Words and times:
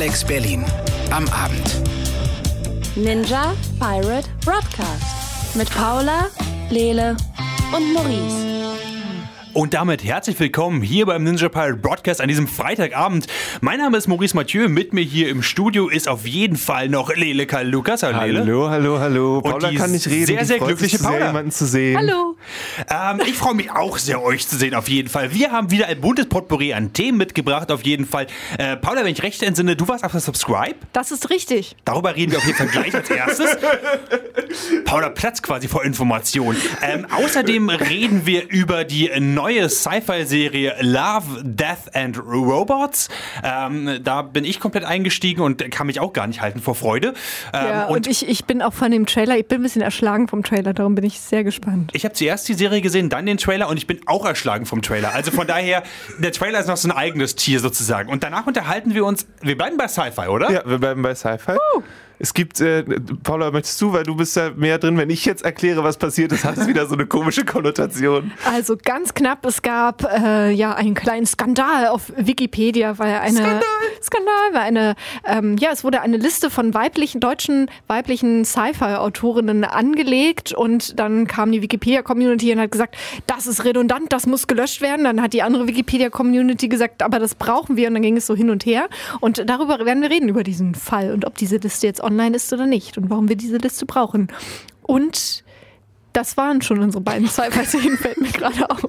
Alex 0.00 0.24
Berlin 0.24 0.64
am 1.10 1.28
Abend. 1.28 1.82
Ninja 2.96 3.52
Pirate 3.78 4.30
Broadcast 4.42 5.54
mit 5.54 5.68
Paula, 5.74 6.28
Lele 6.70 7.14
und 7.76 7.92
Maurice. 7.92 8.59
Und 9.52 9.74
damit 9.74 10.04
herzlich 10.04 10.38
willkommen 10.38 10.80
hier 10.80 11.06
beim 11.06 11.24
Ninja 11.24 11.48
Pirate 11.48 11.74
Broadcast 11.74 12.20
an 12.20 12.28
diesem 12.28 12.46
Freitagabend. 12.46 13.26
Mein 13.60 13.80
Name 13.80 13.96
ist 13.96 14.06
Maurice 14.06 14.36
Mathieu. 14.36 14.68
Mit 14.68 14.92
mir 14.92 15.00
hier 15.00 15.28
im 15.28 15.42
Studio 15.42 15.88
ist 15.88 16.06
auf 16.06 16.24
jeden 16.24 16.56
Fall 16.56 16.88
noch 16.88 17.12
Lele 17.16 17.46
Karl 17.46 17.66
Lukas. 17.66 18.04
Hallo, 18.04 18.20
Lele. 18.20 18.38
hallo, 18.40 18.70
hallo, 18.70 19.00
hallo. 19.00 19.40
Paula 19.40 19.72
kann 19.72 19.90
nicht 19.90 20.06
reden. 20.06 20.26
Sehr, 20.26 20.44
sehr 20.44 20.58
glückliche 20.60 20.98
Paula. 20.98 21.18
Sehr, 21.18 21.26
jemanden 21.26 21.50
zu 21.50 21.66
sehen. 21.66 21.98
Hallo. 21.98 22.36
Ähm, 22.88 23.20
ich 23.26 23.36
freue 23.36 23.54
mich 23.54 23.72
auch 23.72 23.98
sehr, 23.98 24.22
euch 24.22 24.46
zu 24.46 24.56
sehen, 24.56 24.72
auf 24.74 24.88
jeden 24.88 25.08
Fall. 25.08 25.34
Wir 25.34 25.50
haben 25.50 25.72
wieder 25.72 25.88
ein 25.88 26.00
buntes 26.00 26.28
Potpourri 26.28 26.72
an 26.72 26.92
Themen 26.92 27.18
mitgebracht, 27.18 27.72
auf 27.72 27.82
jeden 27.82 28.06
Fall. 28.06 28.28
Äh, 28.56 28.76
Paula, 28.76 29.04
wenn 29.04 29.12
ich 29.12 29.22
recht 29.24 29.42
entsinne, 29.42 29.74
du 29.74 29.88
warst 29.88 30.04
auf 30.04 30.12
der 30.12 30.20
Subscribe. 30.20 30.76
Das 30.92 31.10
ist 31.10 31.28
richtig. 31.28 31.74
Darüber 31.84 32.14
reden 32.14 32.30
wir 32.30 32.38
auf 32.38 32.46
jeden 32.46 32.56
Fall 32.56 32.68
gleich 32.68 32.94
als 32.94 33.10
erstes. 33.10 33.56
Paula 34.84 35.08
platzt 35.08 35.42
quasi 35.42 35.66
vor 35.66 35.84
Informationen. 35.84 36.56
Ähm, 36.82 37.04
außerdem 37.10 37.68
reden 37.68 38.26
wir 38.26 38.48
über 38.48 38.84
die 38.84 39.10
neue 39.18 39.39
Sci-Fi-Serie 39.68 40.76
Love, 40.80 41.42
Death 41.42 41.94
and 41.94 42.18
Robots. 42.18 43.08
Ähm, 43.42 44.00
da 44.02 44.22
bin 44.22 44.44
ich 44.44 44.60
komplett 44.60 44.84
eingestiegen 44.84 45.42
und 45.42 45.70
kann 45.70 45.86
mich 45.86 46.00
auch 46.00 46.12
gar 46.12 46.26
nicht 46.26 46.40
halten 46.40 46.60
vor 46.60 46.74
Freude. 46.74 47.14
Ähm, 47.52 47.66
ja, 47.66 47.86
und, 47.86 47.96
und 47.96 48.06
ich, 48.06 48.28
ich 48.28 48.44
bin 48.44 48.62
auch 48.62 48.72
von 48.72 48.90
dem 48.90 49.06
Trailer, 49.06 49.36
ich 49.36 49.46
bin 49.46 49.60
ein 49.60 49.62
bisschen 49.62 49.82
erschlagen 49.82 50.28
vom 50.28 50.42
Trailer, 50.42 50.74
darum 50.74 50.94
bin 50.94 51.04
ich 51.04 51.20
sehr 51.20 51.44
gespannt. 51.44 51.90
Ich 51.94 52.04
habe 52.04 52.14
zuerst 52.14 52.48
die 52.48 52.54
Serie 52.54 52.80
gesehen, 52.80 53.08
dann 53.08 53.26
den 53.26 53.38
Trailer 53.38 53.68
und 53.68 53.76
ich 53.76 53.86
bin 53.86 54.00
auch 54.06 54.24
erschlagen 54.24 54.66
vom 54.66 54.82
Trailer. 54.82 55.14
Also 55.14 55.30
von 55.30 55.46
daher, 55.46 55.82
der 56.18 56.32
Trailer 56.32 56.60
ist 56.60 56.66
noch 56.66 56.76
so 56.76 56.88
ein 56.88 56.92
eigenes 56.92 57.36
Tier 57.36 57.60
sozusagen. 57.60 58.10
Und 58.10 58.22
danach 58.22 58.46
unterhalten 58.46 58.94
wir 58.94 59.04
uns, 59.04 59.26
wir 59.40 59.56
bleiben 59.56 59.76
bei 59.76 59.88
Sci-Fi, 59.88 60.28
oder? 60.28 60.50
Ja, 60.50 60.62
wir 60.64 60.78
bleiben 60.78 61.02
bei 61.02 61.14
Sci-Fi. 61.14 61.52
Uh. 61.52 61.82
Es 62.22 62.34
gibt, 62.34 62.60
äh, 62.60 62.84
Paula, 63.22 63.50
möchtest 63.50 63.80
du, 63.80 63.94
weil 63.94 64.02
du 64.02 64.14
bist 64.14 64.36
da 64.36 64.50
mehr 64.54 64.78
drin, 64.78 64.98
wenn 64.98 65.08
ich 65.08 65.24
jetzt 65.24 65.42
erkläre, 65.42 65.82
was 65.82 65.96
passiert 65.96 66.32
ist, 66.32 66.44
hat 66.44 66.58
es 66.58 66.66
wieder 66.66 66.84
so 66.86 66.92
eine 66.92 67.06
komische 67.06 67.46
Konnotation. 67.46 68.32
Also 68.44 68.76
ganz 68.76 69.14
knapp, 69.14 69.46
es 69.46 69.62
gab 69.62 70.04
äh, 70.04 70.50
ja 70.50 70.74
einen 70.74 70.92
kleinen 70.92 71.24
Skandal 71.24 71.86
auf 71.86 72.12
Wikipedia, 72.14 72.98
weil 72.98 73.14
eine 73.14 73.38
Skandal, 73.38 73.62
Skandal 74.02 74.52
weil 74.52 74.60
eine, 74.60 74.96
ähm, 75.26 75.56
ja, 75.56 75.70
es 75.72 75.82
wurde 75.82 76.02
eine 76.02 76.18
Liste 76.18 76.50
von 76.50 76.74
weiblichen, 76.74 77.20
deutschen 77.20 77.70
weiblichen 77.86 78.44
Sci-Fi-Autorinnen 78.44 79.64
angelegt 79.64 80.52
und 80.52 81.00
dann 81.00 81.26
kam 81.26 81.52
die 81.52 81.62
Wikipedia-Community 81.62 82.52
und 82.52 82.60
hat 82.60 82.70
gesagt, 82.70 82.98
das 83.26 83.46
ist 83.46 83.64
redundant, 83.64 84.12
das 84.12 84.26
muss 84.26 84.46
gelöscht 84.46 84.82
werden. 84.82 85.04
Dann 85.04 85.22
hat 85.22 85.32
die 85.32 85.42
andere 85.42 85.66
Wikipedia-Community 85.66 86.68
gesagt, 86.68 87.02
aber 87.02 87.18
das 87.18 87.34
brauchen 87.34 87.78
wir 87.78 87.88
und 87.88 87.94
dann 87.94 88.02
ging 88.02 88.18
es 88.18 88.26
so 88.26 88.36
hin 88.36 88.50
und 88.50 88.66
her. 88.66 88.90
Und 89.20 89.48
darüber 89.48 89.86
werden 89.86 90.02
wir 90.02 90.10
reden, 90.10 90.28
über 90.28 90.42
diesen 90.42 90.74
Fall 90.74 91.12
und 91.12 91.24
ob 91.24 91.38
diese 91.38 91.56
Liste 91.56 91.86
jetzt 91.86 92.02
online 92.10 92.36
ist 92.36 92.52
oder 92.52 92.66
nicht 92.66 92.98
und 92.98 93.08
warum 93.08 93.28
wir 93.28 93.36
diese 93.36 93.56
Liste 93.56 93.86
brauchen. 93.86 94.28
Und 94.82 95.44
das 96.12 96.36
waren 96.36 96.62
schon 96.62 96.80
unsere 96.80 97.02
beiden 97.02 97.28
Sci-Fi-Szenen, 97.28 97.98
fällt 97.98 98.20
mir 98.20 98.30
gerade 98.30 98.68
auf. 98.68 98.86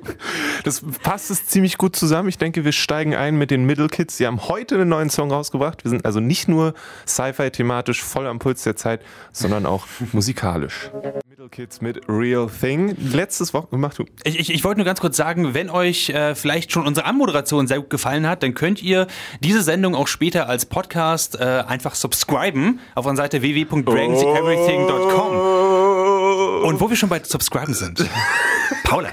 Das 0.63 0.81
passt 1.03 1.31
es 1.31 1.45
ziemlich 1.45 1.77
gut 1.77 1.95
zusammen. 1.95 2.29
Ich 2.29 2.37
denke, 2.37 2.65
wir 2.65 2.71
steigen 2.71 3.15
ein 3.15 3.35
mit 3.35 3.51
den 3.51 3.65
Middle 3.65 3.87
Kids. 3.87 4.17
Sie 4.17 4.25
haben 4.25 4.47
heute 4.47 4.75
einen 4.75 4.89
neuen 4.89 5.09
Song 5.09 5.31
rausgebracht. 5.31 5.83
Wir 5.83 5.89
sind 5.89 6.05
also 6.05 6.19
nicht 6.19 6.47
nur 6.47 6.73
Sci-Fi-thematisch 7.07 8.03
voll 8.03 8.27
am 8.27 8.39
Puls 8.39 8.63
der 8.63 8.75
Zeit, 8.75 9.01
sondern 9.31 9.65
auch 9.65 9.85
musikalisch. 10.13 10.89
Middle 11.27 11.49
Kids 11.49 11.81
mit 11.81 12.01
Real 12.07 12.49
Thing. 12.49 12.95
Letztes 12.99 13.53
Woche, 13.53 13.77
mach 13.77 13.93
du. 13.93 14.05
Ich, 14.23 14.39
ich, 14.39 14.53
ich 14.53 14.63
wollte 14.63 14.79
nur 14.79 14.85
ganz 14.85 14.99
kurz 14.99 15.17
sagen, 15.17 15.53
wenn 15.53 15.69
euch 15.69 16.09
äh, 16.09 16.35
vielleicht 16.35 16.71
schon 16.71 16.87
unsere 16.87 17.05
Anmoderation 17.05 17.67
sehr 17.67 17.79
gut 17.79 17.89
gefallen 17.89 18.27
hat, 18.27 18.43
dann 18.43 18.53
könnt 18.53 18.83
ihr 18.83 19.07
diese 19.41 19.63
Sendung 19.63 19.95
auch 19.95 20.07
später 20.07 20.49
als 20.49 20.65
Podcast 20.65 21.39
äh, 21.39 21.63
einfach 21.67 21.95
subscriben 21.95 22.79
auf 22.95 23.05
unserer 23.05 23.25
Seite 23.25 23.41
www.dragonseeverything.com. 23.41 26.00
Und 26.61 26.79
wo 26.79 26.89
wir 26.89 26.95
schon 26.95 27.09
bei 27.09 27.21
Subscriben 27.23 27.73
sind. 27.73 28.05
Paula. 28.83 29.09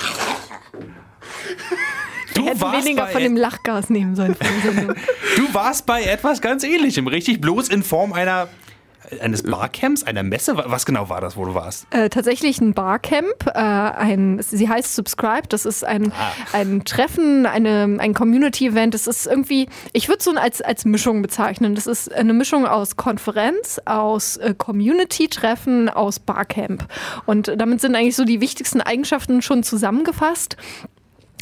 Du 2.35 2.47
hätten 2.47 2.61
weniger 2.61 3.09
von 3.09 3.23
dem 3.23 3.37
Lachgas 3.37 3.91
nehmen 3.91 4.15
sollen. 4.15 4.37
du 5.37 5.55
warst 5.55 5.87
bei 5.87 6.03
etwas 6.03 6.41
ganz 6.41 6.63
ähnlichem, 6.63 7.07
richtig? 7.07 7.41
Bloß 7.41 7.69
in 7.69 7.83
Form 7.83 8.13
einer 8.13 8.49
eines 9.21 9.43
Barcamps, 9.43 10.03
einer 10.05 10.23
Messe? 10.23 10.57
Was 10.57 10.87
genau 10.87 11.09
war 11.09 11.21
das, 11.21 11.37
wo 11.37 11.45
du 11.45 11.55
warst? 11.55 11.87
Äh, 11.91 12.09
tatsächlich 12.09 12.61
ein 12.61 12.75
Barcamp. 12.75 13.47
Äh, 13.47 13.59
ein, 13.59 14.41
sie 14.43 14.69
heißt 14.69 14.95
Subscribe. 14.95 15.49
Das 15.49 15.65
ist 15.65 15.85
ein, 15.85 16.13
ah. 16.13 16.33
ein 16.53 16.85
Treffen, 16.85 17.47
eine, 17.47 17.97
ein 17.99 18.15
Community-Event. 18.15 18.95
Das 18.95 19.07
ist 19.07 19.27
irgendwie, 19.27 19.69
ich 19.93 20.09
würde 20.09 20.19
es 20.19 20.25
so 20.25 20.33
als, 20.33 20.61
als 20.61 20.85
Mischung 20.85 21.23
bezeichnen. 21.23 21.75
Das 21.75 21.87
ist 21.87 22.13
eine 22.13 22.33
Mischung 22.33 22.67
aus 22.67 22.97
Konferenz, 22.97 23.81
aus 23.85 24.37
äh, 24.37 24.55
Community-Treffen, 24.57 25.89
aus 25.89 26.19
Barcamp. 26.19 26.87
Und 27.27 27.53
damit 27.57 27.81
sind 27.81 27.95
eigentlich 27.95 28.17
so 28.17 28.25
die 28.25 28.41
wichtigsten 28.41 28.81
Eigenschaften 28.81 29.43
schon 29.43 29.63
zusammengefasst. 29.63 30.57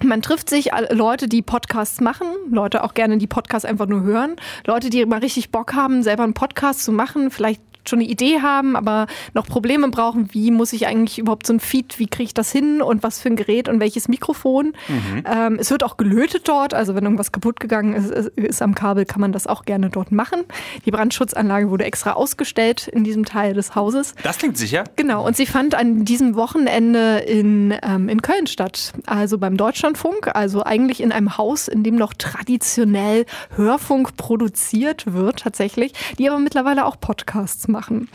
Man 0.05 0.21
trifft 0.21 0.51
sich 0.51 0.71
Leute, 0.91 1.27
die 1.27 1.43
Podcasts 1.43 2.01
machen, 2.01 2.27
Leute 2.51 2.85
auch 2.85 2.93
gerne, 2.93 3.17
die 3.17 3.27
Podcasts 3.27 3.65
einfach 3.65 3.87
nur 3.87 4.03
hören, 4.03 4.37
Leute, 4.67 4.91
die 4.91 5.01
immer 5.01 5.23
richtig 5.23 5.51
Bock 5.51 5.75
haben, 5.75 6.03
selber 6.03 6.25
einen 6.25 6.35
Podcast 6.35 6.85
zu 6.85 6.93
machen, 6.93 7.31
vielleicht 7.31 7.63
schon 7.89 8.01
eine 8.01 8.09
Idee 8.09 8.41
haben, 8.41 8.77
aber 8.77 9.07
noch 9.35 9.47
Probleme 9.47 9.89
brauchen, 9.89 10.33
wie 10.33 10.51
muss 10.51 10.73
ich 10.73 10.87
eigentlich 10.87 11.19
überhaupt 11.19 11.47
so 11.47 11.53
ein 11.53 11.61
Feed, 11.61 11.99
wie 11.99 12.07
kriege 12.07 12.25
ich 12.25 12.35
das 12.35 12.53
hin 12.53 12.83
und 12.83 13.03
was 13.03 13.21
für 13.21 13.29
ein 13.29 13.37
Gerät 13.37 13.69
und 13.69 13.81
welches 13.81 14.09
Mikrofon. 14.09 14.75
Mhm. 14.89 15.25
Ähm, 15.25 15.57
es 15.61 15.71
wird 15.71 15.85
auch 15.85 15.97
gelötet 15.97 16.49
dort, 16.49 16.75
also 16.75 16.95
wenn 16.95 17.05
irgendwas 17.05 17.33
kaputt 17.33 17.61
gegangen 17.61 17.95
ist, 17.95 18.11
ist 18.37 18.63
am 18.63 18.75
Kabel, 18.75 19.05
kann 19.05 19.21
man 19.21 19.33
das 19.33 19.47
auch 19.47 19.65
gerne 19.65 19.91
dort 19.91 20.13
machen. 20.13 20.45
Die 20.85 20.91
Brandschutzanlage 20.91 21.71
wurde 21.71 21.85
extra 21.85 22.13
ausgestellt 22.13 22.89
in 22.89 23.05
diesem 23.05 23.25
Teil 23.25 23.55
des 23.55 23.75
Hauses. 23.75 24.15
Das 24.23 24.39
klingt 24.39 24.59
sicher. 24.59 24.85
Genau, 24.97 25.27
und 25.27 25.37
sie 25.37 25.47
fand 25.47 25.75
an 25.75 26.05
diesem 26.05 26.35
Wochenende 26.35 27.19
in, 27.19 27.75
ähm, 27.83 28.09
in 28.09 28.23
Köln 28.23 28.47
statt, 28.47 28.93
also 29.07 29.39
beim 29.39 29.57
Deutschlandfunk, 29.57 30.35
also 30.35 30.65
eigentlich 30.65 31.01
in 31.01 31.13
einem 31.13 31.39
Haus, 31.39 31.69
in 31.69 31.83
dem 31.83 31.97
noch 31.97 32.15
traditionell 32.15 33.27
Hörfunk 33.55 34.17
produziert 34.17 35.13
wird 35.13 35.41
tatsächlich, 35.41 35.93
die 36.19 36.29
aber 36.29 36.39
mittlerweile 36.39 36.85
auch 36.87 36.99
Podcasts 36.99 37.69
machen 37.69 37.76
machen. 37.77 38.09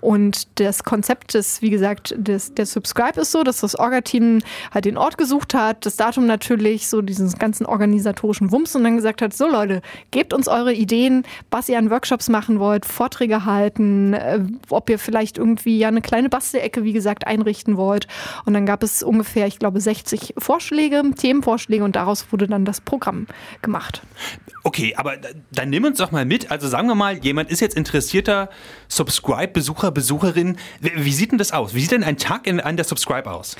Und 0.00 0.60
das 0.60 0.84
Konzept 0.84 1.34
ist, 1.34 1.60
wie 1.60 1.70
gesagt, 1.70 2.14
des, 2.16 2.54
der 2.54 2.66
Subscribe 2.66 3.20
ist 3.20 3.32
so, 3.32 3.42
dass 3.42 3.58
das 3.58 3.76
Orga-Team 3.76 4.40
halt 4.72 4.84
den 4.84 4.96
Ort 4.96 5.18
gesucht 5.18 5.54
hat, 5.54 5.84
das 5.84 5.96
Datum 5.96 6.26
natürlich, 6.26 6.86
so 6.86 7.02
diesen 7.02 7.28
ganzen 7.32 7.66
organisatorischen 7.66 8.52
Wumms 8.52 8.76
und 8.76 8.84
dann 8.84 8.94
gesagt 8.94 9.22
hat, 9.22 9.34
so 9.34 9.48
Leute, 9.48 9.82
gebt 10.12 10.32
uns 10.32 10.46
eure 10.46 10.72
Ideen, 10.72 11.24
was 11.50 11.68
ihr 11.68 11.78
an 11.78 11.90
Workshops 11.90 12.28
machen 12.28 12.60
wollt, 12.60 12.86
Vorträge 12.86 13.44
halten, 13.44 14.14
äh, 14.14 14.40
ob 14.70 14.88
ihr 14.88 15.00
vielleicht 15.00 15.36
irgendwie 15.36 15.78
ja 15.78 15.88
eine 15.88 16.00
kleine 16.00 16.28
Bastelecke, 16.28 16.84
wie 16.84 16.92
gesagt, 16.92 17.26
einrichten 17.26 17.76
wollt. 17.76 18.06
Und 18.44 18.54
dann 18.54 18.66
gab 18.66 18.84
es 18.84 19.02
ungefähr, 19.02 19.48
ich 19.48 19.58
glaube, 19.58 19.80
60 19.80 20.34
Vorschläge, 20.38 21.02
Themenvorschläge 21.16 21.82
und 21.82 21.96
daraus 21.96 22.30
wurde 22.30 22.46
dann 22.46 22.64
das 22.64 22.80
Programm 22.80 23.26
gemacht. 23.62 24.02
Okay, 24.64 24.94
aber 24.96 25.16
dann 25.50 25.70
nimm 25.70 25.84
uns 25.84 25.98
doch 25.98 26.10
mal 26.10 26.24
mit. 26.24 26.50
Also 26.50 26.68
sagen 26.68 26.88
wir 26.88 26.94
mal, 26.94 27.16
jemand 27.18 27.50
ist 27.50 27.60
jetzt 27.60 27.76
interessierter 27.76 28.50
Subscribe-Besucher, 29.08 29.90
Besucherin. 29.90 30.58
Wie 30.80 31.12
sieht 31.12 31.32
denn 31.32 31.38
das 31.38 31.52
aus? 31.52 31.74
Wie 31.74 31.80
sieht 31.80 31.92
denn 31.92 32.04
ein 32.04 32.18
Tag 32.18 32.46
in, 32.46 32.60
an 32.60 32.76
der 32.76 32.84
Subscribe 32.84 33.30
aus? 33.30 33.56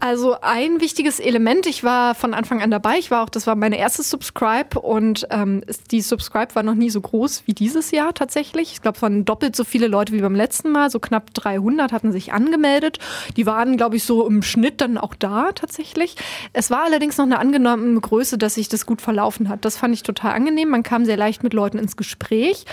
Also 0.00 0.36
ein 0.40 0.80
wichtiges 0.80 1.18
Element, 1.18 1.66
ich 1.66 1.82
war 1.82 2.14
von 2.14 2.34
Anfang 2.34 2.60
an 2.60 2.70
dabei, 2.70 2.98
ich 2.98 3.10
war 3.10 3.24
auch, 3.24 3.28
das 3.28 3.46
war 3.46 3.54
meine 3.54 3.78
erste 3.78 4.02
Subscribe 4.02 4.78
und 4.80 5.26
ähm, 5.30 5.62
die 5.90 6.02
Subscribe 6.02 6.54
war 6.54 6.62
noch 6.62 6.74
nie 6.74 6.90
so 6.90 7.00
groß 7.00 7.44
wie 7.46 7.54
dieses 7.54 7.90
Jahr 7.90 8.12
tatsächlich. 8.12 8.72
Ich 8.72 8.82
glaube, 8.82 8.96
es 8.96 9.02
waren 9.02 9.24
doppelt 9.24 9.56
so 9.56 9.64
viele 9.64 9.86
Leute 9.86 10.12
wie 10.12 10.20
beim 10.20 10.34
letzten 10.34 10.72
Mal, 10.72 10.90
so 10.90 11.00
knapp 11.00 11.32
300 11.32 11.92
hatten 11.92 12.12
sich 12.12 12.32
angemeldet. 12.32 12.98
Die 13.36 13.46
waren, 13.46 13.76
glaube 13.76 13.96
ich, 13.96 14.04
so 14.04 14.26
im 14.26 14.42
Schnitt 14.42 14.80
dann 14.80 14.98
auch 14.98 15.14
da 15.14 15.52
tatsächlich. 15.52 16.16
Es 16.52 16.70
war 16.70 16.84
allerdings 16.84 17.16
noch 17.16 17.24
eine 17.24 17.38
angenommene 17.38 18.00
Größe, 18.00 18.36
dass 18.36 18.54
sich 18.54 18.68
das 18.68 18.86
gut 18.86 19.00
verlaufen 19.00 19.48
hat. 19.48 19.64
Das 19.64 19.76
fand 19.76 19.94
ich 19.94 20.02
total 20.02 20.32
angenehm. 20.32 20.68
Man 20.68 20.82
kam 20.82 21.04
sehr 21.04 21.16
leicht 21.16 21.42
mit 21.42 21.54
Leuten 21.54 21.78
ins 21.78 21.96
Gespräch 21.96 22.64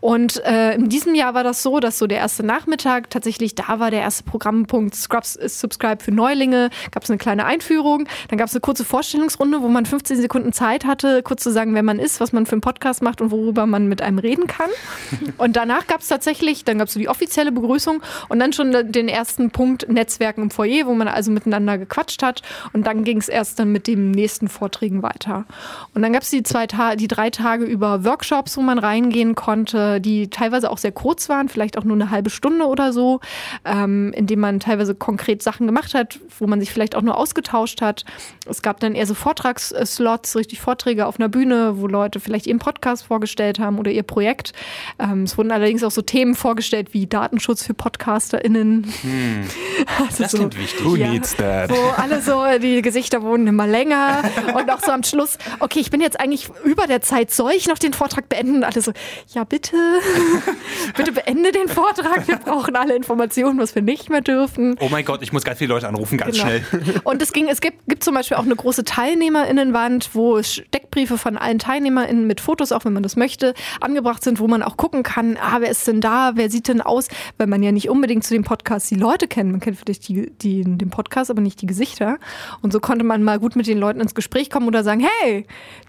und 0.00 0.42
äh, 0.44 0.74
in 0.74 0.88
diesem 0.88 1.14
Jahr 1.14 1.34
war 1.34 1.44
das 1.44 1.62
so, 1.62 1.78
dass 1.78 1.98
so 1.98 2.06
der 2.06 2.18
erste 2.18 2.44
Nachmittag 2.44 3.10
tatsächlich 3.10 3.54
da 3.54 3.78
war 3.78 3.90
der 3.90 4.00
erste 4.00 4.24
Programmpunkt 4.24 4.94
Scrubs 4.94 5.36
ist 5.36 5.60
Subscribe 5.60 6.02
für 6.02 6.12
Neulinge 6.12 6.70
gab 6.90 7.04
es 7.04 7.10
eine 7.10 7.18
kleine 7.18 7.44
Einführung, 7.44 8.08
dann 8.28 8.38
gab 8.38 8.48
es 8.48 8.54
eine 8.54 8.60
kurze 8.60 8.84
Vorstellungsrunde, 8.84 9.62
wo 9.62 9.68
man 9.68 9.86
15 9.86 10.20
Sekunden 10.20 10.52
Zeit 10.52 10.84
hatte, 10.84 11.22
kurz 11.22 11.42
zu 11.42 11.50
sagen, 11.50 11.74
wer 11.74 11.82
man 11.82 11.98
ist, 11.98 12.20
was 12.20 12.32
man 12.32 12.46
für 12.46 12.52
einen 12.52 12.60
Podcast 12.60 13.02
macht 13.02 13.20
und 13.20 13.30
worüber 13.30 13.66
man 13.66 13.88
mit 13.88 14.02
einem 14.02 14.18
reden 14.18 14.46
kann. 14.46 14.70
Und 15.38 15.56
danach 15.56 15.86
gab 15.86 16.00
es 16.00 16.08
tatsächlich, 16.08 16.64
dann 16.64 16.78
gab 16.78 16.88
es 16.88 16.94
so 16.94 17.00
die 17.00 17.08
offizielle 17.08 17.52
Begrüßung 17.52 18.02
und 18.28 18.38
dann 18.38 18.52
schon 18.52 18.92
den 18.92 19.08
ersten 19.08 19.50
Punkt 19.50 19.88
Netzwerken 19.88 20.42
im 20.42 20.50
Foyer, 20.50 20.86
wo 20.86 20.94
man 20.94 21.08
also 21.08 21.30
miteinander 21.30 21.78
gequatscht 21.78 22.22
hat 22.22 22.42
und 22.72 22.86
dann 22.86 23.04
ging 23.04 23.18
es 23.18 23.28
erst 23.28 23.58
dann 23.58 23.72
mit 23.72 23.86
den 23.86 24.10
nächsten 24.10 24.48
Vorträgen 24.48 25.02
weiter. 25.02 25.46
Und 25.94 26.02
dann 26.02 26.12
gab 26.12 26.22
es 26.22 26.30
die 26.30 26.42
zwei 26.42 26.66
Ta 26.66 26.96
die 26.96 27.08
drei 27.08 27.30
Tage 27.30 27.64
über 27.64 28.04
Workshops, 28.04 28.56
wo 28.56 28.62
man 28.62 28.78
reingehen 28.78 29.34
konnte, 29.34 30.00
die 30.00 30.28
teilweise 30.28 30.70
auch 30.70 30.78
sehr 30.78 30.92
kurz 30.92 31.28
waren, 31.28 31.48
vielleicht 31.48 31.78
auch 31.78 31.84
nur 31.84 31.96
eine 31.96 32.10
halbe 32.10 32.30
Stunde 32.30 32.66
oder 32.66 32.92
so, 32.92 33.20
ähm, 33.64 34.12
in 34.14 34.26
dem 34.26 34.40
man 34.40 34.60
teilweise 34.60 34.94
konkret 34.94 35.42
Sachen 35.42 35.66
gemacht 35.66 35.94
hat, 35.94 36.18
wo 36.38 36.46
man 36.46 36.59
man 36.60 36.66
sich 36.66 36.72
vielleicht 36.72 36.94
auch 36.94 37.02
nur 37.02 37.16
ausgetauscht 37.16 37.80
hat. 37.80 38.04
Es 38.46 38.62
gab 38.62 38.80
dann 38.80 38.94
eher 38.94 39.06
so 39.06 39.14
Vortragsslots, 39.14 40.36
richtig 40.36 40.60
Vorträge 40.60 41.06
auf 41.06 41.18
einer 41.18 41.28
Bühne, 41.28 41.74
wo 41.78 41.86
Leute 41.86 42.20
vielleicht 42.20 42.46
ihren 42.46 42.58
Podcast 42.58 43.04
vorgestellt 43.04 43.58
haben 43.58 43.78
oder 43.78 43.90
ihr 43.90 44.02
Projekt. 44.02 44.52
Ähm, 44.98 45.22
es 45.24 45.36
wurden 45.38 45.50
allerdings 45.50 45.82
auch 45.82 45.90
so 45.90 46.02
Themen 46.02 46.34
vorgestellt 46.34 46.92
wie 46.92 47.06
Datenschutz 47.06 47.64
für 47.64 47.74
PodcasterInnen. 47.74 48.92
Hm. 49.02 49.44
Also 49.98 50.22
das 50.22 50.32
so, 50.32 50.38
klingt 50.38 50.58
wichtig. 50.58 50.84
Who 50.84 50.96
ja, 50.96 51.08
needs 51.08 51.36
that? 51.36 51.70
Wo 51.70 51.76
alle 51.96 52.20
so, 52.20 52.42
die 52.60 52.80
Gesichter 52.82 53.22
wurden 53.22 53.46
immer 53.46 53.66
länger 53.66 54.22
und 54.54 54.70
auch 54.70 54.80
so 54.80 54.92
am 54.92 55.02
Schluss, 55.02 55.38
okay, 55.58 55.80
ich 55.80 55.90
bin 55.90 56.00
jetzt 56.00 56.20
eigentlich 56.20 56.48
über 56.64 56.86
der 56.86 57.00
Zeit, 57.00 57.30
soll 57.30 57.52
ich 57.52 57.66
noch 57.66 57.78
den 57.78 57.92
Vortrag 57.92 58.28
beenden? 58.28 58.56
Und 58.56 58.64
alle 58.64 58.80
so, 58.80 58.92
ja 59.28 59.44
bitte, 59.44 59.76
bitte 60.96 61.12
beende 61.12 61.52
den 61.52 61.68
Vortrag, 61.68 62.28
wir 62.28 62.36
brauchen 62.36 62.76
alle 62.76 62.94
Informationen, 62.94 63.58
was 63.58 63.74
wir 63.74 63.82
nicht 63.82 64.10
mehr 64.10 64.20
dürfen. 64.20 64.76
Oh 64.80 64.88
mein 64.90 65.04
Gott, 65.04 65.22
ich 65.22 65.32
muss 65.32 65.44
ganz 65.44 65.58
viele 65.58 65.72
Leute 65.72 65.88
anrufen, 65.88 66.18
ganz 66.18 66.36
genau. 66.36 66.49
Schnell. 66.50 67.00
Und 67.04 67.22
es 67.22 67.32
ging, 67.32 67.48
es 67.48 67.60
gibt, 67.60 67.86
gibt 67.88 68.04
zum 68.04 68.14
Beispiel 68.14 68.36
auch 68.36 68.44
eine 68.44 68.56
große 68.56 68.84
Teilnehmerinnenwand, 68.84 70.10
wo 70.14 70.42
Steckbriefe 70.42 71.18
von 71.18 71.36
allen 71.36 71.58
TeilnehmerInnen 71.58 72.26
mit 72.26 72.40
Fotos, 72.40 72.72
auch 72.72 72.84
wenn 72.84 72.92
man 72.92 73.02
das 73.02 73.16
möchte, 73.16 73.54
angebracht 73.80 74.22
sind, 74.22 74.40
wo 74.40 74.48
man 74.48 74.62
auch 74.62 74.76
gucken 74.76 75.02
kann, 75.02 75.36
ah, 75.40 75.58
wer 75.60 75.70
ist 75.70 75.86
denn 75.86 76.00
da, 76.00 76.32
wer 76.34 76.50
sieht 76.50 76.68
denn 76.68 76.80
aus, 76.80 77.08
weil 77.38 77.46
man 77.46 77.62
ja 77.62 77.72
nicht 77.72 77.88
unbedingt 77.88 78.24
zu 78.24 78.34
dem 78.34 78.44
Podcast 78.44 78.90
die 78.90 78.96
Leute 78.96 79.28
kennt. 79.28 79.50
Man 79.50 79.60
kennt 79.60 79.78
vielleicht 79.78 80.08
die, 80.08 80.30
die, 80.30 80.62
den 80.64 80.90
Podcast, 80.90 81.30
aber 81.30 81.40
nicht 81.40 81.60
die 81.60 81.66
Gesichter. 81.66 82.18
Und 82.62 82.72
so 82.72 82.80
konnte 82.80 83.04
man 83.04 83.22
mal 83.22 83.38
gut 83.38 83.56
mit 83.56 83.66
den 83.66 83.78
Leuten 83.78 84.00
ins 84.00 84.14
Gespräch 84.14 84.50
kommen 84.50 84.66
oder 84.66 84.84
sagen, 84.84 85.06
hey, 85.20 85.46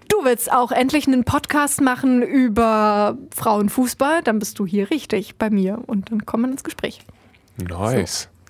du 0.08 0.24
willst 0.24 0.52
auch 0.52 0.72
endlich 0.72 1.06
einen 1.06 1.24
Podcast 1.24 1.80
machen 1.80 2.22
über 2.22 3.16
Frauenfußball, 3.34 4.22
dann 4.22 4.38
bist 4.38 4.58
du 4.58 4.66
hier 4.66 4.90
richtig 4.90 5.36
bei 5.36 5.50
mir. 5.50 5.80
Und 5.86 6.10
dann 6.10 6.26
kommt 6.26 6.42
man 6.42 6.52
ins 6.52 6.64
Gespräch. 6.64 7.00
Nice. 7.56 8.22
So. 8.22 8.41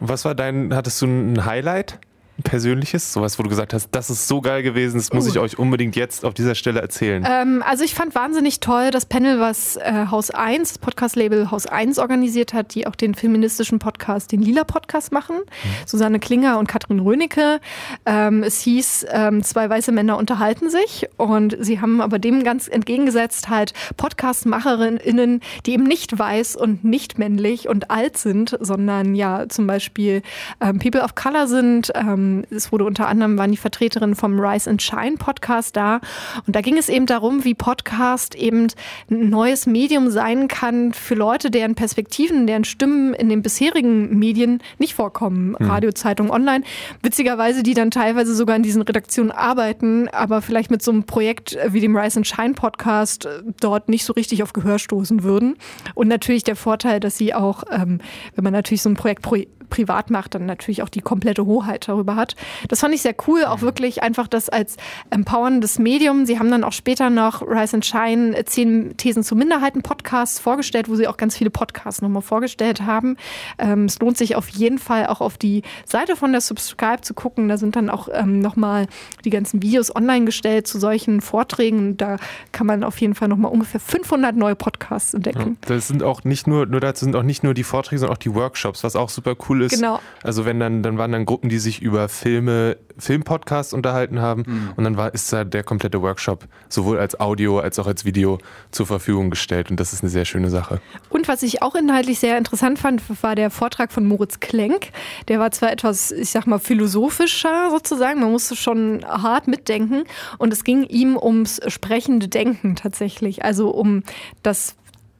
Was 0.00 0.24
war 0.24 0.34
dein, 0.34 0.74
hattest 0.74 1.00
du 1.02 1.06
ein 1.06 1.44
Highlight? 1.44 1.98
Persönliches, 2.42 3.12
sowas, 3.12 3.38
wo 3.38 3.42
du 3.42 3.48
gesagt 3.48 3.72
hast, 3.72 3.88
das 3.92 4.10
ist 4.10 4.28
so 4.28 4.40
geil 4.40 4.62
gewesen, 4.62 4.98
das 4.98 5.12
muss 5.12 5.26
uh. 5.26 5.30
ich 5.30 5.38
euch 5.38 5.58
unbedingt 5.58 5.96
jetzt 5.96 6.24
auf 6.24 6.34
dieser 6.34 6.54
Stelle 6.54 6.80
erzählen? 6.80 7.26
Ähm, 7.28 7.62
also 7.66 7.84
ich 7.84 7.94
fand 7.94 8.14
wahnsinnig 8.14 8.60
toll 8.60 8.90
das 8.90 9.06
Panel, 9.06 9.40
was 9.40 9.76
äh, 9.76 10.06
Haus 10.10 10.30
1, 10.30 10.68
das 10.68 10.78
Podcast-Label 10.78 11.50
Haus 11.50 11.66
1 11.66 11.98
organisiert 11.98 12.52
hat, 12.52 12.74
die 12.74 12.86
auch 12.86 12.94
den 12.94 13.14
feministischen 13.14 13.78
Podcast, 13.78 14.32
den 14.32 14.42
Lila-Podcast 14.42 15.12
machen. 15.12 15.36
Mhm. 15.36 15.68
Susanne 15.86 16.18
Klinger 16.18 16.58
und 16.58 16.68
Katrin 16.68 17.00
Rönecke. 17.00 17.60
Ähm, 18.04 18.42
es 18.42 18.60
hieß, 18.60 19.06
ähm, 19.10 19.42
zwei 19.42 19.70
weiße 19.70 19.92
Männer 19.92 20.18
unterhalten 20.18 20.70
sich 20.70 21.08
und 21.16 21.56
sie 21.60 21.80
haben 21.80 22.00
aber 22.00 22.18
dem 22.18 22.44
ganz 22.44 22.68
entgegengesetzt 22.68 23.48
halt 23.48 23.72
Podcast-MacherInnen, 23.96 25.40
die 25.64 25.72
eben 25.72 25.84
nicht 25.84 26.18
weiß 26.18 26.56
und 26.56 26.84
nicht 26.84 27.18
männlich 27.18 27.68
und 27.68 27.90
alt 27.90 28.18
sind, 28.18 28.56
sondern 28.60 29.14
ja 29.14 29.48
zum 29.48 29.66
Beispiel 29.66 30.22
ähm, 30.60 30.78
People 30.78 31.02
of 31.02 31.14
Color 31.14 31.46
sind, 31.46 31.92
ähm, 31.94 32.25
ähm, 32.26 32.44
es 32.50 32.72
wurde 32.72 32.84
unter 32.84 33.08
anderem, 33.08 33.38
waren 33.38 33.50
die 33.50 33.56
Vertreterinnen 33.56 34.14
vom 34.14 34.38
Rise 34.38 34.68
and 34.68 34.82
Shine 34.82 35.16
Podcast 35.18 35.76
da. 35.76 36.00
Und 36.46 36.56
da 36.56 36.60
ging 36.60 36.76
es 36.76 36.88
eben 36.88 37.06
darum, 37.06 37.44
wie 37.44 37.54
Podcast 37.54 38.34
eben 38.34 38.68
ein 39.10 39.30
neues 39.30 39.66
Medium 39.66 40.10
sein 40.10 40.48
kann 40.48 40.92
für 40.92 41.14
Leute, 41.14 41.50
deren 41.50 41.74
Perspektiven, 41.74 42.46
deren 42.46 42.64
Stimmen 42.64 43.14
in 43.14 43.28
den 43.28 43.42
bisherigen 43.42 44.18
Medien 44.18 44.60
nicht 44.78 44.94
vorkommen. 44.94 45.56
Mhm. 45.58 45.70
Radio, 45.70 45.92
Zeitung, 45.92 46.30
Online. 46.30 46.64
Witzigerweise, 47.02 47.62
die 47.62 47.74
dann 47.74 47.90
teilweise 47.90 48.34
sogar 48.34 48.56
in 48.56 48.62
diesen 48.62 48.82
Redaktionen 48.82 49.30
arbeiten, 49.30 50.08
aber 50.08 50.42
vielleicht 50.42 50.70
mit 50.70 50.82
so 50.82 50.90
einem 50.90 51.04
Projekt 51.04 51.56
wie 51.68 51.80
dem 51.80 51.96
Rise 51.96 52.18
and 52.18 52.26
Shine 52.26 52.54
Podcast 52.54 53.26
äh, 53.26 53.42
dort 53.60 53.88
nicht 53.88 54.04
so 54.04 54.12
richtig 54.12 54.42
auf 54.42 54.52
Gehör 54.52 54.78
stoßen 54.78 55.22
würden. 55.22 55.56
Und 55.94 56.08
natürlich 56.08 56.44
der 56.44 56.56
Vorteil, 56.56 57.00
dass 57.00 57.16
sie 57.16 57.34
auch, 57.34 57.64
ähm, 57.70 58.00
wenn 58.34 58.44
man 58.44 58.52
natürlich 58.52 58.82
so 58.82 58.90
ein 58.90 58.94
Projekt 58.94 59.22
pro 59.22 59.36
privat 59.70 60.10
macht, 60.10 60.34
dann 60.34 60.46
natürlich 60.46 60.82
auch 60.82 60.88
die 60.88 61.00
komplette 61.00 61.46
Hoheit 61.46 61.88
darüber 61.88 62.16
hat. 62.16 62.36
Das 62.68 62.80
fand 62.80 62.94
ich 62.94 63.02
sehr 63.02 63.14
cool, 63.26 63.44
auch 63.44 63.58
mhm. 63.58 63.62
wirklich 63.62 64.02
einfach 64.02 64.28
das 64.28 64.48
als 64.48 64.76
empowerndes 65.10 65.78
Medium. 65.78 66.26
Sie 66.26 66.38
haben 66.38 66.50
dann 66.50 66.64
auch 66.64 66.72
später 66.72 67.10
noch 67.10 67.42
Rise 67.42 67.76
and 67.76 67.86
Shine 67.86 68.44
zehn 68.44 68.96
Thesen 68.96 69.22
zu 69.22 69.36
Minderheiten 69.36 69.82
Podcasts 69.82 70.38
vorgestellt, 70.38 70.88
wo 70.88 70.94
sie 70.94 71.08
auch 71.08 71.16
ganz 71.16 71.36
viele 71.36 71.50
Podcasts 71.50 72.02
nochmal 72.02 72.22
vorgestellt 72.22 72.82
haben. 72.82 73.16
Ähm, 73.58 73.84
es 73.84 73.98
lohnt 73.98 74.16
sich 74.16 74.36
auf 74.36 74.48
jeden 74.48 74.78
Fall 74.78 75.06
auch 75.06 75.20
auf 75.20 75.38
die 75.38 75.62
Seite 75.84 76.16
von 76.16 76.32
der 76.32 76.40
Subscribe 76.40 77.02
zu 77.02 77.14
gucken. 77.14 77.48
Da 77.48 77.56
sind 77.56 77.76
dann 77.76 77.90
auch 77.90 78.08
ähm, 78.12 78.40
nochmal 78.40 78.86
die 79.24 79.30
ganzen 79.30 79.62
Videos 79.62 79.94
online 79.94 80.24
gestellt 80.24 80.66
zu 80.66 80.78
solchen 80.78 81.20
Vorträgen. 81.20 81.96
Da 81.96 82.16
kann 82.52 82.66
man 82.66 82.84
auf 82.84 83.00
jeden 83.00 83.14
Fall 83.14 83.28
nochmal 83.28 83.52
ungefähr 83.52 83.80
500 83.80 84.36
neue 84.36 84.54
Podcasts 84.54 85.14
entdecken. 85.14 85.58
Ja, 85.62 85.74
das 85.74 85.88
sind 85.88 86.02
auch 86.02 86.24
nicht 86.24 86.46
nur, 86.46 86.66
nur 86.66 86.80
dazu 86.80 87.04
sind 87.04 87.16
auch 87.16 87.22
nicht 87.22 87.42
nur 87.42 87.54
die 87.54 87.64
Vorträge, 87.64 88.00
sondern 88.00 88.14
auch 88.16 88.20
die 88.20 88.34
Workshops, 88.34 88.84
was 88.84 88.96
auch 88.96 89.08
super 89.08 89.34
cool 89.48 89.55
ist. 89.62 89.74
Genau. 89.74 90.00
Also 90.22 90.44
wenn 90.44 90.60
dann, 90.60 90.82
dann 90.82 90.98
waren 90.98 91.12
dann 91.12 91.24
Gruppen, 91.24 91.48
die 91.48 91.58
sich 91.58 91.82
über 91.82 92.08
Filme, 92.08 92.76
Filmpodcasts 92.98 93.72
unterhalten 93.72 94.20
haben 94.20 94.44
mhm. 94.46 94.72
und 94.76 94.84
dann 94.84 94.96
war, 94.96 95.14
ist 95.14 95.32
da 95.32 95.44
der 95.44 95.62
komplette 95.62 96.02
Workshop 96.02 96.46
sowohl 96.68 96.98
als 96.98 97.18
Audio 97.20 97.58
als 97.58 97.78
auch 97.78 97.86
als 97.86 98.04
Video 98.04 98.38
zur 98.70 98.86
Verfügung 98.86 99.30
gestellt 99.30 99.70
und 99.70 99.78
das 99.78 99.92
ist 99.92 100.02
eine 100.02 100.10
sehr 100.10 100.24
schöne 100.24 100.50
Sache. 100.50 100.80
Und 101.10 101.28
was 101.28 101.42
ich 101.42 101.62
auch 101.62 101.74
inhaltlich 101.74 102.18
sehr 102.18 102.38
interessant 102.38 102.78
fand, 102.78 103.02
war 103.22 103.34
der 103.34 103.50
Vortrag 103.50 103.92
von 103.92 104.06
Moritz 104.06 104.40
Klenk. 104.40 104.90
Der 105.28 105.38
war 105.38 105.50
zwar 105.50 105.72
etwas, 105.72 106.10
ich 106.10 106.30
sag 106.30 106.46
mal, 106.46 106.58
philosophischer 106.58 107.70
sozusagen, 107.70 108.20
man 108.20 108.30
musste 108.30 108.56
schon 108.56 109.04
hart 109.04 109.48
mitdenken 109.48 110.04
und 110.38 110.52
es 110.52 110.64
ging 110.64 110.84
ihm 110.84 111.16
ums 111.16 111.60
sprechende 111.68 112.28
Denken 112.28 112.76
tatsächlich, 112.76 113.44
also 113.44 113.70
um 113.70 114.02
das 114.42 114.76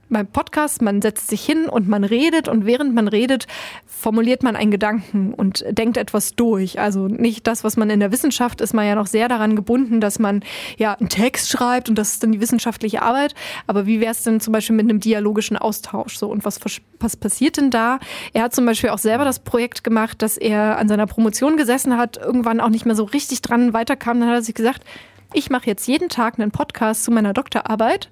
beim 0.08 0.26
Podcast, 0.26 0.82
man 0.82 1.02
setzt 1.02 1.28
sich 1.28 1.44
hin 1.44 1.68
und 1.68 1.88
man 1.88 2.04
redet 2.04 2.48
und 2.48 2.66
während 2.66 2.94
man 2.94 3.08
redet, 3.08 3.46
formuliert 3.86 4.42
man 4.42 4.56
einen 4.56 4.70
Gedanken 4.70 5.34
und 5.34 5.64
denkt 5.68 5.96
etwas 5.96 6.34
durch. 6.34 6.78
Also 6.78 7.08
nicht 7.08 7.46
das, 7.46 7.64
was 7.64 7.76
man 7.76 7.90
in 7.90 8.00
der 8.00 8.12
Wissenschaft 8.12 8.60
ist, 8.60 8.72
man 8.74 8.86
ja 8.86 8.94
noch 8.94 9.06
sehr 9.06 9.28
daran 9.28 9.56
gebunden, 9.56 10.00
dass 10.00 10.18
man 10.18 10.42
ja 10.76 10.94
einen 10.94 11.08
Text 11.08 11.50
schreibt 11.50 11.88
und 11.88 11.96
das 11.96 12.12
ist 12.12 12.22
dann 12.22 12.32
die 12.32 12.40
wissenschaftliche 12.40 13.02
Arbeit. 13.02 13.34
Aber 13.66 13.86
wie 13.86 14.00
wäre 14.00 14.12
es 14.12 14.22
denn 14.22 14.40
zum 14.40 14.52
Beispiel 14.52 14.76
mit 14.76 14.88
einem 14.88 15.00
dialogischen 15.00 15.56
Austausch 15.56 16.16
so 16.16 16.28
und 16.28 16.44
was, 16.44 16.60
was 17.00 17.16
passiert 17.16 17.56
denn 17.56 17.70
da? 17.70 17.98
Er 18.32 18.42
hat 18.44 18.54
zum 18.54 18.66
Beispiel 18.66 18.90
auch 18.90 18.98
selber 18.98 19.24
das 19.24 19.40
Projekt 19.40 19.82
gemacht, 19.82 20.22
dass 20.22 20.36
er 20.36 20.78
an 20.78 20.88
seiner 20.88 21.06
Promotion 21.06 21.56
gesessen 21.56 21.96
hat, 21.96 22.16
irgendwann 22.16 22.60
auch 22.60 22.68
nicht 22.68 22.86
mehr 22.86 22.94
so 22.94 23.04
richtig 23.04 23.42
dran 23.42 23.72
weiterkam. 23.72 24.20
Dann 24.20 24.28
hat 24.28 24.36
er 24.36 24.42
sich 24.42 24.54
gesagt, 24.54 24.84
ich 25.32 25.50
mache 25.50 25.66
jetzt 25.66 25.86
jeden 25.86 26.08
Tag 26.08 26.38
einen 26.38 26.50
Podcast 26.50 27.04
zu 27.04 27.10
meiner 27.10 27.32
Doktorarbeit. 27.32 28.08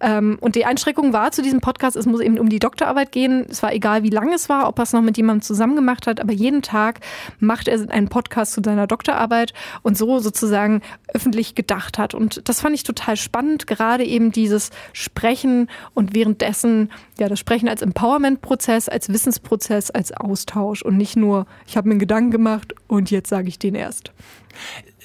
Ähm, 0.00 0.38
und 0.40 0.54
die 0.54 0.64
Einschränkung 0.64 1.12
war 1.12 1.30
zu 1.32 1.42
diesem 1.42 1.60
Podcast, 1.60 1.96
es 1.96 2.06
muss 2.06 2.20
eben 2.20 2.38
um 2.38 2.48
die 2.48 2.58
Doktorarbeit 2.58 3.12
gehen. 3.12 3.46
Es 3.48 3.62
war 3.62 3.72
egal, 3.72 4.02
wie 4.02 4.10
lang 4.10 4.32
es 4.32 4.48
war, 4.48 4.68
ob 4.68 4.78
er 4.78 4.84
es 4.84 4.92
noch 4.92 5.02
mit 5.02 5.16
jemandem 5.16 5.42
zusammen 5.42 5.76
gemacht 5.76 6.06
hat, 6.06 6.20
aber 6.20 6.32
jeden 6.32 6.62
Tag 6.62 7.00
macht 7.38 7.68
er 7.68 7.90
einen 7.90 8.08
Podcast 8.08 8.52
zu 8.52 8.62
seiner 8.64 8.86
Doktorarbeit 8.86 9.52
und 9.82 9.96
so 9.96 10.18
sozusagen 10.18 10.82
öffentlich 11.12 11.54
gedacht 11.54 11.98
hat. 11.98 12.14
Und 12.14 12.48
das 12.48 12.60
fand 12.60 12.74
ich 12.74 12.84
total 12.84 13.16
spannend, 13.16 13.66
gerade 13.66 14.04
eben 14.04 14.32
dieses 14.32 14.70
Sprechen 14.92 15.68
und 15.94 16.14
währenddessen 16.14 16.90
ja 17.18 17.28
das 17.28 17.38
Sprechen 17.38 17.68
als 17.68 17.82
Empowerment-Prozess, 17.82 18.88
als 18.88 19.08
Wissensprozess, 19.08 19.90
als 19.90 20.12
Austausch 20.12 20.82
und 20.82 20.96
nicht 20.96 21.16
nur, 21.16 21.46
ich 21.66 21.76
habe 21.76 21.88
mir 21.88 21.92
einen 21.92 22.00
Gedanken 22.00 22.30
gemacht 22.30 22.74
und 22.88 23.10
jetzt 23.10 23.28
sage 23.28 23.48
ich 23.48 23.58
den 23.58 23.74
erst 23.74 24.12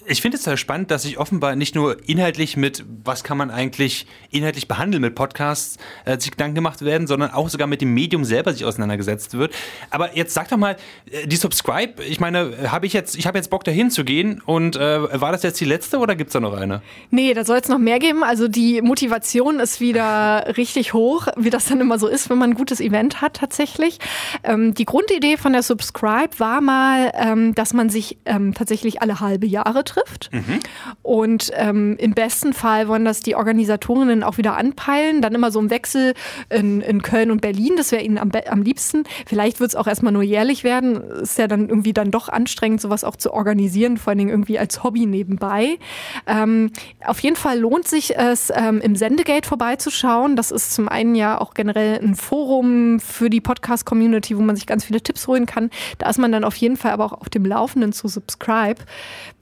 ich 0.08 0.22
finde 0.22 0.38
es 0.38 0.44
sehr 0.44 0.58
spannend, 0.58 0.90
dass 0.90 1.04
sich 1.04 1.18
offenbar 1.18 1.56
nicht 1.56 1.76
nur 1.76 1.98
inhaltlich 2.08 2.56
mit, 2.56 2.84
was 3.04 3.24
kann 3.24 3.38
man 3.38 3.52
eigentlich 3.52 4.08
inhaltlich 4.32 4.68
behandeln 4.68 5.02
mit 5.02 5.16
Podcasts, 5.16 5.78
äh, 6.06 6.18
sich 6.20 6.32
Gedanken 6.32 6.56
gemacht 6.56 6.82
werden, 6.82 7.08
sondern 7.08 7.32
auch 7.32 7.50
sogar 7.50 7.68
mit 7.68 7.82
dem 7.82 7.94
Medium 7.94 8.24
selber 8.24 8.54
sich 8.54 8.64
auseinandergesetzt 8.66 9.38
wird. 9.38 9.54
Aber 9.90 10.16
jetzt 10.16 10.34
sag 10.34 10.48
doch 10.50 10.58
mal, 10.58 10.78
äh, 11.12 11.28
die 11.28 11.36
Subscribe, 11.36 12.02
ich 12.04 12.20
meine, 12.20 12.72
habe 12.72 12.86
ich 12.86 12.94
jetzt, 12.94 13.18
ich 13.18 13.28
habe 13.28 13.38
jetzt 13.38 13.50
Bock 13.50 13.64
dahin 13.64 13.92
zu 13.92 14.06
gehen 14.06 14.42
und 14.46 14.78
äh, 14.78 15.22
war 15.22 15.32
das 15.32 15.44
jetzt 15.44 15.60
die 15.60 15.66
letzte 15.66 15.98
oder 15.98 16.16
gibt 16.16 16.30
es 16.30 16.34
da 16.34 16.40
noch 16.40 16.54
eine? 16.54 16.82
Nee, 17.12 17.34
da 17.34 17.44
soll 17.44 17.58
es 17.58 17.68
noch 17.68 17.80
mehr 17.80 18.00
geben. 18.00 18.24
Also 18.24 18.48
die 18.48 18.82
Motivation 18.82 19.60
ist 19.60 19.82
wieder 19.82 20.54
richtig 20.58 20.94
hoch, 20.94 21.28
wie 21.36 21.50
das 21.50 21.66
dann 21.66 21.82
immer 21.82 22.00
so 22.00 22.08
ist, 22.08 22.30
wenn 22.30 22.38
man 22.38 22.52
ein 22.52 22.56
gutes 22.56 22.80
Event 22.80 23.22
hat 23.22 23.36
tatsächlich. 23.36 24.00
Ähm, 24.44 24.74
die 24.74 24.86
Grundidee 24.86 25.38
von 25.38 25.52
der 25.52 25.64
Subscribe 25.64 26.40
war 26.40 26.62
mal, 26.62 27.12
ähm, 27.14 27.54
dass 27.56 27.74
man 27.74 27.90
sich 27.90 28.18
ähm, 28.26 28.54
tatsächlich 28.54 29.02
alle 29.02 29.20
halbe 29.20 29.46
Jahre 29.46 29.84
trifft 29.84 29.97
trifft. 29.98 30.30
Mhm. 30.32 30.60
Und 31.02 31.52
ähm, 31.56 31.96
im 32.00 32.14
besten 32.14 32.54
Fall 32.54 32.88
wollen 32.88 33.06
das 33.06 33.22
die 33.22 33.36
Organisatorinnen 33.36 34.24
auch 34.24 34.38
wieder 34.38 34.58
anpeilen. 34.58 35.22
Dann 35.22 35.34
immer 35.34 35.52
so 35.52 35.60
im 35.60 35.70
Wechsel 35.70 36.14
in, 36.50 36.82
in 36.82 37.02
Köln 37.02 37.32
und 37.32 37.42
Berlin. 37.42 37.74
Das 37.78 37.92
wäre 37.92 38.04
ihnen 38.04 38.18
am, 38.18 38.32
am 38.50 38.62
liebsten. 38.62 39.04
Vielleicht 39.26 39.60
wird 39.60 39.72
es 39.72 39.76
auch 39.76 39.88
erstmal 39.88 40.14
nur 40.14 40.24
jährlich 40.24 40.64
werden. 40.64 41.02
Ist 41.02 41.38
ja 41.38 41.48
dann 41.48 41.70
irgendwie 41.70 41.94
dann 41.94 42.12
doch 42.12 42.30
anstrengend, 42.30 42.82
sowas 42.82 43.04
auch 43.04 43.16
zu 43.16 43.34
organisieren, 43.34 43.98
vor 43.98 44.12
allen 44.12 44.20
Dingen 44.20 44.30
irgendwie 44.30 44.60
als 44.60 44.84
Hobby 44.84 45.06
nebenbei. 45.06 45.78
Ähm, 46.26 46.72
auf 47.06 47.20
jeden 47.20 47.36
Fall 47.36 47.60
lohnt 47.60 47.88
sich 47.88 48.18
es, 48.18 48.52
ähm, 48.56 48.82
im 48.82 48.96
Sendegate 48.96 49.48
vorbeizuschauen. 49.48 50.36
Das 50.36 50.52
ist 50.52 50.74
zum 50.74 50.90
einen 50.90 51.16
ja 51.16 51.40
auch 51.40 51.54
generell 51.54 52.00
ein 52.00 52.16
Forum 52.16 53.00
für 53.00 53.30
die 53.30 53.42
Podcast-Community, 53.42 54.38
wo 54.38 54.42
man 54.42 54.56
sich 54.56 54.66
ganz 54.66 54.86
viele 54.86 55.02
Tipps 55.02 55.28
holen 55.28 55.46
kann. 55.46 55.70
Da 55.98 56.10
ist 56.10 56.20
man 56.20 56.32
dann 56.32 56.44
auf 56.44 56.56
jeden 56.56 56.78
Fall 56.78 56.92
aber 56.92 57.06
auch 57.06 57.14
auf 57.14 57.30
dem 57.30 57.46
Laufenden 57.46 57.94
zu 57.94 58.08
subscribe. 58.08 58.82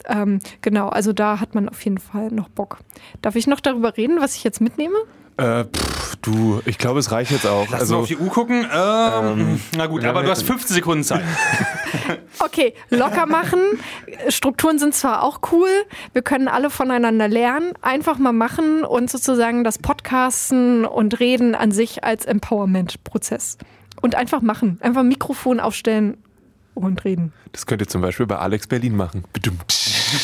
Ähm, 0.07 0.39
genau, 0.61 0.89
also 0.89 1.13
da 1.13 1.39
hat 1.39 1.55
man 1.55 1.69
auf 1.69 1.83
jeden 1.83 1.97
Fall 1.97 2.29
noch 2.31 2.49
Bock. 2.49 2.79
Darf 3.21 3.35
ich 3.35 3.47
noch 3.47 3.59
darüber 3.59 3.97
reden, 3.97 4.19
was 4.19 4.35
ich 4.35 4.43
jetzt 4.43 4.61
mitnehme? 4.61 4.97
Äh, 5.37 5.65
pff, 5.65 6.15
du, 6.21 6.61
ich 6.65 6.77
glaube, 6.77 6.99
es 6.99 7.11
reicht 7.11 7.31
jetzt 7.31 7.45
auch. 7.45 7.67
Lass 7.69 7.81
also, 7.81 7.95
mal 7.95 8.01
auf 8.01 8.07
die 8.07 8.17
Uhr 8.17 8.29
gucken. 8.29 8.65
Ähm, 8.73 9.59
na 9.75 9.87
gut, 9.87 10.05
aber 10.05 10.23
du 10.23 10.29
hast 10.29 10.43
15 10.43 10.75
Sekunden 10.75 11.03
Zeit. 11.03 11.23
Okay, 12.39 12.73
locker 12.89 13.25
machen. 13.25 13.59
Strukturen 14.29 14.77
sind 14.77 14.93
zwar 14.93 15.23
auch 15.23 15.39
cool, 15.51 15.69
wir 16.13 16.21
können 16.21 16.47
alle 16.47 16.69
voneinander 16.69 17.27
lernen. 17.27 17.73
Einfach 17.81 18.17
mal 18.17 18.33
machen 18.33 18.83
und 18.83 19.09
sozusagen 19.09 19.63
das 19.63 19.79
Podcasten 19.79 20.85
und 20.85 21.19
Reden 21.19 21.55
an 21.55 21.71
sich 21.71 22.03
als 22.03 22.25
Empowerment-Prozess. 22.25 23.57
Und 24.01 24.15
einfach 24.15 24.41
machen. 24.41 24.77
Einfach 24.81 25.03
Mikrofon 25.03 25.59
aufstellen 25.59 26.17
und 26.75 27.05
reden. 27.05 27.33
das 27.53 27.65
könnt 27.65 27.81
ihr 27.81 27.87
zum 27.87 28.01
Beispiel 28.01 28.25
bei 28.25 28.37
Alex 28.37 28.67
Berlin 28.67 28.95
machen. 28.95 29.23
Bedummt. 29.33 29.63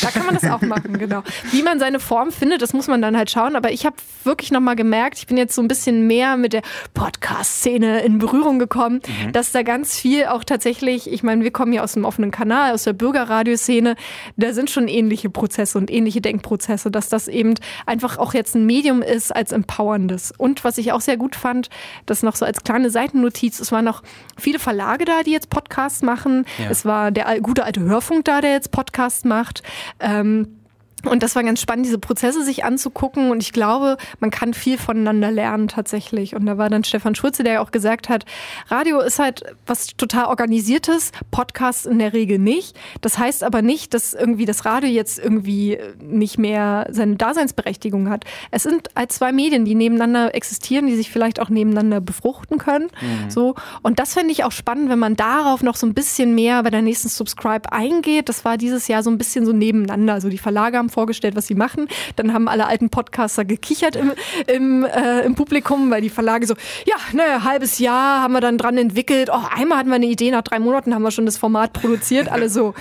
Da 0.00 0.10
kann 0.10 0.26
man 0.26 0.34
das 0.34 0.50
auch 0.50 0.62
machen, 0.62 0.98
genau. 0.98 1.22
Wie 1.50 1.62
man 1.62 1.78
seine 1.78 2.00
Form 2.00 2.32
findet, 2.32 2.62
das 2.62 2.72
muss 2.72 2.88
man 2.88 3.02
dann 3.02 3.16
halt 3.16 3.30
schauen. 3.30 3.56
Aber 3.56 3.72
ich 3.72 3.84
habe 3.84 3.96
wirklich 4.24 4.50
nochmal 4.50 4.76
gemerkt, 4.76 5.18
ich 5.18 5.26
bin 5.26 5.36
jetzt 5.36 5.54
so 5.54 5.62
ein 5.62 5.68
bisschen 5.68 6.06
mehr 6.06 6.36
mit 6.36 6.52
der 6.52 6.62
Podcast-Szene 6.94 8.00
in 8.02 8.18
Berührung 8.18 8.58
gekommen, 8.58 9.00
dass 9.32 9.52
da 9.52 9.62
ganz 9.62 9.98
viel 9.98 10.26
auch 10.26 10.44
tatsächlich, 10.44 11.10
ich 11.10 11.22
meine, 11.22 11.42
wir 11.42 11.50
kommen 11.50 11.72
ja 11.72 11.82
aus 11.82 11.92
dem 11.92 12.04
offenen 12.04 12.30
Kanal, 12.30 12.72
aus 12.72 12.84
der 12.84 12.92
Bürgerradioszene, 12.92 13.96
da 14.36 14.52
sind 14.52 14.70
schon 14.70 14.88
ähnliche 14.88 15.30
Prozesse 15.30 15.78
und 15.78 15.90
ähnliche 15.90 16.20
Denkprozesse, 16.20 16.90
dass 16.90 17.08
das 17.08 17.28
eben 17.28 17.54
einfach 17.86 18.18
auch 18.18 18.34
jetzt 18.34 18.54
ein 18.54 18.66
Medium 18.66 19.02
ist 19.02 19.34
als 19.34 19.52
empowerndes. 19.52 20.32
Und 20.36 20.64
was 20.64 20.78
ich 20.78 20.92
auch 20.92 21.00
sehr 21.00 21.16
gut 21.16 21.36
fand, 21.36 21.68
das 22.06 22.22
noch 22.22 22.36
so 22.36 22.44
als 22.44 22.62
kleine 22.64 22.90
Seitennotiz, 22.90 23.60
es 23.60 23.72
waren 23.72 23.84
noch 23.84 24.02
viele 24.38 24.58
Verlage 24.58 25.04
da, 25.04 25.22
die 25.22 25.32
jetzt 25.32 25.50
Podcasts 25.50 26.02
machen. 26.02 26.44
Ja. 26.58 26.70
Es 26.70 26.84
war 26.84 27.10
der 27.10 27.40
gute 27.40 27.64
alte 27.64 27.80
Hörfunk 27.80 28.24
da, 28.24 28.40
der 28.40 28.52
jetzt 28.52 28.70
Podcast 28.70 29.24
macht. 29.24 29.62
Ähm, 30.00 30.61
und 31.04 31.22
das 31.22 31.34
war 31.34 31.42
ganz 31.42 31.60
spannend, 31.60 31.86
diese 31.86 31.98
Prozesse 31.98 32.44
sich 32.44 32.64
anzugucken. 32.64 33.30
Und 33.30 33.42
ich 33.42 33.52
glaube, 33.52 33.96
man 34.20 34.30
kann 34.30 34.54
viel 34.54 34.78
voneinander 34.78 35.30
lernen 35.30 35.68
tatsächlich. 35.68 36.34
Und 36.34 36.46
da 36.46 36.58
war 36.58 36.70
dann 36.70 36.84
Stefan 36.84 37.14
Schulze, 37.14 37.42
der 37.42 37.54
ja 37.54 37.60
auch 37.60 37.72
gesagt 37.72 38.08
hat, 38.08 38.24
Radio 38.68 39.00
ist 39.00 39.18
halt 39.18 39.42
was 39.66 39.88
total 39.96 40.26
Organisiertes, 40.26 41.12
Podcast 41.30 41.86
in 41.86 41.98
der 41.98 42.12
Regel 42.12 42.38
nicht. 42.38 42.78
Das 43.00 43.18
heißt 43.18 43.42
aber 43.42 43.62
nicht, 43.62 43.94
dass 43.94 44.14
irgendwie 44.14 44.44
das 44.44 44.64
Radio 44.64 44.88
jetzt 44.88 45.18
irgendwie 45.18 45.78
nicht 46.00 46.38
mehr 46.38 46.86
seine 46.90 47.16
Daseinsberechtigung 47.16 48.08
hat. 48.08 48.24
Es 48.50 48.62
sind 48.62 48.88
halt 48.94 49.12
zwei 49.12 49.32
Medien, 49.32 49.64
die 49.64 49.74
nebeneinander 49.74 50.34
existieren, 50.34 50.86
die 50.86 50.94
sich 50.94 51.10
vielleicht 51.10 51.40
auch 51.40 51.48
nebeneinander 51.48 52.00
befruchten 52.00 52.58
können. 52.58 52.88
So. 53.28 53.54
Und 53.82 53.98
das 53.98 54.14
fände 54.14 54.32
ich 54.32 54.44
auch 54.44 54.52
spannend, 54.52 54.88
wenn 54.88 54.98
man 54.98 55.16
darauf 55.16 55.62
noch 55.62 55.76
so 55.76 55.86
ein 55.86 55.94
bisschen 55.94 56.34
mehr 56.34 56.62
bei 56.62 56.70
der 56.70 56.82
nächsten 56.82 57.08
Subscribe 57.08 57.72
eingeht. 57.72 58.28
Das 58.28 58.44
war 58.44 58.56
dieses 58.56 58.86
Jahr 58.88 59.02
so 59.02 59.10
ein 59.10 59.18
bisschen 59.18 59.44
so 59.44 59.52
nebeneinander. 59.52 60.14
Also 60.14 60.28
die 60.28 60.38
Verlage 60.38 60.78
haben 60.78 60.91
vorgestellt, 60.92 61.34
was 61.34 61.46
sie 61.46 61.54
machen. 61.54 61.88
Dann 62.16 62.32
haben 62.32 62.48
alle 62.48 62.66
alten 62.66 62.90
Podcaster 62.90 63.44
gekichert 63.44 63.96
im, 63.96 64.12
im, 64.46 64.84
äh, 64.84 65.20
im 65.22 65.34
Publikum, 65.34 65.90
weil 65.90 66.02
die 66.02 66.10
Verlage 66.10 66.46
so, 66.46 66.54
ja, 66.86 66.96
ne, 67.12 67.44
halbes 67.44 67.78
Jahr 67.78 68.22
haben 68.22 68.32
wir 68.32 68.40
dann 68.40 68.58
dran 68.58 68.78
entwickelt. 68.78 69.30
Oh, 69.32 69.40
einmal 69.54 69.78
hatten 69.78 69.88
wir 69.88 69.96
eine 69.96 70.06
Idee, 70.06 70.30
nach 70.30 70.42
drei 70.42 70.58
Monaten 70.58 70.94
haben 70.94 71.02
wir 71.02 71.10
schon 71.10 71.26
das 71.26 71.36
Format 71.36 71.72
produziert. 71.72 72.30
Alle 72.30 72.48
so, 72.48 72.74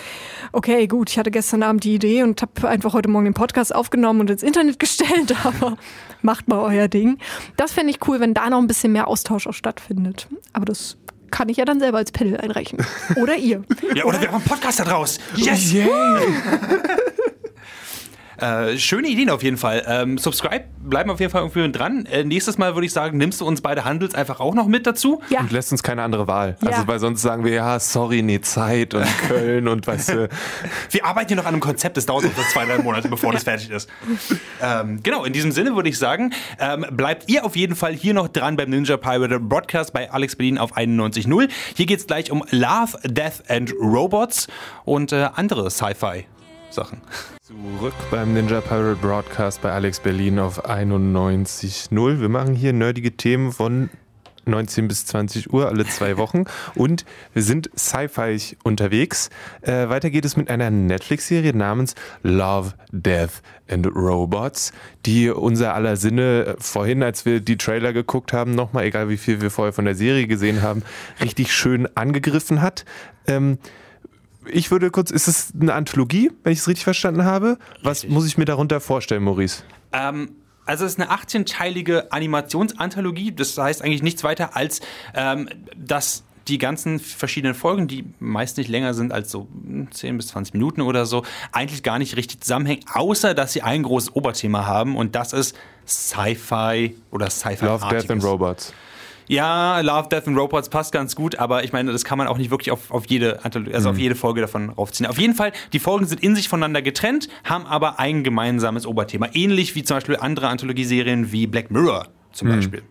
okay, 0.51 0.87
gut, 0.87 1.09
ich 1.09 1.17
hatte 1.17 1.31
gestern 1.31 1.63
Abend 1.63 1.83
die 1.83 1.95
Idee 1.95 2.23
und 2.23 2.41
habe 2.41 2.69
einfach 2.69 2.93
heute 2.93 3.09
Morgen 3.09 3.25
den 3.25 3.33
Podcast 3.33 3.73
aufgenommen 3.73 4.21
und 4.21 4.29
ins 4.29 4.43
Internet 4.43 4.79
gestellt, 4.79 5.35
aber 5.43 5.77
macht 6.21 6.47
mal 6.47 6.59
euer 6.59 6.87
Ding. 6.87 7.17
Das 7.57 7.71
fände 7.71 7.91
ich 7.91 8.07
cool, 8.07 8.19
wenn 8.19 8.33
da 8.33 8.49
noch 8.49 8.59
ein 8.59 8.67
bisschen 8.67 8.91
mehr 8.91 9.07
Austausch 9.07 9.47
auch 9.47 9.53
stattfindet. 9.53 10.27
Aber 10.53 10.65
das 10.65 10.97
kann 11.31 11.49
ich 11.49 11.57
ja 11.57 11.65
dann 11.65 11.79
selber 11.79 11.97
als 11.97 12.11
Pedal 12.11 12.39
einreichen. 12.39 12.85
Oder 13.15 13.37
ihr. 13.37 13.63
Ja, 13.95 14.05
oder 14.05 14.21
wir 14.21 14.27
haben 14.27 14.35
einen 14.35 14.45
Podcast 14.45 14.79
da 14.79 14.83
draus. 14.83 15.19
Yes! 15.35 15.73
Äh, 18.41 18.77
schöne 18.77 19.07
Ideen 19.07 19.29
auf 19.29 19.43
jeden 19.43 19.57
Fall. 19.57 19.83
Ähm, 19.87 20.17
subscribe, 20.17 20.65
bleiben 20.79 21.11
auf 21.11 21.19
jeden 21.19 21.31
Fall 21.31 21.43
irgendwie 21.43 21.71
dran. 21.71 22.07
Äh, 22.07 22.23
nächstes 22.23 22.57
Mal 22.57 22.75
würde 22.75 22.87
ich 22.87 22.93
sagen, 22.93 23.17
nimmst 23.17 23.39
du 23.39 23.45
uns 23.45 23.61
beide 23.61 23.85
Handels 23.85 24.15
einfach 24.15 24.39
auch 24.39 24.55
noch 24.55 24.65
mit 24.65 24.87
dazu? 24.87 25.21
Ja. 25.29 25.41
Und 25.41 25.51
lässt 25.51 25.71
uns 25.71 25.83
keine 25.83 26.01
andere 26.01 26.27
Wahl. 26.27 26.57
Ja. 26.61 26.71
Also, 26.71 26.87
weil 26.87 26.99
sonst 26.99 27.21
sagen 27.21 27.45
wir, 27.45 27.53
ja, 27.53 27.79
sorry, 27.79 28.23
nee, 28.23 28.41
Zeit 28.41 28.95
und 28.95 29.05
Köln 29.27 29.67
und 29.67 29.85
weißt 29.85 30.09
du. 30.09 30.29
Wir 30.89 31.05
arbeiten 31.05 31.27
hier 31.27 31.37
noch 31.37 31.45
an 31.45 31.53
einem 31.53 31.61
Konzept, 31.61 31.97
das 31.97 32.07
dauert 32.07 32.23
noch 32.23 32.35
so 32.35 32.41
zwei, 32.51 32.65
drei 32.65 32.79
Monate, 32.79 33.09
bevor 33.09 33.31
das 33.33 33.43
fertig 33.43 33.69
ist. 33.69 33.87
Ähm, 34.59 35.01
genau, 35.03 35.23
in 35.23 35.33
diesem 35.33 35.51
Sinne 35.51 35.75
würde 35.75 35.89
ich 35.89 35.99
sagen, 35.99 36.33
ähm, 36.59 36.85
bleibt 36.91 37.29
ihr 37.29 37.45
auf 37.45 37.55
jeden 37.55 37.75
Fall 37.75 37.93
hier 37.93 38.15
noch 38.15 38.27
dran 38.27 38.57
beim 38.57 38.71
Ninja 38.71 38.97
Pirate 38.97 39.39
Broadcast 39.39 39.93
bei 39.93 40.11
Alex 40.11 40.35
Berlin 40.35 40.57
auf 40.57 40.75
91.0. 40.75 41.47
Hier 41.75 41.85
geht 41.85 41.99
es 41.99 42.07
gleich 42.07 42.31
um 42.31 42.43
Love, 42.49 42.97
Death 43.03 43.43
and 43.49 43.71
Robots 43.79 44.47
und 44.83 45.11
äh, 45.11 45.29
andere 45.35 45.69
Sci-Fi-Sachen. 46.71 47.01
Zurück 47.41 47.93
beim 48.09 48.33
Ninja 48.33 48.61
Pirate 48.61 48.95
Broadcast 48.95 49.61
bei 49.61 49.71
Alex 49.71 49.99
Berlin 49.99 50.39
auf 50.39 50.65
91.0. 50.65 52.21
Wir 52.21 52.29
machen 52.29 52.55
hier 52.55 52.73
nerdige 52.73 53.11
Themen 53.11 53.51
von 53.51 53.89
19 54.45 54.87
bis 54.87 55.05
20 55.05 55.53
Uhr 55.53 55.67
alle 55.67 55.85
zwei 55.85 56.17
Wochen 56.17 56.45
und 56.73 57.05
wir 57.33 57.43
sind 57.43 57.69
sci-fi 57.77 58.57
unterwegs. 58.63 59.29
Äh, 59.61 59.89
weiter 59.89 60.09
geht 60.09 60.25
es 60.25 60.35
mit 60.35 60.49
einer 60.49 60.71
Netflix-Serie 60.71 61.55
namens 61.55 61.93
Love, 62.23 62.73
Death 62.91 63.43
and 63.69 63.85
Robots, 63.85 64.71
die 65.05 65.29
unser 65.29 65.75
aller 65.75 65.95
Sinne 65.95 66.45
äh, 66.45 66.55
vorhin, 66.57 67.03
als 67.03 67.25
wir 67.25 67.39
die 67.39 67.57
Trailer 67.57 67.93
geguckt 67.93 68.33
haben, 68.33 68.55
nochmal, 68.55 68.85
egal 68.85 69.09
wie 69.09 69.17
viel 69.17 69.41
wir 69.41 69.51
vorher 69.51 69.73
von 69.73 69.85
der 69.85 69.95
Serie 69.95 70.25
gesehen 70.25 70.63
haben, 70.63 70.81
richtig 71.21 71.53
schön 71.53 71.87
angegriffen 71.95 72.61
hat. 72.63 72.83
Ähm, 73.27 73.59
ich 74.51 74.71
würde 74.71 74.91
kurz, 74.91 75.11
ist 75.11 75.27
es 75.27 75.53
eine 75.59 75.73
Anthologie, 75.73 76.31
wenn 76.43 76.53
ich 76.53 76.59
es 76.59 76.67
richtig 76.67 76.83
verstanden 76.83 77.25
habe? 77.25 77.57
Was 77.83 78.03
Richtig. 78.03 78.11
muss 78.11 78.27
ich 78.27 78.37
mir 78.37 78.45
darunter 78.45 78.79
vorstellen, 78.79 79.23
Maurice? 79.23 79.63
Ähm, 79.91 80.31
also 80.65 80.85
es 80.85 80.93
ist 80.93 81.01
eine 81.01 81.11
18-teilige 81.11 82.11
Animationsanthologie. 82.11 83.31
Das 83.31 83.57
heißt 83.57 83.83
eigentlich 83.83 84.03
nichts 84.03 84.23
weiter 84.23 84.55
als, 84.55 84.81
ähm, 85.15 85.49
dass 85.75 86.23
die 86.47 86.57
ganzen 86.57 86.99
verschiedenen 86.99 87.53
Folgen, 87.53 87.87
die 87.87 88.05
meist 88.19 88.57
nicht 88.57 88.67
länger 88.67 88.93
sind 88.93 89.13
als 89.13 89.31
so 89.31 89.47
10 89.91 90.17
bis 90.17 90.27
20 90.27 90.53
Minuten 90.53 90.81
oder 90.81 91.05
so, 91.05 91.23
eigentlich 91.51 91.83
gar 91.83 91.99
nicht 91.99 92.17
richtig 92.17 92.41
zusammenhängen, 92.41 92.83
außer 92.91 93.33
dass 93.33 93.53
sie 93.53 93.61
ein 93.61 93.83
großes 93.83 94.15
Oberthema 94.15 94.65
haben 94.65 94.97
und 94.97 95.15
das 95.15 95.33
ist 95.33 95.55
Sci-Fi 95.87 96.95
oder 97.11 97.29
Sci-Fi. 97.29 97.65
Love, 97.65 97.87
Death 97.89 98.09
and 98.09 98.23
Robots. 98.23 98.73
Ja, 99.27 99.79
Love, 99.81 100.09
Death 100.09 100.27
and 100.27 100.37
Robots 100.37 100.69
passt 100.69 100.91
ganz 100.91 101.15
gut, 101.15 101.37
aber 101.37 101.63
ich 101.63 101.73
meine, 101.73 101.91
das 101.91 102.03
kann 102.03 102.17
man 102.17 102.27
auch 102.27 102.37
nicht 102.37 102.51
wirklich 102.51 102.71
auf, 102.71 102.91
auf, 102.91 103.05
jede, 103.07 103.39
also 103.43 103.89
auf 103.89 103.97
jede 103.97 104.15
Folge 104.15 104.41
davon 104.41 104.69
raufziehen. 104.69 105.07
Auf 105.07 105.17
jeden 105.17 105.35
Fall, 105.35 105.51
die 105.73 105.79
Folgen 105.79 106.05
sind 106.05 106.21
in 106.21 106.35
sich 106.35 106.49
voneinander 106.49 106.81
getrennt, 106.81 107.29
haben 107.43 107.65
aber 107.65 107.99
ein 107.99 108.23
gemeinsames 108.23 108.85
Oberthema. 108.85 109.27
Ähnlich 109.33 109.75
wie 109.75 109.83
zum 109.83 109.97
Beispiel 109.97 110.17
andere 110.17 110.47
Anthologieserien 110.47 111.31
wie 111.31 111.47
Black 111.47 111.71
Mirror 111.71 112.07
zum 112.31 112.49
Beispiel. 112.49 112.83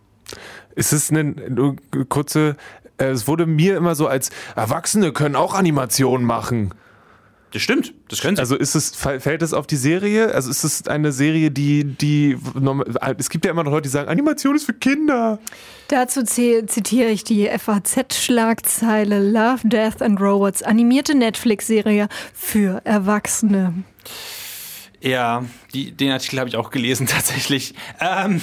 Ist 0.75 0.93
es 0.93 1.09
eine, 1.09 1.19
eine 1.19 1.75
kurze, 2.07 2.55
äh, 2.97 3.05
es 3.05 3.27
wurde 3.27 3.45
mir 3.45 3.77
immer 3.77 3.95
so 3.95 4.07
als 4.07 4.29
Erwachsene 4.55 5.11
können 5.11 5.35
auch 5.35 5.53
Animationen 5.53 6.25
machen. 6.25 6.73
Das 7.51 7.61
stimmt, 7.61 7.93
das 8.07 8.21
können 8.21 8.37
sie. 8.37 8.41
Also 8.41 8.55
ist 8.55 8.75
es, 8.75 8.95
fällt 8.95 9.41
es 9.41 9.53
auf 9.53 9.67
die 9.67 9.75
Serie? 9.75 10.33
Also 10.33 10.49
ist 10.49 10.63
es 10.63 10.87
eine 10.87 11.11
Serie, 11.11 11.51
die, 11.51 11.83
die, 11.83 12.37
es 13.17 13.29
gibt 13.29 13.43
ja 13.43 13.51
immer 13.51 13.63
noch 13.63 13.71
Leute, 13.71 13.83
die 13.83 13.89
sagen, 13.89 14.07
Animation 14.07 14.55
ist 14.55 14.65
für 14.65 14.73
Kinder. 14.73 15.37
Dazu 15.89 16.23
zitiere 16.23 17.09
ich 17.09 17.25
die 17.25 17.49
FAZ-Schlagzeile 17.49 19.19
Love, 19.19 19.67
Death 19.67 20.01
and 20.01 20.21
Robots, 20.21 20.63
animierte 20.63 21.13
Netflix-Serie 21.13 22.07
für 22.33 22.81
Erwachsene. 22.85 23.83
Ja, 25.01 25.43
die, 25.73 25.91
den 25.91 26.11
Artikel 26.11 26.39
habe 26.39 26.47
ich 26.47 26.55
auch 26.55 26.69
gelesen 26.69 27.05
tatsächlich. 27.07 27.73
Ähm, 27.99 28.41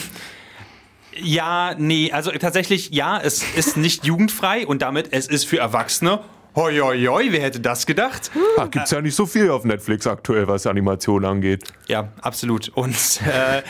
ja, 1.17 1.75
nee, 1.79 2.13
also 2.13 2.31
tatsächlich, 2.33 2.91
ja, 2.91 3.19
es 3.19 3.43
ist 3.57 3.79
nicht 3.79 4.05
jugendfrei 4.05 4.67
und 4.67 4.83
damit 4.83 5.13
es 5.13 5.27
ist 5.27 5.45
für 5.45 5.59
Erwachsene. 5.59 6.21
Hoi, 6.59 6.77
hoi, 6.81 7.07
hoi, 7.07 7.31
wer 7.31 7.41
hätte 7.41 7.61
das 7.61 7.87
gedacht? 7.87 8.33
Ach, 8.57 8.69
gibt's 8.69 8.91
ja 8.91 9.01
nicht 9.01 9.15
so 9.15 9.27
viel 9.27 9.49
auf 9.49 9.65
Netflix 9.65 10.09
aktuell, 10.09 10.49
was 10.49 10.67
Animation 10.67 11.25
angeht. 11.25 11.73
Ja, 11.87 12.09
absolut. 12.21 12.71
Und 12.71 12.97
äh, 13.23 13.63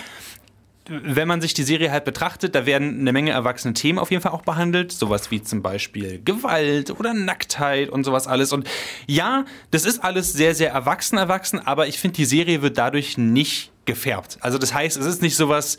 wenn 0.86 1.28
man 1.28 1.42
sich 1.42 1.52
die 1.52 1.64
Serie 1.64 1.90
halt 1.90 2.06
betrachtet, 2.06 2.54
da 2.54 2.64
werden 2.64 3.00
eine 3.00 3.12
Menge 3.12 3.32
erwachsene 3.32 3.74
Themen 3.74 3.98
auf 3.98 4.10
jeden 4.10 4.22
Fall 4.22 4.32
auch 4.32 4.40
behandelt. 4.40 4.90
Sowas 4.90 5.30
wie 5.30 5.42
zum 5.42 5.60
Beispiel 5.60 6.22
Gewalt 6.24 6.98
oder 6.98 7.12
Nacktheit 7.12 7.90
und 7.90 8.04
sowas 8.04 8.26
alles. 8.26 8.54
Und 8.54 8.66
ja, 9.06 9.44
das 9.70 9.84
ist 9.84 10.02
alles 10.02 10.32
sehr, 10.32 10.54
sehr 10.54 10.70
erwachsen, 10.70 11.18
erwachsen, 11.18 11.58
aber 11.58 11.88
ich 11.88 11.98
finde, 11.98 12.16
die 12.16 12.24
Serie 12.24 12.62
wird 12.62 12.78
dadurch 12.78 13.18
nicht 13.18 13.70
gefärbt. 13.84 14.38
Also 14.40 14.56
das 14.56 14.72
heißt, 14.72 14.96
es 14.96 15.04
ist 15.04 15.20
nicht 15.20 15.36
sowas, 15.36 15.76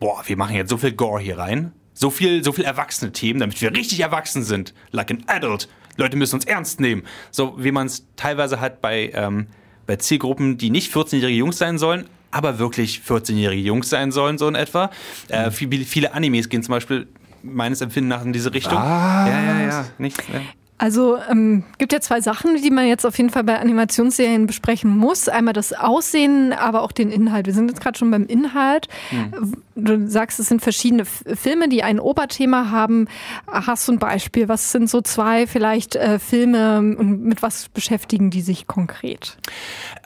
boah, 0.00 0.22
wir 0.24 0.38
machen 0.38 0.56
jetzt 0.56 0.70
so 0.70 0.78
viel 0.78 0.92
Gore 0.92 1.20
hier 1.20 1.36
rein. 1.36 1.72
So 1.92 2.08
viel, 2.08 2.42
so 2.42 2.52
viel 2.52 2.64
erwachsene 2.64 3.12
Themen, 3.12 3.40
damit 3.40 3.60
wir 3.60 3.72
richtig 3.72 4.00
erwachsen 4.00 4.42
sind. 4.42 4.72
Like 4.90 5.10
an 5.10 5.22
adult. 5.26 5.68
Leute 5.96 6.16
müssen 6.16 6.36
uns 6.36 6.44
ernst 6.44 6.80
nehmen. 6.80 7.02
So 7.30 7.54
wie 7.58 7.72
man 7.72 7.86
es 7.86 8.06
teilweise 8.16 8.60
hat 8.60 8.80
bei, 8.80 9.10
ähm, 9.14 9.46
bei 9.86 9.96
Zielgruppen, 9.96 10.58
die 10.58 10.70
nicht 10.70 10.92
14-jährige 10.92 11.38
Jungs 11.38 11.58
sein 11.58 11.78
sollen, 11.78 12.06
aber 12.30 12.58
wirklich 12.58 13.02
14-jährige 13.06 13.62
Jungs 13.62 13.90
sein 13.90 14.10
sollen, 14.10 14.38
so 14.38 14.48
in 14.48 14.54
etwa. 14.54 14.90
Äh, 15.28 15.50
viele, 15.50 15.84
viele 15.84 16.14
Animes 16.14 16.48
gehen 16.48 16.62
zum 16.62 16.72
Beispiel 16.72 17.06
meines 17.42 17.80
Empfindens 17.80 18.18
nach 18.18 18.24
in 18.24 18.32
diese 18.32 18.52
Richtung. 18.52 18.78
Ja, 18.78 19.28
ja, 19.28 19.60
ja. 19.60 19.86
Nicht, 19.98 20.18
ja. 20.32 20.40
Also 20.76 21.18
ähm, 21.30 21.62
gibt 21.78 21.92
ja 21.92 22.00
zwei 22.00 22.20
Sachen, 22.20 22.60
die 22.60 22.70
man 22.70 22.88
jetzt 22.88 23.06
auf 23.06 23.16
jeden 23.16 23.30
Fall 23.30 23.44
bei 23.44 23.60
Animationsserien 23.60 24.46
besprechen 24.46 24.96
muss. 24.96 25.28
Einmal 25.28 25.54
das 25.54 25.72
Aussehen, 25.72 26.52
aber 26.52 26.82
auch 26.82 26.90
den 26.90 27.12
Inhalt. 27.12 27.46
Wir 27.46 27.54
sind 27.54 27.68
jetzt 27.68 27.80
gerade 27.80 27.96
schon 27.96 28.10
beim 28.10 28.26
Inhalt. 28.26 28.88
Hm. 29.10 29.54
Du 29.76 30.08
sagst, 30.08 30.40
es 30.40 30.48
sind 30.48 30.62
verschiedene 30.62 31.04
Filme, 31.04 31.68
die 31.68 31.84
ein 31.84 32.00
Oberthema 32.00 32.70
haben. 32.70 33.06
Hast 33.46 33.86
du 33.86 33.92
ein 33.92 33.98
Beispiel? 34.00 34.48
Was 34.48 34.72
sind 34.72 34.90
so 34.90 35.00
zwei 35.00 35.46
vielleicht 35.46 35.94
äh, 35.94 36.18
Filme 36.18 36.78
und 36.78 37.22
mit 37.22 37.42
was 37.42 37.68
beschäftigen 37.68 38.30
die 38.30 38.42
sich 38.42 38.66
konkret? 38.66 39.36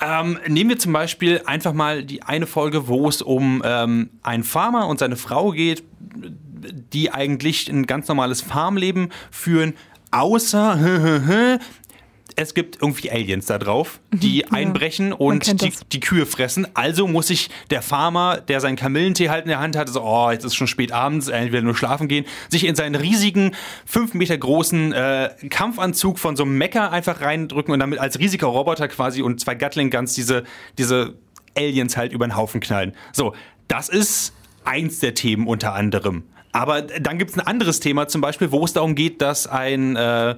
Ähm, 0.03 0.39
nehmen 0.47 0.71
wir 0.71 0.79
zum 0.79 0.93
Beispiel 0.93 1.41
einfach 1.47 1.73
mal 1.73 2.05
die 2.05 2.23
eine 2.23 2.47
Folge, 2.47 2.89
wo 2.89 3.09
es 3.09 3.23
um 3.23 3.63
ähm, 3.65 4.11
einen 4.23 4.45
Farmer 4.45 4.87
und 4.87 4.99
seine 4.99 5.17
Frau 5.17 5.53
geht, 5.53 5.83
die 6.93 7.13
eigentlich 7.13 7.69
ein 7.69 7.87
ganz 7.87 8.09
normales 8.09 8.41
Farmleben 8.41 9.11
führen, 9.31 9.75
Außer 10.11 11.59
es 12.39 12.55
gibt 12.55 12.81
irgendwie 12.81 13.11
Aliens 13.11 13.47
da 13.47 13.59
drauf, 13.59 13.99
die 14.13 14.39
ja, 14.39 14.47
einbrechen 14.53 15.13
und 15.13 15.61
die, 15.61 15.73
die, 15.93 15.99
Kühe 15.99 16.25
fressen. 16.25 16.69
Also 16.75 17.09
muss 17.09 17.27
sich 17.27 17.51
der 17.71 17.83
Farmer, 17.83 18.41
der 18.41 18.61
seinen 18.61 18.77
Kamillentee 18.77 19.29
halt 19.29 19.45
in 19.45 19.49
der 19.49 19.59
Hand 19.59 19.77
hat, 19.77 19.89
so, 19.89 20.03
oh, 20.03 20.31
jetzt 20.31 20.45
ist 20.45 20.55
schon 20.55 20.69
spät 20.69 20.93
abends, 20.93 21.27
er 21.27 21.51
will 21.51 21.63
nur 21.63 21.75
schlafen 21.75 22.07
gehen, 22.07 22.27
sich 22.49 22.65
in 22.65 22.77
seinen 22.77 22.95
riesigen, 22.95 23.57
fünf 23.85 24.15
Meter 24.15 24.39
großen 24.39 24.93
äh, 24.93 25.31
Kampfanzug 25.51 26.21
von 26.21 26.37
so 26.37 26.45
einem 26.45 26.57
Mecker 26.57 26.93
einfach 26.93 27.23
reindrücken 27.23 27.75
und 27.75 27.81
damit 27.81 27.99
als 27.99 28.21
riesiger 28.21 28.47
Roboter 28.47 28.87
quasi 28.87 29.21
und 29.21 29.41
zwei 29.41 29.57
Gatling 29.57 29.91
Guns 29.91 30.15
diese, 30.15 30.45
diese 30.79 31.15
Aliens 31.57 31.97
halt 31.97 32.13
über 32.13 32.25
den 32.25 32.37
Haufen 32.37 32.61
knallen. 32.61 32.95
So, 33.13 33.35
das 33.67 33.89
ist 33.89 34.33
eins 34.65 35.01
der 35.01 35.15
Themen 35.15 35.49
unter 35.49 35.75
anderem. 35.75 36.23
Aber 36.53 36.83
dann 36.83 37.19
gibt 37.19 37.31
es 37.31 37.39
ein 37.39 37.47
anderes 37.47 37.81
Thema, 37.81 38.09
zum 38.09 38.21
Beispiel, 38.21 38.53
wo 38.53 38.65
es 38.65 38.73
darum 38.73 38.95
geht, 38.95 39.21
dass 39.21 39.47
ein 39.47 39.97
äh, 39.97 40.37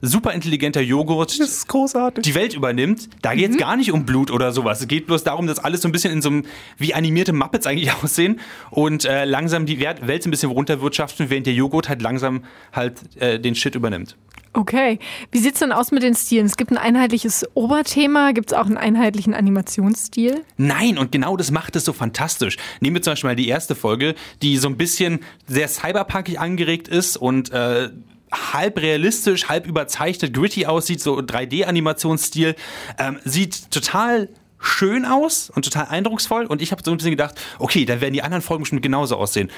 superintelligenter 0.00 0.80
Joghurt 0.80 1.38
die 1.38 2.34
Welt 2.34 2.54
übernimmt. 2.54 3.08
Da 3.22 3.34
geht 3.34 3.50
es 3.50 3.56
mhm. 3.56 3.60
gar 3.60 3.76
nicht 3.76 3.92
um 3.92 4.06
Blut 4.06 4.30
oder 4.30 4.52
sowas. 4.52 4.80
Es 4.80 4.88
geht 4.88 5.06
bloß 5.06 5.24
darum, 5.24 5.46
dass 5.46 5.58
alles 5.58 5.82
so 5.82 5.88
ein 5.88 5.92
bisschen 5.92 6.12
in 6.12 6.22
so 6.22 6.30
einem, 6.30 6.44
wie 6.76 6.94
animierte 6.94 7.32
Muppets 7.32 7.66
eigentlich 7.66 7.92
aussehen 8.02 8.40
und 8.70 9.04
äh, 9.04 9.24
langsam 9.24 9.66
die 9.66 9.80
Welt 9.80 10.00
ein 10.02 10.30
bisschen 10.30 10.50
runterwirtschaften, 10.50 11.30
während 11.30 11.46
der 11.46 11.54
Joghurt 11.54 11.88
halt 11.88 12.02
langsam 12.02 12.44
halt 12.72 13.00
äh, 13.20 13.38
den 13.40 13.54
Shit 13.54 13.74
übernimmt. 13.74 14.16
Okay. 14.58 14.98
Wie 15.30 15.38
sieht 15.38 15.54
es 15.54 15.60
denn 15.60 15.70
aus 15.70 15.92
mit 15.92 16.02
den 16.02 16.16
Stilen? 16.16 16.44
Es 16.44 16.56
gibt 16.56 16.72
ein 16.72 16.78
einheitliches 16.78 17.46
Oberthema, 17.54 18.32
gibt 18.32 18.50
es 18.50 18.58
auch 18.58 18.66
einen 18.66 18.76
einheitlichen 18.76 19.32
Animationsstil? 19.32 20.42
Nein, 20.56 20.98
und 20.98 21.12
genau 21.12 21.36
das 21.36 21.52
macht 21.52 21.76
es 21.76 21.84
so 21.84 21.92
fantastisch. 21.92 22.56
Nehmen 22.80 22.96
wir 22.96 23.02
zum 23.02 23.12
Beispiel 23.12 23.30
mal 23.30 23.36
die 23.36 23.46
erste 23.46 23.76
Folge, 23.76 24.16
die 24.42 24.56
so 24.56 24.66
ein 24.66 24.76
bisschen 24.76 25.20
sehr 25.46 25.68
cyberpunkig 25.68 26.40
angeregt 26.40 26.88
ist 26.88 27.16
und 27.16 27.52
äh, 27.52 27.90
halb 28.32 28.80
realistisch, 28.80 29.48
halb 29.48 29.64
überzeichnet, 29.64 30.34
gritty 30.34 30.66
aussieht, 30.66 31.00
so 31.00 31.18
3D-Animationsstil. 31.18 32.56
Ähm, 32.98 33.20
sieht 33.24 33.70
total 33.70 34.28
schön 34.58 35.04
aus 35.04 35.50
und 35.50 35.64
total 35.64 35.86
eindrucksvoll. 35.86 36.46
Und 36.46 36.62
ich 36.62 36.72
habe 36.72 36.82
so 36.84 36.90
ein 36.90 36.96
bisschen 36.96 37.12
gedacht, 37.12 37.40
okay, 37.60 37.84
dann 37.84 38.00
werden 38.00 38.12
die 38.12 38.22
anderen 38.22 38.42
Folgen 38.42 38.64
bestimmt 38.64 38.82
genauso 38.82 39.16
aussehen. 39.16 39.50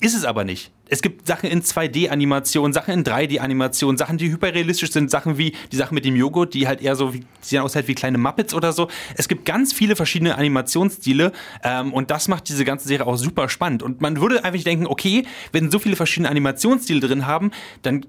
Ist 0.00 0.14
es 0.14 0.24
aber 0.26 0.44
nicht. 0.44 0.72
Es 0.88 1.00
gibt 1.00 1.26
Sachen 1.26 1.48
in 1.48 1.62
2D-Animation, 1.62 2.72
Sachen 2.74 2.92
in 2.92 3.02
3D-Animation, 3.02 3.96
Sachen, 3.96 4.18
die 4.18 4.30
hyperrealistisch 4.30 4.92
sind, 4.92 5.10
Sachen 5.10 5.38
wie 5.38 5.54
die 5.72 5.76
Sachen 5.76 5.94
mit 5.94 6.04
dem 6.04 6.14
Joghurt, 6.16 6.52
die 6.52 6.68
halt 6.68 6.82
eher 6.82 6.94
so 6.94 7.14
wie, 7.14 7.24
sehen 7.40 7.62
aus 7.62 7.74
halt 7.74 7.88
wie 7.88 7.94
kleine 7.94 8.18
Muppets 8.18 8.52
oder 8.52 8.72
so. 8.72 8.88
Es 9.16 9.26
gibt 9.26 9.46
ganz 9.46 9.72
viele 9.72 9.96
verschiedene 9.96 10.36
Animationsstile 10.36 11.32
ähm, 11.64 11.94
und 11.94 12.10
das 12.10 12.28
macht 12.28 12.48
diese 12.48 12.64
ganze 12.66 12.86
Serie 12.86 13.06
auch 13.06 13.16
super 13.16 13.48
spannend. 13.48 13.82
Und 13.82 14.02
man 14.02 14.20
würde 14.20 14.44
einfach 14.44 14.62
denken, 14.62 14.86
okay, 14.86 15.24
wenn 15.50 15.70
so 15.70 15.78
viele 15.78 15.96
verschiedene 15.96 16.28
Animationsstile 16.28 17.00
drin 17.00 17.26
haben, 17.26 17.50
dann 17.82 18.04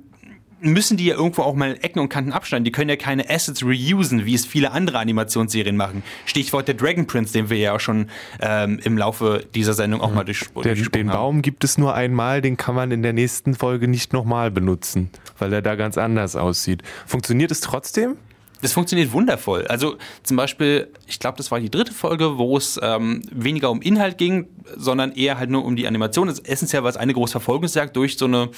müssen 0.59 0.97
die 0.97 1.05
ja 1.05 1.15
irgendwo 1.15 1.43
auch 1.43 1.55
mal 1.55 1.77
Ecken 1.81 1.99
und 1.99 2.09
Kanten 2.09 2.31
abschneiden. 2.31 2.65
Die 2.65 2.71
können 2.71 2.89
ja 2.89 2.95
keine 2.95 3.29
Assets 3.29 3.63
reusen, 3.63 4.25
wie 4.25 4.33
es 4.33 4.45
viele 4.45 4.71
andere 4.71 4.99
Animationsserien 4.99 5.77
machen. 5.77 6.03
Stichwort 6.25 6.67
der 6.67 6.75
Dragon 6.75 7.07
Prince, 7.07 7.33
den 7.33 7.49
wir 7.49 7.57
ja 7.57 7.75
auch 7.75 7.79
schon 7.79 8.09
ähm, 8.41 8.79
im 8.83 8.97
Laufe 8.97 9.45
dieser 9.53 9.73
Sendung 9.73 10.01
auch 10.01 10.11
mal 10.11 10.23
durch, 10.23 10.45
der, 10.63 10.75
Den 10.75 11.09
haben. 11.09 11.17
Baum 11.17 11.41
gibt 11.41 11.63
es 11.63 11.77
nur 11.77 11.93
einmal, 11.93 12.41
den 12.41 12.57
kann 12.57 12.75
man 12.75 12.91
in 12.91 13.03
der 13.03 13.13
nächsten 13.13 13.55
Folge 13.55 13.87
nicht 13.87 14.13
nochmal 14.13 14.51
benutzen, 14.51 15.09
weil 15.37 15.53
er 15.53 15.61
da 15.61 15.75
ganz 15.75 15.97
anders 15.97 16.35
aussieht. 16.35 16.83
Funktioniert 17.05 17.51
es 17.51 17.61
trotzdem? 17.61 18.17
Das 18.61 18.73
funktioniert 18.73 19.11
wundervoll. 19.11 19.67
Also 19.67 19.97
zum 20.23 20.37
Beispiel, 20.37 20.91
ich 21.05 21.19
glaube, 21.19 21.37
das 21.37 21.51
war 21.51 21.59
die 21.59 21.69
dritte 21.69 21.93
Folge, 21.93 22.37
wo 22.37 22.57
es 22.57 22.79
ähm, 22.81 23.21
weniger 23.31 23.69
um 23.69 23.81
Inhalt 23.81 24.17
ging, 24.17 24.47
sondern 24.75 25.11
eher 25.11 25.37
halt 25.37 25.49
nur 25.49 25.63
um 25.63 25.75
die 25.75 25.87
Animation. 25.87 26.27
Das 26.27 26.39
essentiell 26.39 26.83
war 26.83 26.89
es 26.89 26.97
eine 26.97 27.13
große 27.13 27.33
Verfolgungsjagd 27.33 27.95
durch 27.95 28.17
so 28.17 28.25
eine 28.25 28.49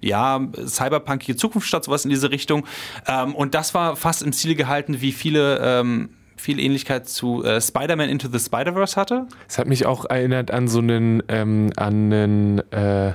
ja 0.00 0.40
cyberpunkige 0.66 1.36
Zukunftsstadt, 1.36 1.84
sowas 1.84 2.04
in 2.04 2.10
diese 2.10 2.30
Richtung. 2.30 2.66
Ähm, 3.06 3.34
und 3.34 3.54
das 3.54 3.74
war 3.74 3.96
fast 3.96 4.22
im 4.22 4.32
Ziel 4.32 4.54
gehalten, 4.54 5.00
wie 5.00 5.12
viele 5.12 5.58
ähm, 5.62 6.10
viel 6.44 6.60
Ähnlichkeit 6.60 7.08
zu 7.08 7.42
äh, 7.42 7.58
Spider-Man 7.58 8.10
Into 8.10 8.28
the 8.30 8.38
Spider-Verse 8.38 9.00
hatte. 9.00 9.26
Es 9.48 9.58
hat 9.58 9.66
mich 9.66 9.86
auch 9.86 10.04
erinnert 10.04 10.50
an 10.50 10.68
so 10.68 10.78
einen, 10.78 11.22
ähm, 11.28 11.72
an 11.76 12.12
einen, 12.12 12.58
äh, 12.70 13.14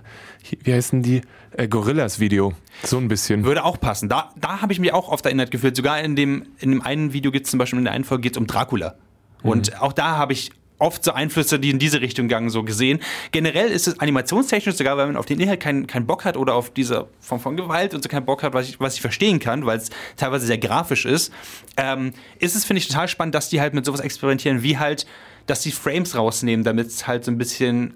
wie 0.64 0.74
heißen 0.74 1.04
die? 1.04 1.22
Äh, 1.56 1.68
Gorillas-Video. 1.68 2.54
So 2.84 2.98
ein 2.98 3.08
bisschen. 3.08 3.46
Würde 3.46 3.64
auch 3.66 3.80
passen. 3.80 4.10
Da, 4.10 4.32
da 4.36 4.62
habe 4.62 4.74
ich 4.74 4.80
mich 4.80 4.94
auch 4.94 5.10
oft 5.10 5.26
erinnert 5.26 5.52
gefühlt. 5.52 5.76
Sogar 5.76 6.02
in 6.02 6.16
dem, 6.16 6.48
in 6.58 6.72
dem 6.72 6.82
einen 6.82 7.14
Video 7.14 7.32
geht 7.32 7.46
es 7.46 7.52
zum 7.52 7.60
Beispiel, 7.60 7.78
in 7.78 7.86
der 7.86 7.94
einen 7.94 8.04
Folge 8.04 8.24
geht 8.24 8.34
es 8.34 8.38
um 8.40 8.48
Dracula. 8.48 8.96
Und 9.44 9.72
mhm. 9.72 9.78
auch 9.80 9.94
da 9.94 10.18
habe 10.18 10.34
ich 10.34 10.52
oft 10.80 11.04
so 11.04 11.12
Einflüsse, 11.12 11.60
die 11.60 11.70
in 11.70 11.78
diese 11.78 12.02
Richtung 12.02 12.28
gegangen, 12.28 12.50
so 12.50 12.64
gesehen. 12.64 13.00
Generell 13.32 13.70
ist 13.70 13.88
es 13.88 14.00
animationstechnisch, 14.00 14.76
sogar 14.76 14.98
wenn 14.98 15.08
man 15.08 15.18
auf 15.18 15.26
den 15.26 15.40
Inhalt 15.40 15.60
keinen 15.60 15.88
kein 15.88 16.08
Bock 16.08 16.26
hat 16.26 16.38
oder 16.38 16.56
auf 16.56 16.72
diese 16.72 17.08
Form 17.20 17.40
von 17.40 17.58
Gewalt 17.58 17.94
und 17.94 18.02
so 18.02 18.10
keinen 18.10 18.26
Bock 18.26 18.44
hat, 18.44 18.54
was 18.54 18.70
ich, 18.70 18.80
was 18.80 18.96
ich 18.96 19.02
verstehen 19.02 19.40
kann, 19.40 19.66
weil 19.66 19.78
es 19.78 19.90
teilweise 20.16 20.48
sehr 20.48 20.58
grafisch 20.58 21.06
ist, 21.06 21.32
ähm, 21.78 22.14
ist 22.40 22.56
es, 22.56 22.66
finde 22.66 22.80
ich, 22.80 22.88
total 22.88 23.08
spannend, 23.08 23.36
dass 23.36 23.50
die 23.50 23.62
halt 23.62 23.74
mit 23.74 23.86
sowas 23.86 24.00
experimentieren, 24.00 24.64
wie 24.64 24.78
halt, 24.78 25.06
dass 25.46 25.62
die 25.62 25.72
Frames 25.72 26.16
rausnehmen, 26.16 26.64
damit 26.64 26.88
es 26.88 27.08
halt 27.08 27.26
so 27.26 27.32
ein 27.32 27.38
bisschen 27.38 27.94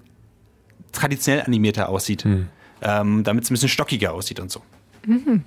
traditionell 0.92 1.42
animierter 1.42 1.88
aussieht. 1.88 2.24
Hm. 2.24 2.48
Ähm, 2.82 3.24
damit 3.24 3.44
es 3.44 3.50
ein 3.50 3.54
bisschen 3.54 3.70
stockiger 3.70 4.12
aussieht 4.12 4.40
und 4.40 4.50
so. 4.50 4.60
Mhm. 5.06 5.44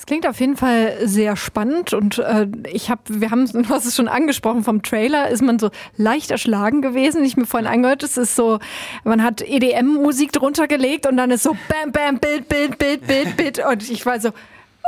Es 0.00 0.06
klingt 0.06 0.26
auf 0.26 0.40
jeden 0.40 0.56
Fall 0.56 0.96
sehr 1.06 1.36
spannend 1.36 1.92
und 1.92 2.16
äh, 2.20 2.46
ich 2.72 2.88
habe, 2.88 3.02
wir 3.06 3.30
haben, 3.30 3.46
du 3.52 3.68
hast 3.68 3.84
es 3.84 3.94
schon 3.94 4.08
angesprochen, 4.08 4.64
vom 4.64 4.82
Trailer 4.82 5.28
ist 5.28 5.42
man 5.42 5.58
so 5.58 5.68
leicht 5.98 6.30
erschlagen 6.30 6.80
gewesen. 6.80 7.22
Ich 7.22 7.36
mir 7.36 7.44
vorhin 7.44 7.68
angehört, 7.68 8.02
es 8.02 8.16
ist 8.16 8.34
so, 8.34 8.60
man 9.04 9.22
hat 9.22 9.42
EDM-Musik 9.42 10.32
drunter 10.32 10.68
gelegt 10.68 11.06
und 11.06 11.18
dann 11.18 11.30
ist 11.30 11.42
so 11.42 11.54
Bam, 11.68 11.92
Bam, 11.92 12.18
Bild, 12.18 12.48
Bild, 12.48 12.78
Bild, 12.78 13.06
Bild, 13.06 13.36
Bild 13.36 13.62
und 13.62 13.90
ich 13.90 14.06
war 14.06 14.18
so, 14.18 14.30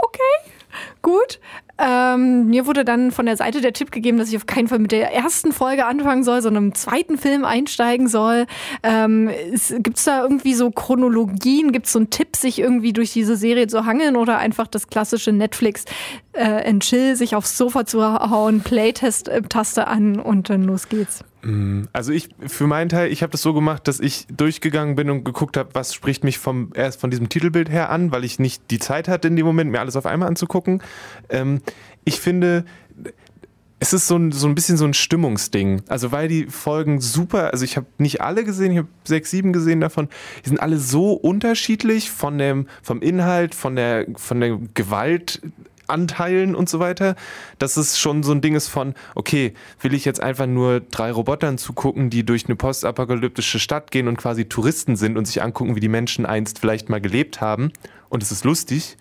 okay, 0.03 0.51
gut. 1.03 1.41
Ähm, 1.85 2.47
mir 2.47 2.67
wurde 2.67 2.85
dann 2.85 3.11
von 3.11 3.27
der 3.27 3.37
Seite 3.37 3.61
der 3.61 3.73
Tipp 3.73 3.91
gegeben, 3.91 4.17
dass 4.17 4.29
ich 4.29 4.37
auf 4.37 4.47
keinen 4.47 4.69
Fall 4.69 4.79
mit 4.79 4.93
der 4.93 5.13
ersten 5.13 5.51
Folge 5.51 5.85
anfangen 5.85 6.23
soll, 6.23 6.41
sondern 6.41 6.67
im 6.67 6.75
zweiten 6.75 7.19
Film 7.19 7.45
einsteigen 7.45 8.07
soll. 8.07 8.47
Ähm, 8.85 9.31
Gibt 9.79 9.99
es 9.99 10.05
da 10.05 10.23
irgendwie 10.23 10.55
so 10.55 10.71
Chronologien? 10.71 11.73
Gibt 11.73 11.87
es 11.87 11.93
so 11.93 11.99
einen 11.99 12.11
Tipp, 12.11 12.37
sich 12.37 12.61
irgendwie 12.61 12.93
durch 12.93 13.13
diese 13.13 13.37
Serie 13.37 13.67
zu 13.67 13.85
hangeln 13.85 14.17
oder 14.17 14.39
einfach 14.39 14.69
das 14.69 14.87
klassische 14.87 15.33
Netflix 15.33 15.85
äh, 16.35 16.69
and 16.69 16.85
Chill, 16.85 17.17
sich 17.17 17.35
aufs 17.35 17.59
Sofa 17.59 17.85
zu 17.85 18.01
hauen, 18.01 18.61
Playtest-Taste 18.61 19.89
an 19.89 20.21
und 20.21 20.51
dann 20.51 20.63
los 20.63 20.89
geht's? 20.89 21.25
Mm, 21.43 21.85
also 21.93 22.13
ich 22.13 22.29
für 22.47 22.67
meinen 22.67 22.89
Teil, 22.89 23.11
ich 23.11 23.23
habe 23.23 23.33
das 23.33 23.43
so 23.43 23.53
gemacht, 23.53 23.89
dass 23.89 24.01
ich 24.01 24.27
durchgegangen 24.29 24.95
bin 24.95 25.11
und 25.11 25.25
geguckt 25.25 25.57
habe, 25.57 25.71
was 25.75 25.95
spricht 25.95 26.25
mich 26.25 26.39
vom 26.39 26.71
erst 26.75 27.01
von 27.01 27.11
diesem 27.11 27.29
Titelbild 27.29 27.69
her 27.69 27.91
an, 27.91 28.13
weil 28.13 28.25
ich 28.25 28.39
nicht 28.39 28.71
die 28.71 28.79
Zeit 28.79 29.09
hatte 29.09 29.29
in 29.29 29.37
dem 29.37 29.47
Moment, 29.47 29.71
mir 29.71 29.81
alles 29.81 29.97
auf 29.97 30.07
einmal 30.07 30.29
anzugucken. 30.29 30.83
Ähm, 31.29 31.61
ich 32.05 32.21
finde, 32.21 32.65
es 33.83 33.93
ist 33.93 34.07
so 34.07 34.17
ein, 34.17 34.31
so 34.31 34.47
ein 34.47 34.55
bisschen 34.55 34.77
so 34.77 34.85
ein 34.85 34.95
Stimmungsding. 34.95 35.83
Also 35.89 36.13
weil 36.13 36.29
die 36.29 36.47
Folgen 36.47 37.01
super, 37.01 37.53
also 37.53 37.65
ich 37.65 37.77
habe 37.77 37.87
nicht 37.99 38.21
alle 38.21 38.45
gesehen, 38.45 38.71
ich 38.71 38.79
habe 38.79 38.89
sechs, 39.03 39.33
sieben 39.33 39.53
gesehen 39.53 39.81
davon. 39.81 40.09
Die 40.45 40.51
sind 40.51 40.61
alle 40.61 40.79
so 40.79 41.15
unterschiedlich 41.15 42.13
von 42.13 42.39
dem, 42.39 42.69
vom 42.81 43.03
Inhalt, 43.03 43.57
von 43.57 43.75
der, 43.75 44.07
von 44.15 44.39
der 44.39 44.57
Gewalt 44.75 45.43
Anteilen 45.93 46.55
und 46.55 46.69
so 46.69 46.81
weiter, 46.81 47.15
dass 47.59 47.77
es 47.77 47.99
schon 47.99 48.23
so 48.23 48.33
ein 48.33 48.41
Ding 48.41 48.55
ist 48.55 48.69
von, 48.69 48.95
okay, 49.15 49.55
will 49.81 49.95
ich 49.95 50.05
jetzt 50.05 50.21
einfach 50.21 50.47
nur 50.47 50.81
drei 50.81 51.13
Robotern 51.13 51.59
zugucken, 51.59 52.11
die 52.11 52.25
durch 52.25 52.47
eine 52.47 52.57
postapokalyptische 52.57 53.61
Stadt 53.61 53.91
gehen 53.91 54.09
und 54.09 54.17
quasi 54.17 54.47
Touristen 54.47 54.97
sind 54.97 55.17
und 55.17 55.27
sich 55.27 55.43
angucken, 55.43 55.77
wie 55.77 55.81
die 55.81 55.89
Menschen 55.89 56.27
einst 56.27 56.59
vielleicht 56.59 56.89
mal 56.89 57.01
gelebt 57.01 57.41
haben 57.41 57.73
und 58.09 58.23
es 58.23 58.33
ist 58.33 58.45
lustig. 58.45 58.97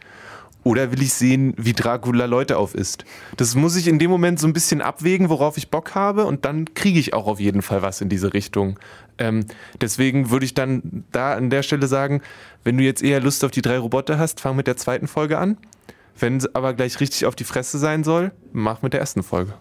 Oder 0.64 0.92
will 0.92 1.02
ich 1.02 1.14
sehen, 1.14 1.56
wie 1.58 1.74
Dracula 1.74 2.26
Leute 2.26 2.58
aufisst? 2.58 3.04
Das 3.36 3.56
muss 3.56 3.76
ich 3.76 3.88
in 3.88 3.98
dem 3.98 4.12
Moment 4.12 4.40
so 4.40 4.46
ein 4.46 4.54
bisschen 4.54 4.82
abwägen, 4.82 5.30
worauf 5.30 5.58
ich 5.58 5.72
Bock 5.72 5.96
habe, 5.96 6.26
und 6.26 6.46
dann 6.46 6.74
kriege 6.76 7.00
ich 7.00 7.16
auch 7.16 7.26
auf 7.26 7.40
jeden 7.40 7.64
Fall 7.64 7.82
was 7.82 8.00
in 8.02 8.10
diese 8.10 8.34
Richtung. 8.34 8.78
Ähm, 9.18 9.46
deswegen 9.80 10.30
würde 10.30 10.46
ich 10.46 10.54
dann 10.54 11.04
da 11.12 11.34
an 11.34 11.50
der 11.50 11.64
Stelle 11.64 11.88
sagen, 11.88 12.22
wenn 12.64 12.78
du 12.78 12.84
jetzt 12.84 13.02
eher 13.02 13.20
Lust 13.22 13.44
auf 13.44 13.52
die 13.52 13.64
drei 13.64 13.80
Roboter 13.80 14.20
hast, 14.20 14.40
fang 14.40 14.56
mit 14.56 14.68
der 14.68 14.78
zweiten 14.78 15.08
Folge 15.08 15.40
an. 15.40 15.58
Wenn 16.20 16.38
es 16.38 16.54
aber 16.56 16.74
gleich 16.74 17.00
richtig 17.00 17.26
auf 17.26 17.36
die 17.36 17.44
Fresse 17.44 17.78
sein 17.78 18.04
soll, 18.04 18.32
mach 18.52 18.82
mit 18.82 18.94
der 18.94 19.00
ersten 19.00 19.24
Folge. 19.24 19.54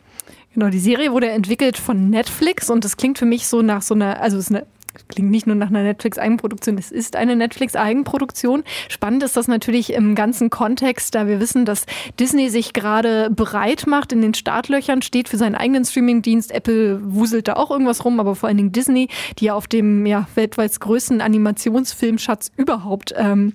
Genau, 0.52 0.68
die 0.68 0.80
Serie 0.80 1.12
wurde 1.12 1.30
entwickelt 1.30 1.76
von 1.76 2.10
Netflix 2.10 2.70
und 2.70 2.84
das 2.84 2.96
klingt 2.96 3.18
für 3.18 3.26
mich 3.26 3.46
so 3.46 3.62
nach 3.62 3.82
so 3.82 3.94
einer, 3.94 4.20
also 4.20 4.36
es 4.36 4.46
ist 4.46 4.56
eine 4.56 4.66
klingt 5.08 5.30
nicht 5.30 5.46
nur 5.46 5.56
nach 5.56 5.68
einer 5.68 5.82
Netflix-Eigenproduktion, 5.82 6.78
es 6.78 6.90
ist 6.90 7.16
eine 7.16 7.36
Netflix-Eigenproduktion. 7.36 8.64
Spannend 8.88 9.22
ist 9.22 9.36
das 9.36 9.48
natürlich 9.48 9.92
im 9.92 10.14
ganzen 10.14 10.50
Kontext, 10.50 11.14
da 11.14 11.26
wir 11.26 11.40
wissen, 11.40 11.64
dass 11.64 11.86
Disney 12.18 12.48
sich 12.48 12.72
gerade 12.72 13.30
bereit 13.30 13.86
macht, 13.86 14.12
in 14.12 14.22
den 14.22 14.34
Startlöchern 14.34 15.02
steht 15.02 15.28
für 15.28 15.36
seinen 15.36 15.54
eigenen 15.54 15.84
Streamingdienst. 15.84 16.50
Apple 16.52 17.00
wuselt 17.02 17.48
da 17.48 17.54
auch 17.54 17.70
irgendwas 17.70 18.04
rum, 18.04 18.20
aber 18.20 18.34
vor 18.34 18.48
allen 18.48 18.56
Dingen 18.56 18.72
Disney, 18.72 19.08
die 19.38 19.46
ja 19.46 19.54
auf 19.54 19.68
dem 19.68 20.06
ja, 20.06 20.26
weltweit 20.34 20.78
größten 20.78 21.20
Animationsfilmschatz 21.20 22.52
überhaupt 22.56 23.14
ähm, 23.16 23.54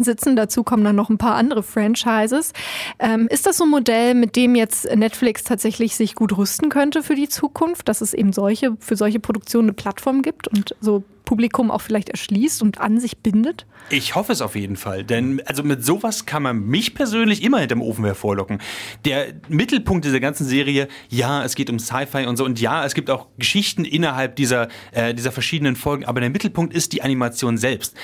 sitzen. 0.00 0.36
Dazu 0.36 0.62
kommen 0.62 0.84
dann 0.84 0.96
noch 0.96 1.10
ein 1.10 1.18
paar 1.18 1.34
andere 1.34 1.62
Franchises. 1.62 2.52
Ähm, 2.98 3.28
ist 3.28 3.46
das 3.46 3.58
so 3.58 3.64
ein 3.64 3.70
Modell, 3.70 4.14
mit 4.14 4.36
dem 4.36 4.54
jetzt 4.54 4.84
Netflix 4.94 5.44
tatsächlich 5.44 5.96
sich 5.96 6.14
gut 6.14 6.36
rüsten 6.36 6.68
könnte 6.68 7.02
für 7.02 7.14
die 7.14 7.28
Zukunft, 7.28 7.88
dass 7.88 8.00
es 8.00 8.14
eben 8.14 8.32
solche, 8.32 8.76
für 8.80 8.96
solche 8.96 9.20
Produktionen 9.20 9.68
eine 9.68 9.74
Plattform 9.74 10.22
gibt 10.22 10.48
und 10.48 10.74
so 10.80 11.04
Publikum 11.24 11.70
auch 11.70 11.80
vielleicht 11.80 12.10
erschließt 12.10 12.62
und 12.62 12.80
an 12.80 13.00
sich 13.00 13.18
bindet? 13.18 13.66
Ich 13.90 14.14
hoffe 14.14 14.32
es 14.32 14.40
auf 14.40 14.56
jeden 14.56 14.76
Fall, 14.76 15.04
denn 15.04 15.42
also 15.46 15.62
mit 15.62 15.84
sowas 15.84 16.26
kann 16.26 16.42
man 16.42 16.66
mich 16.66 16.94
persönlich 16.94 17.42
immer 17.42 17.58
hinterm 17.58 17.82
Ofen 17.82 18.04
hervorlocken. 18.04 18.60
Der 19.04 19.34
Mittelpunkt 19.48 20.04
dieser 20.04 20.20
ganzen 20.20 20.46
Serie, 20.46 20.88
ja, 21.08 21.44
es 21.44 21.54
geht 21.54 21.70
um 21.70 21.78
Sci-Fi 21.78 22.26
und 22.26 22.36
so 22.36 22.44
und 22.44 22.60
ja, 22.60 22.84
es 22.84 22.94
gibt 22.94 23.10
auch 23.10 23.26
Geschichten 23.38 23.84
innerhalb 23.84 24.36
dieser, 24.36 24.68
äh, 24.92 25.14
dieser 25.14 25.32
verschiedenen 25.32 25.76
Folgen, 25.76 26.04
aber 26.04 26.20
der 26.20 26.30
Mittelpunkt 26.30 26.74
ist 26.74 26.92
die 26.92 27.02
Animation 27.02 27.58
selbst 27.58 27.94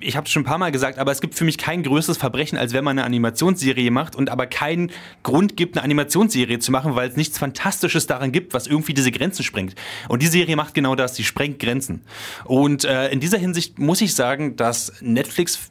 ich 0.00 0.16
habe 0.16 0.26
es 0.26 0.32
schon 0.32 0.42
ein 0.42 0.46
paar 0.46 0.58
Mal 0.58 0.72
gesagt, 0.72 0.98
aber 0.98 1.12
es 1.12 1.20
gibt 1.20 1.34
für 1.34 1.44
mich 1.44 1.58
kein 1.58 1.82
größeres 1.82 2.18
Verbrechen, 2.18 2.58
als 2.58 2.72
wenn 2.72 2.84
man 2.84 2.98
eine 2.98 3.06
Animationsserie 3.06 3.90
macht 3.90 4.16
und 4.16 4.30
aber 4.30 4.46
keinen 4.46 4.90
Grund 5.22 5.56
gibt, 5.56 5.76
eine 5.76 5.84
Animationsserie 5.84 6.58
zu 6.58 6.72
machen, 6.72 6.94
weil 6.94 7.08
es 7.08 7.16
nichts 7.16 7.38
Fantastisches 7.38 8.06
daran 8.06 8.32
gibt, 8.32 8.54
was 8.54 8.66
irgendwie 8.66 8.94
diese 8.94 9.10
Grenzen 9.10 9.42
sprengt. 9.42 9.74
Und 10.08 10.22
die 10.22 10.26
Serie 10.26 10.56
macht 10.56 10.74
genau 10.74 10.94
das, 10.94 11.16
sie 11.16 11.24
sprengt 11.24 11.58
Grenzen. 11.58 12.02
Und 12.44 12.84
äh, 12.84 13.08
in 13.10 13.20
dieser 13.20 13.38
Hinsicht 13.38 13.78
muss 13.78 14.00
ich 14.00 14.14
sagen, 14.14 14.56
dass 14.56 14.92
Netflix 15.00 15.70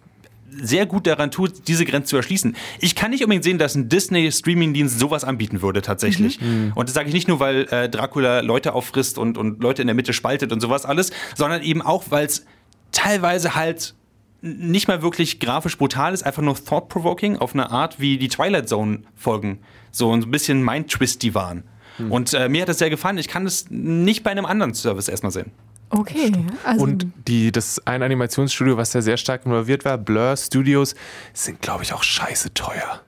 sehr 0.59 0.85
gut 0.85 1.07
daran 1.07 1.31
tut, 1.31 1.67
diese 1.67 1.85
Grenze 1.85 2.09
zu 2.09 2.15
erschließen. 2.17 2.55
Ich 2.79 2.95
kann 2.95 3.11
nicht 3.11 3.23
unbedingt 3.23 3.43
sehen, 3.43 3.57
dass 3.57 3.75
ein 3.75 3.89
Disney-Streaming-Dienst 3.89 4.97
sowas 4.97 5.23
anbieten 5.23 5.61
würde, 5.61 5.81
tatsächlich. 5.81 6.41
Mhm. 6.41 6.71
Und 6.73 6.89
das 6.89 6.95
sage 6.95 7.09
ich 7.09 7.13
nicht 7.13 7.27
nur, 7.27 7.39
weil 7.39 7.67
äh, 7.69 7.89
Dracula 7.89 8.39
Leute 8.39 8.73
auffrisst 8.73 9.17
und, 9.17 9.37
und 9.37 9.61
Leute 9.61 9.81
in 9.81 9.87
der 9.87 9.95
Mitte 9.95 10.13
spaltet 10.13 10.51
und 10.51 10.59
sowas 10.59 10.85
alles, 10.85 11.11
sondern 11.35 11.61
eben 11.61 11.81
auch, 11.81 12.05
weil 12.09 12.25
es 12.25 12.45
teilweise 12.91 13.55
halt 13.55 13.93
nicht 14.41 14.87
mal 14.87 15.01
wirklich 15.01 15.39
grafisch 15.39 15.77
brutal 15.77 16.13
ist, 16.13 16.23
einfach 16.23 16.41
nur 16.41 16.55
thought-provoking 16.55 17.37
auf 17.37 17.53
eine 17.53 17.71
Art, 17.71 17.99
wie 17.99 18.17
die 18.17 18.27
Twilight 18.27 18.69
Zone-Folgen 18.69 19.59
so 19.91 20.11
ein 20.13 20.29
bisschen 20.29 20.63
Mind-Twisty 20.63 21.33
waren. 21.33 21.63
Hm. 21.97 22.11
Und 22.11 22.33
äh, 22.33 22.49
mir 22.49 22.61
hat 22.61 22.69
das 22.69 22.77
sehr 22.77 22.89
gefallen. 22.89 23.17
Ich 23.17 23.27
kann 23.27 23.45
es 23.45 23.69
nicht 23.69 24.23
bei 24.23 24.31
einem 24.31 24.45
anderen 24.45 24.73
Service 24.73 25.07
erstmal 25.07 25.31
sehen. 25.31 25.51
Okay. 25.89 26.31
Also 26.65 26.83
und 26.83 27.07
die, 27.27 27.51
das 27.51 27.81
ein 27.85 28.03
Animationsstudio, 28.03 28.77
was 28.77 28.91
da 28.91 29.01
sehr 29.01 29.17
stark 29.17 29.45
involviert 29.45 29.85
war, 29.85 29.97
Blur 29.97 30.35
Studios, 30.35 30.95
sind, 31.33 31.61
glaube 31.61 31.83
ich, 31.83 31.93
auch 31.93 32.03
scheiße 32.03 32.53
teuer. 32.53 33.01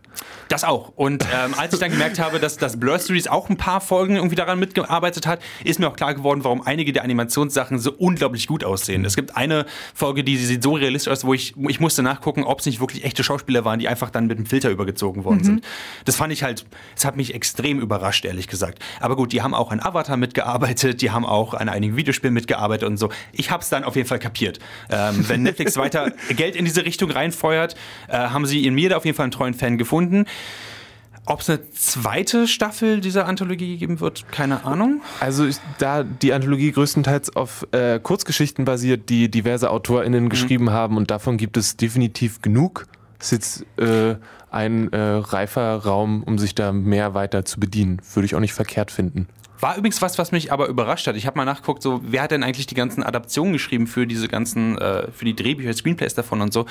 Das 0.50 0.64
auch. 0.64 0.92
Und 0.96 1.24
ähm, 1.32 1.54
als 1.58 1.74
ich 1.76 1.80
dann 1.80 1.92
gemerkt 1.92 2.18
habe, 2.18 2.40
dass 2.40 2.58
das 2.58 2.80
Blur 2.80 2.98
Series 2.98 3.28
auch 3.28 3.50
ein 3.50 3.58
paar 3.58 3.82
Folgen 3.82 4.16
irgendwie 4.16 4.36
daran 4.36 4.58
mitgearbeitet 4.58 5.28
hat, 5.28 5.42
ist 5.64 5.80
mir 5.80 5.88
auch 5.88 5.96
klar 5.96 6.16
geworden, 6.16 6.44
warum 6.44 6.64
einige 6.66 6.92
der 6.92 7.04
Animationssachen 7.04 7.78
so 7.78 7.92
unglaublich 7.92 8.48
gut 8.48 8.64
aussehen. 8.64 9.06
Es 9.06 9.16
gibt 9.16 9.38
eine 9.38 9.68
Folge, 9.94 10.24
die 10.24 10.38
sieht 10.38 10.64
so 10.64 10.74
realistisch 10.74 11.14
aus, 11.14 11.24
wo 11.24 11.36
ich, 11.36 11.54
ich 11.68 11.80
musste 11.80 12.02
nachgucken, 12.02 12.44
ob 12.44 12.62
es 12.62 12.66
nicht 12.66 12.80
wirklich 12.80 13.04
echte 13.04 13.24
Schauspieler 13.24 13.64
waren, 13.64 13.80
die 13.80 13.88
einfach 13.88 14.10
dann 14.10 14.26
mit 14.26 14.40
dem 14.40 14.48
Filter 14.48 14.72
übergezogen 14.72 15.24
worden 15.24 15.38
mhm. 15.38 15.44
sind. 15.44 15.66
Das 16.06 16.16
fand 16.16 16.34
ich 16.34 16.42
halt, 16.42 16.66
es 16.98 17.06
hat 17.06 17.16
mich 17.16 17.36
extrem 17.36 17.80
überrascht, 17.80 18.26
ehrlich 18.26 18.48
gesagt. 18.48 18.80
Aber 19.00 19.16
gut, 19.16 19.32
die 19.34 19.44
haben 19.44 19.54
auch 19.54 19.72
an 19.72 19.80
Avatar 19.80 20.18
mitgearbeitet, 20.18 21.04
die 21.04 21.12
haben 21.12 21.26
auch 21.26 21.54
an 21.54 21.70
einigen 21.70 21.96
Videospielen 21.96 22.34
mitgearbeitet 22.34 22.88
und 22.88 22.98
so. 22.98 23.10
Ich 23.34 23.52
habe 23.52 23.62
es 23.62 23.70
dann 23.70 23.84
auf 23.84 23.96
jeden 23.96 24.08
Fall 24.08 24.20
kapiert. 24.20 24.58
Ähm, 24.90 25.30
wenn 25.30 25.44
Netflix 25.44 25.78
weiter 25.78 26.12
Geld 26.36 26.56
in 26.56 26.66
diese 26.66 26.86
Richtung 26.86 27.12
reinfeuert, 27.12 27.76
äh, 28.08 28.18
haben 28.18 28.48
sie 28.48 28.66
in 28.66 28.74
mir 28.74 28.90
da 28.90 28.98
auf 28.98 29.06
jeden 29.06 29.16
Fall 29.16 29.26
einen 29.26 29.32
treuen 29.32 29.54
Fan 29.54 29.78
gefunden. 29.78 30.26
Ob 31.26 31.42
es 31.42 31.50
eine 31.50 31.70
zweite 31.72 32.48
Staffel 32.48 33.02
dieser 33.02 33.28
Anthologie 33.28 33.78
geben 33.78 34.00
wird, 34.00 34.32
keine 34.32 34.66
Ahnung. 34.66 35.02
Also 35.20 35.46
ich, 35.46 35.58
da 35.78 36.04
die 36.04 36.34
Anthologie 36.34 36.72
größtenteils 36.72 37.36
auf 37.36 37.68
äh, 37.72 38.00
Kurzgeschichten 38.00 38.66
basiert, 38.66 39.10
die 39.10 39.30
diverse 39.30 39.70
AutorInnen 39.70 40.24
mhm. 40.24 40.30
geschrieben 40.30 40.72
haben 40.72 40.98
und 40.98 41.12
davon 41.12 41.38
gibt 41.38 41.56
es 41.56 41.78
definitiv 41.78 42.42
genug. 42.42 42.88
Ist 43.20 43.32
jetzt 43.32 43.66
äh, 43.78 44.16
ein 44.50 44.92
äh, 44.92 45.00
reifer 45.00 45.76
Raum, 45.76 46.24
um 46.24 46.40
sich 46.40 46.56
da 46.56 46.72
mehr 46.72 47.14
weiter 47.14 47.46
zu 47.46 47.60
bedienen. 47.60 48.02
Würde 48.14 48.26
ich 48.26 48.34
auch 48.34 48.40
nicht 48.40 48.54
verkehrt 48.54 48.90
finden. 48.90 49.28
War 49.60 49.76
übrigens 49.76 50.02
was, 50.02 50.18
was 50.18 50.32
mich 50.32 50.54
aber 50.54 50.68
überrascht 50.68 51.06
hat. 51.08 51.18
Ich 51.18 51.28
habe 51.28 51.38
mal 51.38 51.46
nachgeguckt, 51.46 51.84
so 51.84 52.00
wer 52.04 52.24
hat 52.24 52.32
denn 52.32 52.44
eigentlich 52.44 52.68
die 52.68 52.76
ganzen 52.76 53.04
Adaptionen 53.04 53.52
geschrieben 53.52 53.88
für 53.88 54.08
diese 54.08 54.30
ganzen, 54.30 54.78
äh, 54.78 55.12
für 55.12 55.26
die 55.26 55.36
Drehbücher, 55.36 55.74
Screenplays 55.74 56.14
davon 56.14 56.40
und 56.42 56.54
so. 56.54 56.66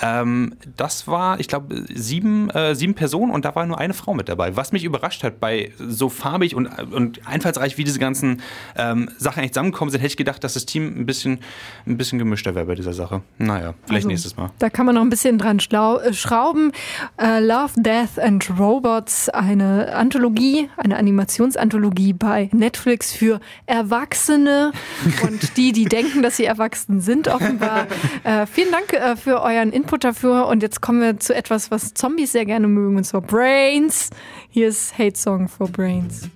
Ähm, 0.00 0.54
das 0.76 1.06
war, 1.06 1.38
ich 1.38 1.46
glaube, 1.46 1.84
sieben, 1.88 2.50
äh, 2.50 2.74
sieben 2.74 2.94
Personen 2.94 3.30
und 3.30 3.44
da 3.44 3.54
war 3.54 3.64
nur 3.64 3.78
eine 3.78 3.94
Frau 3.94 4.12
mit 4.14 4.28
dabei. 4.28 4.56
Was 4.56 4.72
mich 4.72 4.82
überrascht 4.82 5.22
hat, 5.22 5.38
bei 5.38 5.72
so 5.78 6.08
farbig 6.08 6.56
und, 6.56 6.66
und 6.92 7.26
einfallsreich 7.26 7.78
wie 7.78 7.84
diese 7.84 8.00
ganzen 8.00 8.42
ähm, 8.76 9.08
Sachen 9.18 9.38
eigentlich 9.38 9.52
zusammenkommen 9.52 9.92
sind, 9.92 10.00
hätte 10.00 10.10
ich 10.10 10.16
gedacht, 10.16 10.42
dass 10.42 10.54
das 10.54 10.66
Team 10.66 10.88
ein 10.98 11.06
bisschen, 11.06 11.38
ein 11.86 11.96
bisschen 11.96 12.18
gemischter 12.18 12.56
wäre 12.56 12.66
bei 12.66 12.74
dieser 12.74 12.92
Sache. 12.92 13.22
Naja, 13.38 13.74
vielleicht 13.84 13.98
also, 13.98 14.08
nächstes 14.08 14.36
Mal. 14.36 14.50
Da 14.58 14.68
kann 14.68 14.86
man 14.86 14.96
noch 14.96 15.02
ein 15.02 15.10
bisschen 15.10 15.38
dran 15.38 15.58
äh, 15.58 16.12
schrauben. 16.12 16.72
Uh, 17.20 17.38
Love, 17.38 17.72
Death 17.76 18.18
and 18.18 18.50
Robots, 18.58 19.28
eine 19.28 19.94
Anthologie, 19.94 20.68
eine 20.76 20.96
Animationsanthologie 20.96 22.12
bei 22.12 22.31
bei 22.32 22.48
Netflix 22.52 23.12
für 23.12 23.40
Erwachsene 23.66 24.72
und 25.22 25.58
die, 25.58 25.72
die 25.72 25.84
denken, 25.84 26.22
dass 26.22 26.38
sie 26.38 26.46
erwachsen 26.46 27.00
sind, 27.00 27.28
offenbar. 27.28 27.86
Äh, 28.24 28.46
vielen 28.46 28.70
Dank 28.70 28.92
äh, 28.92 29.16
für 29.16 29.42
euren 29.42 29.72
Input 29.72 30.04
dafür. 30.04 30.46
Und 30.46 30.62
jetzt 30.62 30.80
kommen 30.80 31.00
wir 31.00 31.18
zu 31.18 31.34
etwas, 31.34 31.70
was 31.70 31.94
Zombies 31.94 32.32
sehr 32.32 32.44
gerne 32.44 32.68
mögen, 32.68 32.96
und 32.96 33.04
zwar 33.04 33.20
Brains. 33.20 34.10
Hier 34.48 34.68
ist 34.68 34.96
Hate 34.96 35.18
Song 35.18 35.48
for 35.48 35.68
Brains 35.68 36.30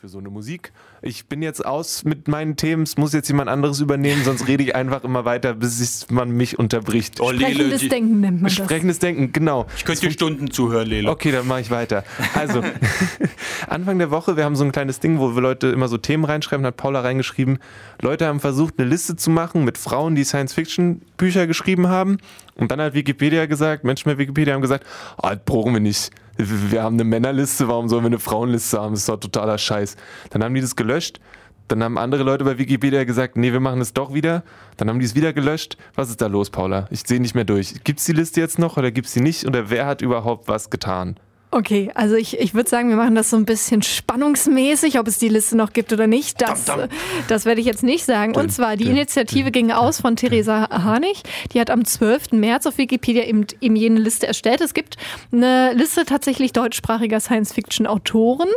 für 0.00 0.08
so 0.08 0.16
eine 0.16 0.30
Musik. 0.30 0.72
Ich 1.02 1.26
bin 1.26 1.42
jetzt 1.42 1.62
aus 1.62 2.04
mit 2.04 2.26
meinen 2.26 2.56
Themen, 2.56 2.84
es 2.84 2.96
muss 2.96 3.12
jetzt 3.12 3.28
jemand 3.28 3.50
anderes 3.50 3.80
übernehmen, 3.80 4.24
sonst 4.24 4.48
rede 4.48 4.62
ich 4.62 4.74
einfach 4.74 5.04
immer 5.04 5.26
weiter, 5.26 5.52
bis 5.52 6.06
man 6.10 6.30
mich 6.30 6.58
unterbricht. 6.58 7.20
Oh, 7.20 7.30
Sprechendes 7.34 7.86
Denken 7.86 8.20
nennt 8.20 8.40
man 8.40 8.50
das. 8.50 8.64
Sprechendes 8.64 8.98
Denken, 8.98 9.30
genau. 9.32 9.66
Ich 9.76 9.84
könnte 9.84 10.00
dir 10.00 10.10
Stunden 10.10 10.50
zuhören, 10.50 10.88
Lele. 10.88 11.10
Okay, 11.10 11.32
dann 11.32 11.46
mache 11.46 11.60
ich 11.60 11.70
weiter. 11.70 12.02
Also, 12.32 12.62
Anfang 13.68 13.98
der 13.98 14.10
Woche, 14.10 14.38
wir 14.38 14.44
haben 14.44 14.56
so 14.56 14.64
ein 14.64 14.72
kleines 14.72 15.00
Ding, 15.00 15.18
wo 15.18 15.34
wir 15.34 15.42
Leute 15.42 15.66
immer 15.66 15.88
so 15.88 15.98
Themen 15.98 16.24
reinschreiben, 16.24 16.64
hat 16.64 16.78
Paula 16.78 17.02
reingeschrieben, 17.02 17.58
Leute 18.00 18.24
haben 18.24 18.40
versucht, 18.40 18.78
eine 18.78 18.88
Liste 18.88 19.16
zu 19.16 19.28
machen 19.28 19.66
mit 19.66 19.76
Frauen, 19.76 20.14
die 20.14 20.24
Science-Fiction-Bücher 20.24 21.46
geschrieben 21.46 21.88
haben. 21.88 22.16
Und 22.54 22.70
dann 22.70 22.80
hat 22.80 22.94
Wikipedia 22.94 23.44
gesagt, 23.44 23.84
Menschen 23.84 24.10
bei 24.10 24.16
Wikipedia 24.16 24.54
haben 24.54 24.62
gesagt, 24.62 24.86
oh, 25.18 25.28
das 25.28 25.40
brauchen 25.44 25.74
wir 25.74 25.80
nicht 25.80 26.10
wir 26.46 26.82
haben 26.82 26.94
eine 26.94 27.04
Männerliste, 27.04 27.68
warum 27.68 27.88
sollen 27.88 28.02
wir 28.02 28.08
eine 28.08 28.18
Frauenliste 28.18 28.80
haben? 28.80 28.92
Das 28.92 29.00
ist 29.00 29.08
doch 29.08 29.18
totaler 29.18 29.58
Scheiß. 29.58 29.96
Dann 30.30 30.42
haben 30.42 30.54
die 30.54 30.60
das 30.60 30.76
gelöscht. 30.76 31.20
Dann 31.68 31.84
haben 31.84 31.98
andere 31.98 32.24
Leute 32.24 32.44
bei 32.44 32.58
Wikipedia 32.58 33.04
gesagt, 33.04 33.36
nee, 33.36 33.52
wir 33.52 33.60
machen 33.60 33.80
es 33.80 33.92
doch 33.92 34.12
wieder. 34.12 34.42
Dann 34.76 34.88
haben 34.88 34.98
die 34.98 35.06
es 35.06 35.14
wieder 35.14 35.32
gelöscht. 35.32 35.76
Was 35.94 36.10
ist 36.10 36.20
da 36.20 36.26
los, 36.26 36.50
Paula? 36.50 36.88
Ich 36.90 37.02
sehe 37.06 37.20
nicht 37.20 37.36
mehr 37.36 37.44
durch. 37.44 37.84
Gibt 37.84 38.00
es 38.00 38.06
die 38.06 38.12
Liste 38.12 38.40
jetzt 38.40 38.58
noch 38.58 38.76
oder 38.76 38.90
gibt 38.90 39.06
es 39.06 39.12
sie 39.12 39.20
nicht? 39.20 39.46
Oder 39.46 39.70
wer 39.70 39.86
hat 39.86 40.02
überhaupt 40.02 40.48
was 40.48 40.70
getan? 40.70 41.16
Okay, 41.52 41.90
also 41.94 42.14
ich, 42.14 42.38
ich 42.38 42.54
würde 42.54 42.70
sagen, 42.70 42.90
wir 42.90 42.96
machen 42.96 43.16
das 43.16 43.30
so 43.30 43.36
ein 43.36 43.44
bisschen 43.44 43.82
spannungsmäßig, 43.82 45.00
ob 45.00 45.08
es 45.08 45.18
die 45.18 45.28
Liste 45.28 45.56
noch 45.56 45.72
gibt 45.72 45.92
oder 45.92 46.06
nicht. 46.06 46.40
Das, 46.40 46.64
dum, 46.64 46.76
dum. 46.76 46.88
das 47.26 47.44
werde 47.44 47.60
ich 47.60 47.66
jetzt 47.66 47.82
nicht 47.82 48.04
sagen. 48.04 48.36
Und 48.36 48.52
zwar, 48.52 48.76
die 48.76 48.84
Initiative 48.84 49.50
ging 49.50 49.72
aus 49.72 50.00
von 50.00 50.14
Theresa 50.14 50.68
Harnig. 50.70 51.24
Die 51.52 51.60
hat 51.60 51.70
am 51.70 51.84
12. 51.84 52.32
März 52.32 52.66
auf 52.66 52.78
Wikipedia 52.78 53.24
eben, 53.24 53.46
eben 53.60 53.74
jene 53.74 53.98
Liste 53.98 54.28
erstellt. 54.28 54.60
Es 54.60 54.74
gibt 54.74 54.96
eine 55.32 55.72
Liste 55.72 56.04
tatsächlich 56.04 56.52
deutschsprachiger 56.52 57.18
Science-Fiction-Autoren, 57.18 58.48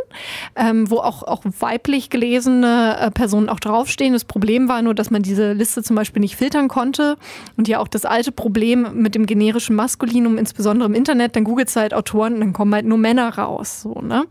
ähm, 0.54 0.88
wo 0.88 0.98
auch, 0.98 1.24
auch 1.24 1.42
weiblich 1.58 2.10
gelesene 2.10 2.96
äh, 3.00 3.10
Personen 3.10 3.48
auch 3.48 3.58
draufstehen. 3.58 4.12
Das 4.12 4.24
Problem 4.24 4.68
war 4.68 4.82
nur, 4.82 4.94
dass 4.94 5.10
man 5.10 5.24
diese 5.24 5.52
Liste 5.52 5.82
zum 5.82 5.96
Beispiel 5.96 6.20
nicht 6.20 6.36
filtern 6.36 6.68
konnte. 6.68 7.16
Und 7.56 7.66
ja 7.66 7.80
auch 7.80 7.88
das 7.88 8.04
alte 8.04 8.30
Problem 8.30 9.02
mit 9.02 9.16
dem 9.16 9.26
generischen 9.26 9.74
Maskulinum, 9.74 10.38
insbesondere 10.38 10.88
im 10.88 10.94
Internet, 10.94 11.34
dann 11.34 11.42
googelt 11.42 11.74
halt 11.74 11.92
Autoren 11.92 12.34
und 12.34 12.40
dann 12.40 12.52
kommen 12.52 12.72
halt 12.72 12.83
halt 12.84 12.88
nur 12.88 12.98
Männer 12.98 13.36
raus. 13.36 13.82
So, 13.82 14.00
ne? 14.00 14.26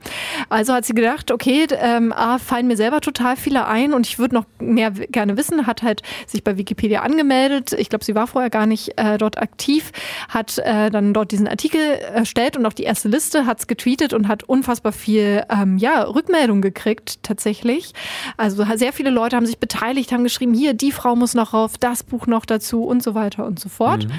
Also 0.49 0.73
hat 0.73 0.85
sie 0.85 0.93
gedacht, 0.93 1.31
okay, 1.31 1.67
ähm, 1.71 2.13
A, 2.13 2.37
fallen 2.37 2.67
mir 2.67 2.77
selber 2.77 3.01
total 3.01 3.35
viele 3.35 3.65
ein 3.67 3.93
und 3.93 4.07
ich 4.07 4.19
würde 4.19 4.35
noch 4.35 4.45
mehr 4.59 4.91
gerne 4.91 5.37
wissen, 5.37 5.67
hat 5.67 5.83
halt 5.83 6.01
sich 6.27 6.43
bei 6.43 6.57
Wikipedia 6.57 7.01
angemeldet. 7.01 7.73
Ich 7.73 7.89
glaube, 7.89 8.05
sie 8.05 8.15
war 8.15 8.27
vorher 8.27 8.49
gar 8.49 8.65
nicht 8.65 8.97
äh, 8.97 9.17
dort 9.17 9.37
aktiv, 9.37 9.91
hat 10.29 10.57
äh, 10.59 10.89
dann 10.89 11.13
dort 11.13 11.31
diesen 11.31 11.47
Artikel 11.47 11.81
erstellt 11.81 12.55
und 12.57 12.65
auch 12.65 12.73
die 12.73 12.83
erste 12.83 13.09
Liste, 13.09 13.45
hat 13.45 13.59
es 13.59 13.67
getweetet 13.67 14.13
und 14.13 14.27
hat 14.27 14.43
unfassbar 14.43 14.91
viel 14.91 15.43
ähm, 15.49 15.77
ja, 15.77 16.03
Rückmeldung 16.03 16.61
gekriegt 16.61 17.19
tatsächlich. 17.23 17.93
Also 18.37 18.65
sehr 18.75 18.93
viele 18.93 19.09
Leute 19.09 19.35
haben 19.35 19.45
sich 19.45 19.59
beteiligt, 19.59 20.11
haben 20.11 20.23
geschrieben, 20.23 20.53
hier, 20.53 20.73
die 20.73 20.91
Frau 20.91 21.15
muss 21.15 21.33
noch 21.33 21.53
rauf, 21.53 21.77
das 21.77 22.03
Buch 22.03 22.27
noch 22.27 22.45
dazu 22.45 22.83
und 22.83 23.03
so 23.03 23.15
weiter 23.15 23.45
und 23.45 23.59
so 23.59 23.69
fort. 23.69 24.07
Mhm. 24.07 24.13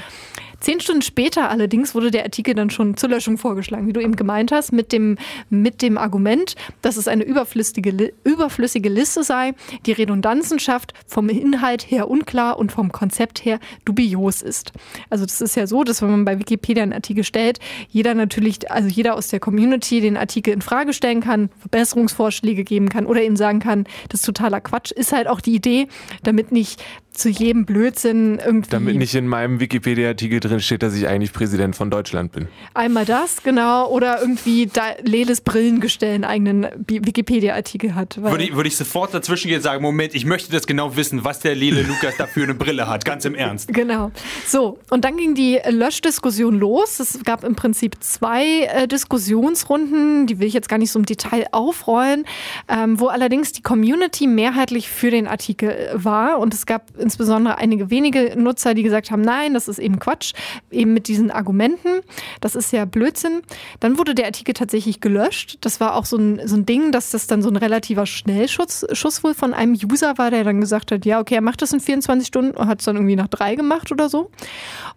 Zehn 0.64 0.81
Stunden 0.81 1.03
später 1.03 1.50
allerdings 1.50 1.94
wurde 1.94 2.11
der 2.11 2.24
Artikel 2.24 2.55
dann 2.55 2.70
schon 2.70 2.96
zur 2.96 3.11
Löschung 3.11 3.37
vorgeschlagen, 3.37 3.87
wie 3.87 3.92
du 3.92 4.00
eben 4.00 4.16
gemeint 4.16 4.50
hast, 4.50 4.72
mit 4.72 4.92
dem, 4.92 5.18
mit 5.50 5.83
dem 5.83 5.98
Argument, 5.98 6.55
dass 6.81 6.96
es 6.96 7.07
eine 7.07 7.22
überflüssige, 7.22 8.14
überflüssige 8.24 8.88
Liste 8.88 9.24
sei, 9.24 9.53
die 9.85 9.92
Redundanzen 9.92 10.59
schafft, 10.59 10.94
vom 11.07 11.29
Inhalt 11.29 11.83
her 11.90 12.09
unklar 12.09 12.59
und 12.59 12.72
vom 12.72 12.92
Konzept 12.92 13.44
her 13.44 13.61
dubios 13.85 14.40
ist. 14.40 14.72
Also 15.11 15.27
das 15.27 15.42
ist 15.42 15.55
ja 15.55 15.66
so, 15.66 15.85
dass 15.85 16.00
wenn 16.00 16.11
man 16.11 16.24
bei 16.24 16.38
Wikipedia 16.38 16.83
einen 16.83 16.94
Artikel 16.94 17.24
stellt, 17.24 17.59
jeder 17.90 18.14
natürlich, 18.14 18.70
also 18.70 18.88
jeder 18.88 19.16
aus 19.16 19.29
der 19.29 19.40
Community 19.40 20.00
den 20.00 20.16
Artikel 20.16 20.55
in 20.55 20.62
Frage 20.62 20.94
stellen 20.94 21.20
kann, 21.20 21.50
Verbesserungsvorschläge 21.59 22.64
geben 22.64 22.88
kann 22.88 23.05
oder 23.05 23.20
eben 23.20 23.37
sagen 23.37 23.61
kann, 23.61 23.85
das 24.09 24.20
ist 24.20 24.27
totaler 24.27 24.62
Quatsch, 24.62 24.92
ist 24.92 25.12
halt 25.12 25.29
auch 25.29 25.42
die 25.42 25.57
Idee, 25.57 25.88
damit 26.22 26.53
nicht 26.53 26.83
zu 27.14 27.29
jedem 27.29 27.64
Blödsinn 27.64 28.40
irgendwie. 28.44 28.70
Damit 28.70 28.96
nicht 28.96 29.14
in 29.14 29.29
meinem 29.29 29.61
Wikipedia-Artikel 29.61 30.40
drin 30.40 30.61
steht, 30.61 30.83
dass 30.83 30.94
ich 30.94 31.07
eigentlich 31.07 31.33
Präsident 31.33 31.77
von 31.77 31.90
Deutschland 31.90 32.33
bin. 32.33 32.48
Einmal 32.74 33.05
das, 33.05 33.42
genau. 33.42 33.88
Oder 33.88 34.20
irgendwie 34.20 34.66
da 34.66 34.83
Leles 35.03 35.40
Brillengestell 35.40 36.14
einen 36.14 36.24
eigenen 36.24 36.66
Wikipedia-Artikel 36.87 37.94
hat. 37.94 38.20
Würde 38.20 38.44
ich, 38.44 38.55
würde 38.55 38.68
ich 38.68 38.77
sofort 38.77 39.14
dazwischen 39.14 39.48
gehen 39.48 39.59
und 39.59 39.62
sagen, 39.62 39.83
Moment, 39.83 40.14
ich 40.14 40.27
möchte 40.27 40.50
das 40.50 40.66
genau 40.66 40.96
wissen, 40.96 41.24
was 41.24 41.40
der 41.40 41.55
Lele 41.55 41.83
Lukas 41.88 42.16
da 42.18 42.27
für 42.27 42.42
eine 42.42 42.55
Brille 42.55 42.88
hat. 42.88 43.05
Ganz 43.05 43.24
im 43.24 43.35
Ernst. 43.35 43.72
Genau. 43.72 44.11
So, 44.46 44.79
und 44.90 45.05
dann 45.05 45.16
ging 45.16 45.35
die 45.35 45.61
Löschdiskussion 45.68 46.59
los. 46.59 46.98
Es 46.98 47.22
gab 47.24 47.44
im 47.44 47.55
Prinzip 47.55 47.96
zwei 48.00 48.62
äh, 48.62 48.88
Diskussionsrunden, 48.88 50.27
die 50.27 50.40
will 50.40 50.48
ich 50.48 50.55
jetzt 50.55 50.68
gar 50.68 50.79
nicht 50.79 50.90
so 50.90 50.98
im 50.98 51.07
Detail 51.07 51.46
aufrollen, 51.53 52.24
ähm, 52.68 52.98
wo 52.98 53.07
allerdings 53.07 53.53
die 53.53 53.62
Community 53.62 54.27
mehrheitlich 54.27 54.88
für 54.88 55.11
den 55.11 55.29
Artikel 55.29 55.90
war. 55.94 56.38
Und 56.38 56.55
es 56.55 56.66
gab 56.66 56.90
insbesondere 57.05 57.59
einige 57.59 57.90
wenige 57.90 58.35
Nutzer, 58.37 58.75
die 58.75 58.83
gesagt 58.83 59.11
haben, 59.11 59.23
nein, 59.23 59.55
das 59.55 59.69
ist 59.69 59.79
eben 59.79 59.99
Quatsch, 59.99 60.33
eben 60.71 60.95
mit 60.95 61.07
diesen 61.07 61.31
Argumenten, 61.31 62.01
das 62.40 62.57
ist 62.57 62.73
ja 62.73 62.85
Blödsinn. 62.85 63.43
Dann 63.81 63.99
wurde 63.99 64.14
der 64.14 64.27
Artikel 64.27 64.55
tatsächlich 64.55 65.01
gelöscht. 65.01 65.59
Das 65.61 65.81
war 65.81 65.95
auch 65.95 66.07
so 66.07 66.17
ein, 66.17 66.40
so 66.47 66.57
ein 66.57 66.67
Ding, 66.67 66.90
dass 66.90 67.11
das 67.11 67.27
dann 67.27 67.43
so 67.43 67.51
ein 67.51 67.57
relativer 67.57 68.07
Schnellschuss 68.07 68.87
Schuss 68.93 69.23
wohl 69.23 69.35
von 69.35 69.55
einem 69.55 69.75
User 69.75 70.19
war, 70.19 70.31
der 70.31 70.45
dann 70.45 70.61
gesagt 70.61 70.90
hat, 70.90 71.05
ja, 71.05 71.21
okay, 71.21 71.37
er 71.37 71.40
macht 71.40 71.62
das 71.62 71.73
in 71.73 71.81
24 71.81 72.27
Stunden 72.27 72.57
und 72.57 72.67
hat 72.67 72.81
es 72.81 72.87
dann 72.87 72.97
irgendwie 72.97 73.17
nach 73.17 73.29
drei 73.29 73.55
gemacht 73.55 73.93
oder 73.93 74.09
so. 74.09 74.31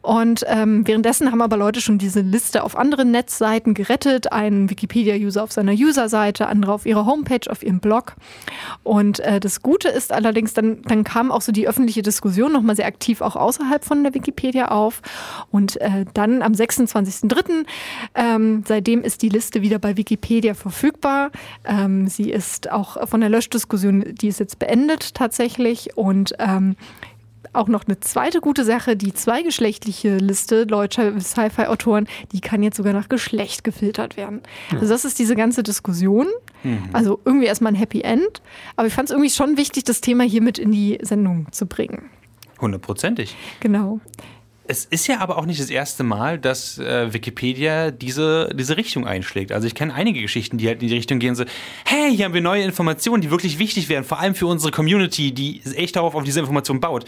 Und 0.01 0.43
ähm, 0.47 0.87
währenddessen 0.87 1.31
haben 1.31 1.41
aber 1.41 1.57
Leute 1.57 1.81
schon 1.81 1.97
diese 1.97 2.21
Liste 2.21 2.63
auf 2.63 2.77
anderen 2.77 3.11
Netzseiten 3.11 3.73
gerettet. 3.73 4.31
Ein 4.31 4.69
Wikipedia-User 4.69 5.43
auf 5.43 5.51
seiner 5.51 5.73
User-Seite, 5.73 6.47
andere 6.47 6.73
auf 6.73 6.85
ihrer 6.85 7.05
Homepage, 7.05 7.49
auf 7.49 7.63
ihrem 7.63 7.79
Blog. 7.79 8.15
Und 8.83 9.19
äh, 9.19 9.39
das 9.39 9.61
Gute 9.61 9.89
ist 9.89 10.11
allerdings, 10.11 10.53
dann, 10.53 10.81
dann 10.83 11.03
kam 11.03 11.31
auch 11.31 11.41
so 11.41 11.51
die 11.51 11.67
öffentliche 11.67 11.96
öffentliche 11.97 12.01
Diskussion 12.01 12.51
nochmal 12.51 12.75
sehr 12.75 12.85
aktiv 12.85 13.21
auch 13.21 13.35
außerhalb 13.35 13.83
von 13.83 14.03
der 14.03 14.13
Wikipedia 14.13 14.69
auf. 14.69 15.01
Und 15.51 15.79
äh, 15.81 16.05
dann 16.13 16.41
am 16.41 16.53
26.03. 16.53 17.65
Ähm, 18.15 18.63
seitdem 18.67 19.01
ist 19.03 19.21
die 19.21 19.29
Liste 19.29 19.61
wieder 19.61 19.79
bei 19.79 19.97
Wikipedia 19.97 20.53
verfügbar. 20.53 21.31
Ähm, 21.65 22.07
sie 22.07 22.29
ist 22.29 22.71
auch 22.71 23.07
von 23.07 23.21
der 23.21 23.29
Löschdiskussion, 23.29 24.15
die 24.15 24.27
ist 24.27 24.39
jetzt 24.39 24.59
beendet 24.59 25.13
tatsächlich. 25.15 25.97
Und 25.97 26.33
ähm, 26.39 26.75
auch 27.53 27.67
noch 27.67 27.85
eine 27.87 27.99
zweite 27.99 28.41
gute 28.41 28.63
Sache, 28.63 28.95
die 28.95 29.13
zweigeschlechtliche 29.13 30.17
Liste 30.17 30.65
deutscher 30.65 31.19
Sci-Fi-Autoren, 31.19 32.07
die 32.31 32.41
kann 32.41 32.63
jetzt 32.63 32.77
sogar 32.77 32.93
nach 32.93 33.09
Geschlecht 33.09 33.63
gefiltert 33.63 34.17
werden. 34.17 34.41
Also 34.73 34.87
das 34.87 35.05
ist 35.05 35.19
diese 35.19 35.35
ganze 35.35 35.63
Diskussion. 35.63 36.27
Mhm. 36.63 36.89
Also 36.93 37.19
irgendwie 37.25 37.45
erstmal 37.45 37.73
ein 37.73 37.75
Happy 37.75 38.01
End. 38.01 38.41
Aber 38.75 38.87
ich 38.87 38.93
fand 38.93 39.09
es 39.09 39.11
irgendwie 39.11 39.29
schon 39.29 39.57
wichtig, 39.57 39.83
das 39.85 40.01
Thema 40.01 40.23
hier 40.23 40.41
mit 40.41 40.57
in 40.59 40.71
die 40.71 40.97
Sendung 41.01 41.47
zu 41.51 41.65
bringen. 41.65 42.09
Hundertprozentig. 42.59 43.35
Genau. 43.59 43.99
Es 44.69 44.85
ist 44.85 45.07
ja 45.07 45.19
aber 45.19 45.37
auch 45.37 45.45
nicht 45.45 45.61
das 45.61 45.69
erste 45.69 46.03
Mal, 46.03 46.37
dass 46.37 46.77
äh, 46.77 47.13
Wikipedia 47.13 47.91
diese, 47.91 48.49
diese 48.53 48.75
Richtung 48.75 49.07
einschlägt. 49.07 49.51
Also 49.53 49.65
ich 49.65 49.75
kenne 49.75 49.93
einige 49.93 50.21
Geschichten, 50.21 50.57
die 50.57 50.67
halt 50.67 50.81
in 50.81 50.89
die 50.89 50.93
Richtung 50.95 51.19
gehen, 51.19 51.35
so, 51.35 51.45
hey, 51.85 52.13
hier 52.13 52.25
haben 52.25 52.33
wir 52.33 52.41
neue 52.41 52.63
Informationen, 52.63 53.21
die 53.21 53.31
wirklich 53.31 53.59
wichtig 53.59 53.87
wären, 53.87 54.03
vor 54.03 54.19
allem 54.19 54.35
für 54.35 54.47
unsere 54.47 54.71
Community, 54.71 55.33
die 55.33 55.61
echt 55.75 55.95
darauf 55.95 56.15
auf 56.15 56.23
diese 56.23 56.41
Information 56.41 56.81
baut. 56.81 57.05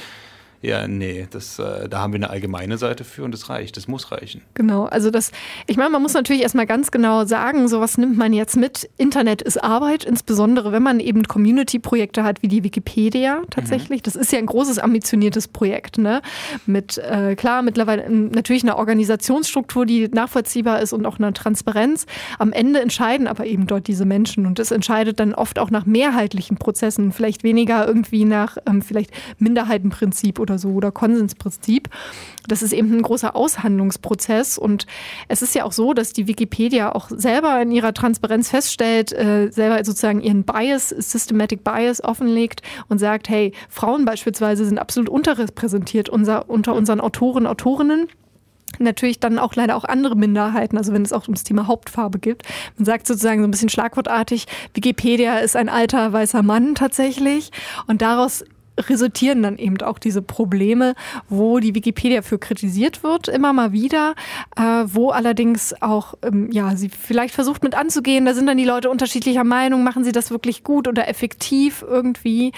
Ja, 0.61 0.87
nee, 0.87 1.25
das, 1.31 1.57
äh, 1.57 1.87
da 1.87 1.99
haben 2.01 2.11
wir 2.11 2.17
eine 2.17 2.29
allgemeine 2.29 2.77
Seite 2.77 3.05
für 3.05 3.23
und 3.23 3.33
das 3.33 3.49
reicht, 3.49 3.77
das 3.77 3.87
muss 3.87 4.11
reichen. 4.11 4.41
Genau, 4.55 4.85
also 4.85 5.09
das, 5.09 5.31
ich 5.67 5.77
meine, 5.77 5.89
man 5.89 6.01
muss 6.01 6.13
natürlich 6.13 6.41
erstmal 6.41 6.65
ganz 6.65 6.91
genau 6.91 7.23
sagen, 7.25 7.69
so 7.69 7.79
was 7.79 7.97
nimmt 7.97 8.17
man 8.17 8.33
jetzt 8.33 8.57
mit. 8.57 8.89
Internet 8.97 9.41
ist 9.41 9.63
Arbeit, 9.63 10.03
insbesondere 10.03 10.73
wenn 10.73 10.83
man 10.83 10.99
eben 10.99 11.23
Community-Projekte 11.23 12.23
hat 12.23 12.43
wie 12.43 12.49
die 12.49 12.63
Wikipedia 12.63 13.41
tatsächlich. 13.49 14.01
Mhm. 14.01 14.03
Das 14.03 14.15
ist 14.17 14.33
ja 14.33 14.39
ein 14.39 14.47
großes, 14.47 14.79
ambitioniertes 14.79 15.47
Projekt, 15.47 15.97
ne? 15.97 16.21
Mit, 16.65 16.97
äh, 16.97 17.35
klar, 17.35 17.61
mittlerweile 17.61 18.09
natürlich 18.09 18.63
einer 18.63 18.77
Organisationsstruktur, 18.77 19.85
die 19.85 20.09
nachvollziehbar 20.09 20.81
ist 20.81 20.91
und 20.91 21.05
auch 21.05 21.19
einer 21.19 21.33
Transparenz. 21.33 22.05
Am 22.37 22.51
Ende 22.51 22.81
entscheiden 22.81 23.27
aber 23.27 23.45
eben 23.45 23.65
dort 23.65 23.87
diese 23.87 24.03
Menschen 24.03 24.45
und 24.45 24.59
das 24.59 24.71
entscheidet 24.71 25.21
dann 25.21 25.33
oft 25.33 25.57
auch 25.57 25.69
nach 25.69 25.85
mehrheitlichen 25.85 26.57
Prozessen, 26.57 27.13
vielleicht 27.13 27.43
weniger 27.43 27.87
irgendwie 27.87 28.25
nach 28.25 28.57
ähm, 28.67 28.81
vielleicht 28.81 29.11
Minderheitenprinzip 29.37 30.39
oder 30.39 30.48
oder 30.49 30.59
so 30.59 30.69
oder 30.69 30.91
Konsensprinzip. 30.91 31.89
Das 32.47 32.61
ist 32.61 32.73
eben 32.73 32.91
ein 32.91 33.01
großer 33.01 33.35
Aushandlungsprozess 33.35 34.57
und 34.57 34.87
es 35.27 35.41
ist 35.41 35.55
ja 35.55 35.63
auch 35.63 35.71
so, 35.71 35.93
dass 35.93 36.13
die 36.13 36.27
Wikipedia 36.27 36.91
auch 36.93 37.09
selber 37.09 37.61
in 37.61 37.71
ihrer 37.71 37.93
Transparenz 37.93 38.49
feststellt, 38.49 39.13
äh, 39.13 39.51
selber 39.51 39.83
sozusagen 39.85 40.21
ihren 40.21 40.43
Bias, 40.43 40.89
Systematic 40.89 41.63
Bias 41.63 42.03
offenlegt 42.03 42.61
und 42.87 42.97
sagt, 42.99 43.29
hey, 43.29 43.53
Frauen 43.69 44.05
beispielsweise 44.05 44.65
sind 44.65 44.79
absolut 44.79 45.09
unterrepräsentiert 45.09 46.09
unser, 46.09 46.49
unter 46.49 46.73
unseren 46.73 47.01
Autoren, 47.01 47.45
Autorinnen 47.45 48.07
natürlich 48.77 49.19
dann 49.19 49.39
auch 49.39 49.55
leider 49.55 49.75
auch 49.75 49.83
andere 49.83 50.15
Minderheiten, 50.15 50.77
also 50.77 50.93
wenn 50.93 51.01
es 51.01 51.13
auch 51.13 51.23
ums 51.23 51.43
Thema 51.43 51.67
Hauptfarbe 51.67 52.19
gibt. 52.19 52.43
Man 52.77 52.85
sagt 52.85 53.07
sozusagen 53.07 53.41
so 53.41 53.47
ein 53.47 53.51
bisschen 53.51 53.69
schlagwortartig, 53.69 54.45
Wikipedia 54.73 55.39
ist 55.39 55.55
ein 55.55 55.69
alter 55.69 56.13
weißer 56.13 56.43
Mann 56.43 56.75
tatsächlich 56.75 57.51
und 57.87 58.01
daraus 58.01 58.45
resultieren 58.87 59.43
dann 59.43 59.57
eben 59.57 59.81
auch 59.81 59.99
diese 59.99 60.21
Probleme, 60.21 60.95
wo 61.27 61.59
die 61.59 61.75
Wikipedia 61.75 62.21
für 62.21 62.39
kritisiert 62.39 63.03
wird, 63.03 63.27
immer 63.27 63.53
mal 63.53 63.71
wieder, 63.71 64.15
äh, 64.55 64.61
wo 64.85 65.09
allerdings 65.09 65.73
auch, 65.81 66.13
ähm, 66.21 66.49
ja, 66.51 66.75
sie 66.75 66.89
vielleicht 66.89 67.33
versucht 67.33 67.63
mit 67.63 67.75
anzugehen, 67.75 68.25
da 68.25 68.33
sind 68.33 68.47
dann 68.47 68.57
die 68.57 68.65
Leute 68.65 68.89
unterschiedlicher 68.89 69.43
Meinung, 69.43 69.83
machen 69.83 70.03
sie 70.03 70.11
das 70.11 70.31
wirklich 70.31 70.63
gut 70.63 70.87
oder 70.87 71.07
effektiv 71.07 71.83
irgendwie. 71.87 72.51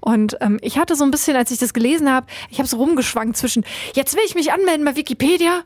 Und 0.00 0.36
ähm, 0.40 0.58
ich 0.62 0.78
hatte 0.78 0.96
so 0.96 1.04
ein 1.04 1.10
bisschen, 1.10 1.36
als 1.36 1.50
ich 1.50 1.58
das 1.58 1.74
gelesen 1.74 2.10
habe, 2.10 2.26
ich 2.50 2.58
habe 2.58 2.68
so 2.68 2.76
rumgeschwankt 2.78 3.36
zwischen, 3.36 3.64
jetzt 3.94 4.14
will 4.14 4.22
ich 4.26 4.34
mich 4.34 4.52
anmelden 4.52 4.84
bei 4.84 4.96
Wikipedia 4.96 5.62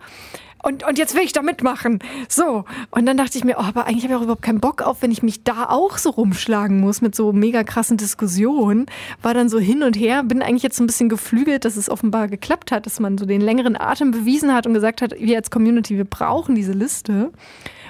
und, 0.62 0.86
und 0.86 0.96
jetzt 0.96 1.14
will 1.16 1.22
ich 1.22 1.32
da 1.32 1.42
mitmachen. 1.42 1.98
So. 2.28 2.64
Und 2.90 3.06
dann 3.06 3.16
dachte 3.16 3.36
ich 3.36 3.44
mir, 3.44 3.56
oh, 3.58 3.62
aber 3.62 3.86
eigentlich 3.86 4.04
habe 4.04 4.14
ich 4.14 4.18
auch 4.18 4.22
überhaupt 4.22 4.42
keinen 4.42 4.60
Bock 4.60 4.82
auf, 4.82 5.02
wenn 5.02 5.10
ich 5.10 5.22
mich 5.22 5.42
da 5.42 5.66
auch 5.68 5.98
so 5.98 6.10
rumschlagen 6.10 6.80
muss 6.80 7.00
mit 7.00 7.16
so 7.16 7.32
mega 7.32 7.64
krassen 7.64 7.96
Diskussionen. 7.96 8.86
War 9.22 9.34
dann 9.34 9.48
so 9.48 9.58
hin 9.58 9.82
und 9.82 9.96
her, 9.96 10.22
bin 10.22 10.40
eigentlich 10.40 10.62
jetzt 10.62 10.76
so 10.76 10.84
ein 10.84 10.86
bisschen 10.86 11.08
geflügelt, 11.08 11.64
dass 11.64 11.76
es 11.76 11.90
offenbar 11.90 12.28
geklappt 12.28 12.70
hat, 12.70 12.86
dass 12.86 13.00
man 13.00 13.18
so 13.18 13.26
den 13.26 13.40
längeren 13.40 13.76
Atem 13.76 14.12
bewiesen 14.12 14.54
hat 14.54 14.66
und 14.66 14.74
gesagt 14.74 15.02
hat, 15.02 15.14
wir 15.18 15.36
als 15.36 15.50
Community, 15.50 15.96
wir 15.96 16.04
brauchen 16.04 16.54
diese 16.54 16.72
Liste. 16.72 17.32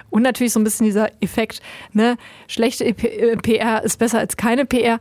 Und 0.08 0.22
natürlich 0.22 0.52
so 0.52 0.60
ein 0.60 0.64
bisschen 0.64 0.84
dieser 0.84 1.10
Effekt, 1.22 1.62
ne, 1.92 2.16
schlechte 2.48 2.92
PR 2.94 3.82
ist 3.82 3.98
besser 3.98 4.18
als 4.18 4.36
keine 4.36 4.66
PR 4.66 4.98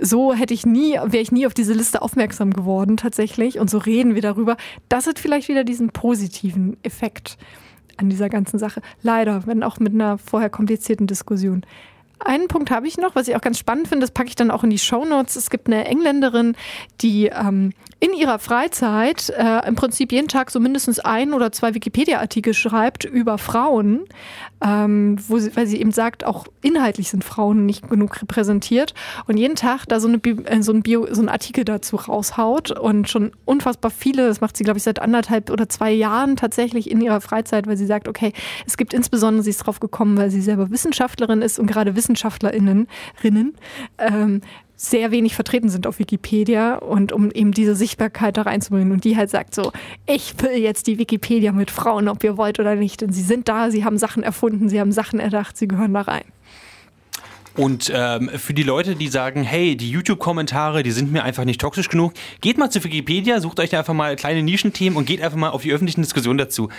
so 0.00 0.34
hätte 0.34 0.54
ich 0.54 0.66
nie, 0.66 0.94
wäre 0.94 1.22
ich 1.22 1.32
nie 1.32 1.46
auf 1.46 1.54
diese 1.54 1.74
Liste 1.74 2.02
aufmerksam 2.02 2.52
geworden 2.52 2.96
tatsächlich. 2.96 3.58
Und 3.58 3.70
so 3.70 3.78
reden 3.78 4.14
wir 4.14 4.22
darüber. 4.22 4.56
Das 4.88 5.06
hat 5.06 5.18
vielleicht 5.18 5.48
wieder 5.48 5.64
diesen 5.64 5.90
positiven 5.90 6.76
Effekt 6.82 7.36
an 7.96 8.08
dieser 8.08 8.28
ganzen 8.28 8.58
Sache. 8.58 8.80
Leider, 9.02 9.46
wenn 9.46 9.62
auch 9.62 9.78
mit 9.78 9.92
einer 9.92 10.18
vorher 10.18 10.50
komplizierten 10.50 11.06
Diskussion. 11.06 11.64
Einen 12.18 12.48
Punkt 12.48 12.70
habe 12.70 12.86
ich 12.86 12.98
noch, 12.98 13.14
was 13.14 13.28
ich 13.28 13.36
auch 13.36 13.40
ganz 13.40 13.58
spannend 13.58 13.88
finde, 13.88 14.04
das 14.04 14.10
packe 14.10 14.28
ich 14.28 14.36
dann 14.36 14.50
auch 14.50 14.64
in 14.64 14.70
die 14.70 14.78
Show 14.78 15.04
Notes. 15.04 15.36
Es 15.36 15.48
gibt 15.48 15.66
eine 15.68 15.86
Engländerin, 15.86 16.54
die 17.00 17.26
ähm, 17.26 17.72
in 18.00 18.14
ihrer 18.14 18.38
Freizeit 18.38 19.30
äh, 19.30 19.66
im 19.68 19.74
Prinzip 19.74 20.12
jeden 20.12 20.28
Tag 20.28 20.50
so 20.50 20.58
mindestens 20.60 20.98
ein 20.98 21.32
oder 21.32 21.52
zwei 21.52 21.74
Wikipedia-Artikel 21.74 22.54
schreibt 22.54 23.04
über 23.04 23.38
Frauen, 23.38 24.04
ähm, 24.64 25.16
wo 25.28 25.38
sie, 25.38 25.54
weil 25.54 25.66
sie 25.66 25.80
eben 25.80 25.92
sagt, 25.92 26.24
auch 26.24 26.46
inhaltlich 26.62 27.10
sind 27.10 27.24
Frauen 27.24 27.66
nicht 27.66 27.88
genug 27.88 28.20
repräsentiert 28.22 28.94
und 29.26 29.36
jeden 29.36 29.54
Tag 29.54 29.86
da 29.86 30.00
so, 30.00 30.08
eine, 30.08 30.18
äh, 30.18 30.62
so, 30.62 30.72
ein, 30.72 30.82
Bio, 30.82 31.06
so 31.10 31.22
ein 31.22 31.28
Artikel 31.28 31.64
dazu 31.64 31.96
raushaut 31.96 32.70
und 32.70 33.08
schon 33.08 33.32
unfassbar 33.44 33.90
viele, 33.90 34.26
das 34.26 34.40
macht 34.40 34.56
sie 34.56 34.64
glaube 34.64 34.78
ich 34.78 34.84
seit 34.84 35.00
anderthalb 35.00 35.50
oder 35.50 35.68
zwei 35.68 35.92
Jahren 35.92 36.36
tatsächlich 36.36 36.90
in 36.90 37.00
ihrer 37.00 37.20
Freizeit, 37.20 37.66
weil 37.66 37.76
sie 37.76 37.86
sagt, 37.86 38.08
okay, 38.08 38.32
es 38.66 38.76
gibt 38.76 38.94
insbesondere, 38.94 39.42
sie 39.42 39.50
ist 39.50 39.66
drauf 39.66 39.78
gekommen, 39.78 40.16
weil 40.16 40.30
sie 40.30 40.40
selber 40.40 40.70
Wissenschaftlerin 40.70 41.42
ist 41.42 41.58
und 41.58 41.66
gerade 41.66 41.96
Wissenschaftlerin 41.96 42.30
WissenschaftlerInnen 42.30 42.88
Rinnen, 43.22 43.54
ähm, 43.98 44.40
sehr 44.82 45.10
wenig 45.10 45.34
vertreten 45.34 45.68
sind 45.68 45.86
auf 45.86 45.98
Wikipedia 45.98 46.76
und 46.76 47.12
um 47.12 47.30
eben 47.30 47.52
diese 47.52 47.76
Sichtbarkeit 47.76 48.38
da 48.38 48.42
reinzubringen. 48.42 48.92
Und 48.92 49.04
die 49.04 49.14
halt 49.14 49.28
sagt 49.28 49.54
so, 49.54 49.72
ich 50.06 50.32
will 50.40 50.56
jetzt 50.56 50.86
die 50.86 50.96
Wikipedia 50.96 51.52
mit 51.52 51.70
Frauen, 51.70 52.08
ob 52.08 52.24
ihr 52.24 52.38
wollt 52.38 52.58
oder 52.58 52.74
nicht. 52.76 53.02
Denn 53.02 53.12
sie 53.12 53.20
sind 53.20 53.46
da, 53.48 53.70
sie 53.70 53.84
haben 53.84 53.98
Sachen 53.98 54.22
erfunden, 54.22 54.70
sie 54.70 54.80
haben 54.80 54.90
Sachen 54.90 55.20
erdacht, 55.20 55.58
sie 55.58 55.68
gehören 55.68 55.92
da 55.92 56.00
rein. 56.00 56.24
Und 57.56 57.92
ähm, 57.94 58.30
für 58.36 58.54
die 58.54 58.62
Leute, 58.62 58.96
die 58.96 59.08
sagen, 59.08 59.42
hey, 59.42 59.76
die 59.76 59.90
YouTube-Kommentare, 59.90 60.82
die 60.82 60.92
sind 60.92 61.12
mir 61.12 61.24
einfach 61.24 61.44
nicht 61.44 61.60
toxisch 61.60 61.90
genug, 61.90 62.14
geht 62.40 62.56
mal 62.56 62.70
zu 62.70 62.82
Wikipedia, 62.82 63.38
sucht 63.40 63.60
euch 63.60 63.68
da 63.68 63.80
einfach 63.80 63.92
mal 63.92 64.16
kleine 64.16 64.42
Nischenthemen 64.42 64.96
und 64.96 65.04
geht 65.04 65.20
einfach 65.20 65.36
mal 65.36 65.50
auf 65.50 65.60
die 65.60 65.72
öffentlichen 65.72 66.00
Diskussionen 66.00 66.38
dazu. 66.38 66.70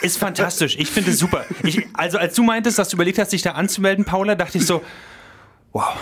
Ist 0.00 0.16
fantastisch. 0.16 0.76
Ich 0.78 0.88
finde 0.88 1.10
es 1.10 1.18
super. 1.18 1.44
Ich, 1.64 1.86
also 1.92 2.16
als 2.16 2.34
du 2.34 2.44
meintest, 2.44 2.78
dass 2.78 2.88
du 2.88 2.96
überlegt 2.96 3.18
hast, 3.18 3.32
dich 3.32 3.42
da 3.42 3.52
anzumelden, 3.52 4.06
Paula, 4.06 4.36
dachte 4.36 4.56
ich 4.56 4.64
so, 4.64 4.82
wow. 5.74 5.92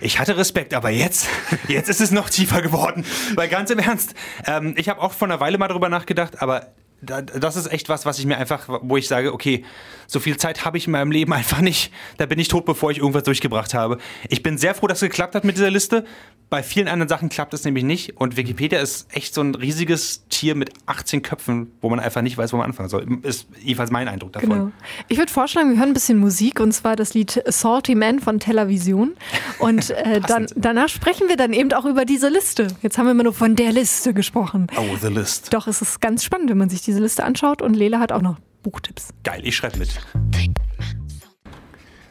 Ich 0.00 0.18
hatte 0.18 0.36
Respekt, 0.36 0.74
aber 0.74 0.90
jetzt, 0.90 1.28
jetzt 1.68 1.88
ist 1.88 2.00
es 2.00 2.10
noch 2.10 2.28
tiefer 2.30 2.62
geworden. 2.62 3.04
Weil 3.34 3.48
ganz 3.48 3.70
im 3.70 3.78
Ernst, 3.78 4.14
ähm, 4.46 4.74
ich 4.76 4.88
habe 4.88 5.00
auch 5.00 5.12
vor 5.12 5.28
einer 5.28 5.40
Weile 5.40 5.58
mal 5.58 5.68
drüber 5.68 5.88
nachgedacht, 5.88 6.42
aber 6.42 6.72
das 7.02 7.56
ist 7.56 7.70
echt 7.72 7.88
was, 7.88 8.06
was 8.06 8.18
ich 8.18 8.26
mir 8.26 8.38
einfach, 8.38 8.80
wo 8.82 8.96
ich 8.96 9.06
sage, 9.06 9.32
okay, 9.32 9.64
so 10.06 10.20
viel 10.20 10.36
Zeit 10.36 10.64
habe 10.64 10.78
ich 10.78 10.86
in 10.86 10.92
meinem 10.92 11.10
Leben 11.10 11.32
einfach 11.32 11.60
nicht. 11.60 11.92
Da 12.16 12.26
bin 12.26 12.38
ich 12.38 12.48
tot, 12.48 12.64
bevor 12.64 12.90
ich 12.90 12.98
irgendwas 12.98 13.24
durchgebracht 13.24 13.74
habe. 13.74 13.98
Ich 14.28 14.42
bin 14.42 14.58
sehr 14.58 14.74
froh, 14.74 14.86
dass 14.86 15.02
es 15.02 15.08
geklappt 15.08 15.34
hat 15.34 15.44
mit 15.44 15.56
dieser 15.56 15.70
Liste. 15.70 16.04
Bei 16.48 16.62
vielen 16.62 16.86
anderen 16.86 17.08
Sachen 17.08 17.28
klappt 17.28 17.54
es 17.54 17.64
nämlich 17.64 17.82
nicht. 17.82 18.16
Und 18.18 18.36
Wikipedia 18.36 18.78
ist 18.78 19.08
echt 19.12 19.34
so 19.34 19.40
ein 19.40 19.56
riesiges 19.56 20.28
Tier 20.28 20.54
mit 20.54 20.70
18 20.86 21.22
Köpfen, 21.22 21.72
wo 21.80 21.90
man 21.90 21.98
einfach 21.98 22.22
nicht 22.22 22.38
weiß, 22.38 22.52
wo 22.52 22.58
man 22.58 22.66
anfangen 22.66 22.88
soll. 22.88 23.04
Ist 23.22 23.48
jedenfalls 23.60 23.90
mein 23.90 24.06
Eindruck 24.06 24.32
davon. 24.32 24.48
Genau. 24.48 24.72
Ich 25.08 25.18
würde 25.18 25.32
vorschlagen, 25.32 25.70
wir 25.70 25.78
hören 25.78 25.88
ein 25.88 25.94
bisschen 25.94 26.18
Musik 26.18 26.60
und 26.60 26.72
zwar 26.72 26.94
das 26.94 27.14
Lied 27.14 27.42
Salty 27.46 27.96
Man 27.96 28.20
von 28.20 28.38
Television. 28.38 29.16
Und 29.58 29.90
äh, 30.06 30.20
dann, 30.20 30.46
danach 30.54 30.88
sprechen 30.88 31.28
wir 31.28 31.36
dann 31.36 31.52
eben 31.52 31.72
auch 31.72 31.84
über 31.84 32.04
diese 32.04 32.28
Liste. 32.28 32.68
Jetzt 32.80 32.96
haben 32.96 33.06
wir 33.06 33.10
immer 33.10 33.24
nur 33.24 33.34
von 33.34 33.56
der 33.56 33.72
Liste 33.72 34.14
gesprochen. 34.14 34.68
Oh, 34.76 34.96
the 35.02 35.08
list. 35.08 35.52
Doch, 35.52 35.66
es 35.66 35.82
ist 35.82 36.00
ganz 36.00 36.22
spannend, 36.22 36.48
wenn 36.50 36.58
man 36.58 36.68
sich 36.68 36.82
diese 36.86 37.00
Liste 37.00 37.24
anschaut 37.24 37.62
und 37.62 37.74
Lela 37.74 38.00
hat 38.00 38.12
auch 38.12 38.22
noch 38.22 38.38
Buchtipps. 38.62 39.10
Geil, 39.24 39.40
ich 39.44 39.56
schreibe 39.56 39.78
mit. 39.78 40.00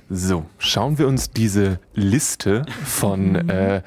So, 0.07 0.45
schauen 0.59 0.99
wir 0.99 1.07
uns 1.07 1.31
diese 1.31 1.79
Liste 1.95 2.63
von 2.85 3.49
äh, 3.49 3.81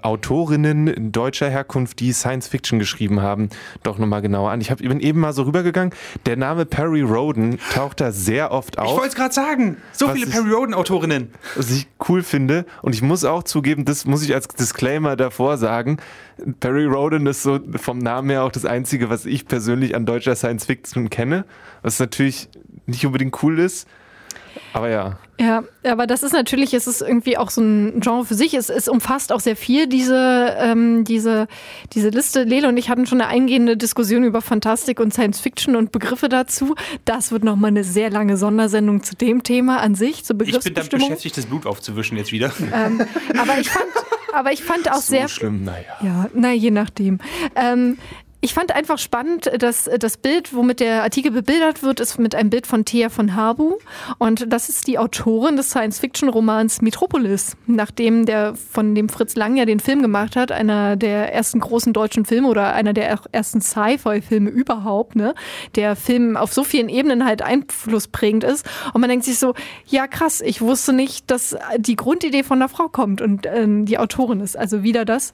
Autorinnen 0.00 1.12
deutscher 1.12 1.50
Herkunft, 1.50 2.00
die 2.00 2.14
Science 2.14 2.48
Fiction 2.48 2.78
geschrieben 2.78 3.20
haben, 3.20 3.50
doch 3.82 3.98
nochmal 3.98 4.22
genauer 4.22 4.52
an. 4.52 4.62
Ich 4.62 4.70
hab, 4.70 4.78
bin 4.78 5.00
eben 5.00 5.20
mal 5.20 5.34
so 5.34 5.42
rübergegangen. 5.42 5.92
Der 6.24 6.38
Name 6.38 6.64
Perry 6.64 7.02
Roden 7.02 7.58
taucht 7.74 8.00
da 8.00 8.10
sehr 8.10 8.52
oft 8.52 8.78
auf. 8.78 8.86
Ich 8.86 8.92
wollte 8.92 9.08
es 9.08 9.14
gerade 9.14 9.34
sagen. 9.34 9.76
So 9.92 10.08
viele 10.08 10.26
Perry 10.26 10.50
Roden-Autorinnen. 10.50 11.30
Was 11.56 11.70
ich 11.70 11.88
cool 12.08 12.22
finde. 12.22 12.64
Und 12.80 12.94
ich 12.94 13.02
muss 13.02 13.22
auch 13.24 13.42
zugeben, 13.42 13.84
das 13.84 14.06
muss 14.06 14.22
ich 14.22 14.34
als 14.34 14.48
Disclaimer 14.48 15.14
davor 15.14 15.58
sagen. 15.58 15.98
Perry 16.60 16.86
Roden 16.86 17.26
ist 17.26 17.42
so 17.42 17.60
vom 17.76 17.98
Namen 17.98 18.30
her 18.30 18.44
auch 18.44 18.52
das 18.52 18.64
Einzige, 18.64 19.10
was 19.10 19.26
ich 19.26 19.46
persönlich 19.46 19.94
an 19.94 20.06
deutscher 20.06 20.36
Science 20.36 20.64
Fiction 20.64 21.10
kenne. 21.10 21.44
Was 21.82 21.98
natürlich 21.98 22.48
nicht 22.86 23.04
unbedingt 23.04 23.42
cool 23.42 23.58
ist. 23.58 23.86
Aber 24.74 24.90
ja. 24.90 25.16
Ja, 25.38 25.62
aber 25.84 26.06
das 26.06 26.24
ist 26.24 26.32
natürlich, 26.32 26.74
es 26.74 26.88
ist 26.88 27.00
irgendwie 27.00 27.38
auch 27.38 27.50
so 27.50 27.60
ein 27.60 28.00
Genre 28.00 28.24
für 28.24 28.34
sich. 28.34 28.54
Es, 28.54 28.68
es 28.70 28.88
umfasst 28.88 29.32
auch 29.32 29.38
sehr 29.38 29.54
viel, 29.54 29.86
diese, 29.86 30.54
ähm, 30.58 31.04
diese, 31.04 31.46
diese 31.92 32.08
Liste. 32.08 32.42
Lele 32.42 32.68
und 32.68 32.76
ich 32.76 32.88
hatten 32.88 33.06
schon 33.06 33.20
eine 33.20 33.30
eingehende 33.30 33.76
Diskussion 33.76 34.24
über 34.24 34.42
Fantastik 34.42 34.98
und 34.98 35.14
Science 35.14 35.40
Fiction 35.40 35.76
und 35.76 35.92
Begriffe 35.92 36.28
dazu. 36.28 36.74
Das 37.04 37.30
wird 37.30 37.44
nochmal 37.44 37.68
eine 37.68 37.84
sehr 37.84 38.10
lange 38.10 38.36
Sondersendung 38.36 39.04
zu 39.04 39.14
dem 39.14 39.44
Thema 39.44 39.80
an 39.80 39.94
sich, 39.94 40.24
zur 40.24 40.36
Begriffsbestimmung. 40.38 40.84
Ich 40.84 40.90
bin 40.90 40.98
damit 40.98 41.08
beschäftigt, 41.08 41.36
das 41.36 41.46
Blut 41.46 41.66
aufzuwischen 41.66 42.16
jetzt 42.16 42.32
wieder. 42.32 42.52
Ähm, 42.72 43.00
aber 43.38 43.58
ich 43.60 43.70
fand, 43.70 43.86
aber 44.32 44.52
ich 44.52 44.64
fand 44.64 44.90
auch 44.90 44.96
so 44.96 45.12
sehr. 45.12 45.28
schlimm, 45.28 45.64
naja. 45.64 45.84
Ja, 46.02 46.30
na, 46.34 46.52
je 46.52 46.72
nachdem. 46.72 47.18
Ähm, 47.54 47.98
ich 48.44 48.52
fand 48.52 48.76
einfach 48.76 48.98
spannend, 48.98 49.50
dass 49.58 49.88
das 49.98 50.18
Bild, 50.18 50.54
womit 50.54 50.80
der 50.80 51.02
Artikel 51.02 51.30
bebildert 51.30 51.82
wird, 51.82 51.98
ist 51.98 52.18
mit 52.18 52.34
einem 52.34 52.50
Bild 52.50 52.66
von 52.66 52.84
Thea 52.84 53.08
von 53.08 53.34
Habu. 53.34 53.78
Und 54.18 54.52
das 54.52 54.68
ist 54.68 54.86
die 54.86 54.98
Autorin 54.98 55.56
des 55.56 55.70
Science-Fiction-Romans 55.70 56.82
Metropolis, 56.82 57.56
nachdem 57.66 58.26
der 58.26 58.54
von 58.54 58.94
dem 58.94 59.08
Fritz 59.08 59.34
Lang 59.34 59.56
ja 59.56 59.64
den 59.64 59.80
Film 59.80 60.02
gemacht 60.02 60.36
hat, 60.36 60.52
einer 60.52 60.96
der 60.96 61.32
ersten 61.32 61.58
großen 61.58 61.94
deutschen 61.94 62.26
Filme 62.26 62.48
oder 62.48 62.74
einer 62.74 62.92
der 62.92 63.18
ersten 63.32 63.62
Sci-Fi-Filme 63.62 64.50
überhaupt, 64.50 65.16
ne? 65.16 65.34
Der 65.74 65.96
Film 65.96 66.36
auf 66.36 66.52
so 66.52 66.64
vielen 66.64 66.90
Ebenen 66.90 67.24
halt 67.24 67.40
einflussprägend 67.40 68.44
ist. 68.44 68.66
Und 68.92 69.00
man 69.00 69.08
denkt 69.08 69.24
sich 69.24 69.38
so, 69.38 69.54
ja 69.86 70.06
krass, 70.06 70.42
ich 70.42 70.60
wusste 70.60 70.92
nicht, 70.92 71.30
dass 71.30 71.56
die 71.78 71.96
Grundidee 71.96 72.42
von 72.42 72.58
der 72.58 72.68
Frau 72.68 72.88
kommt 72.88 73.22
und 73.22 73.46
äh, 73.46 73.66
die 73.66 73.96
Autorin 73.96 74.40
ist. 74.40 74.54
Also 74.54 74.82
wieder 74.82 75.06
das, 75.06 75.32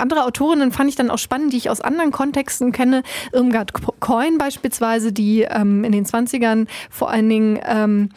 andere 0.00 0.24
Autorinnen 0.24 0.72
fand 0.72 0.88
ich 0.88 0.96
dann 0.96 1.10
auch 1.10 1.18
spannend, 1.18 1.52
die 1.52 1.56
ich 1.56 1.70
aus 1.70 1.80
anderen 1.80 2.10
Kontexten 2.10 2.72
kenne. 2.72 3.02
Irmgard 3.32 3.72
Coin 4.00 4.38
beispielsweise, 4.38 5.12
die 5.12 5.42
ähm, 5.42 5.84
in 5.84 5.92
den 5.92 6.04
20ern 6.04 6.66
vor 6.90 7.10
allen 7.10 7.28
Dingen 7.28 7.58
ähm, 7.66 8.10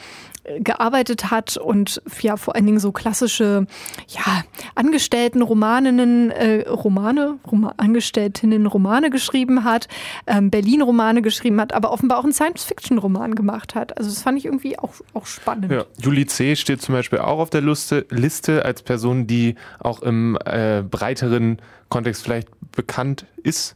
gearbeitet 0.60 1.30
hat 1.32 1.58
und 1.58 2.02
ja 2.22 2.38
vor 2.38 2.56
allen 2.56 2.66
Dingen 2.66 2.80
so 2.80 2.92
klassische 2.92 3.68
ja 4.08 4.44
Angestellten 4.76 5.42
Romaninnen 5.42 6.32
äh, 6.32 6.68
Romane 6.68 7.38
Roma, 7.50 7.74
Angestelltinnen 7.78 8.66
Romane 8.66 9.10
geschrieben 9.10 9.64
hat 9.64 9.88
ähm, 10.26 10.50
Berlin 10.50 10.82
Romane 10.82 11.22
geschrieben 11.22 11.60
hat 11.60 11.74
aber 11.74 11.92
offenbar 11.92 12.20
auch 12.20 12.24
einen 12.24 12.34
Science 12.34 12.64
Fiction 12.64 12.98
Roman 12.98 13.36
gemacht 13.36 13.76
hat. 13.76 13.98
Also 13.98 14.10
das 14.10 14.22
fand 14.22 14.38
ich 14.38 14.46
irgendwie 14.46 14.80
auch 14.80 14.94
auch 15.14 15.26
spannend. 15.26 15.72
Ja, 15.72 15.86
Julie 16.00 16.26
C. 16.26 16.56
steht 16.56 16.82
zum 16.82 16.94
Beispiel 16.94 17.20
auch 17.20 17.40
auf 17.40 17.50
der 17.50 17.62
Liste, 17.62 18.06
Liste 18.10 18.66
als 18.66 18.82
Person 18.82 19.28
die 19.28 19.56
auch 19.80 20.02
im 20.02 20.38
äh, 20.46 20.84
breiteren 20.84 21.58
Kontext 21.90 22.24
vielleicht 22.24 22.50
bekannt 22.72 23.26
ist 23.44 23.76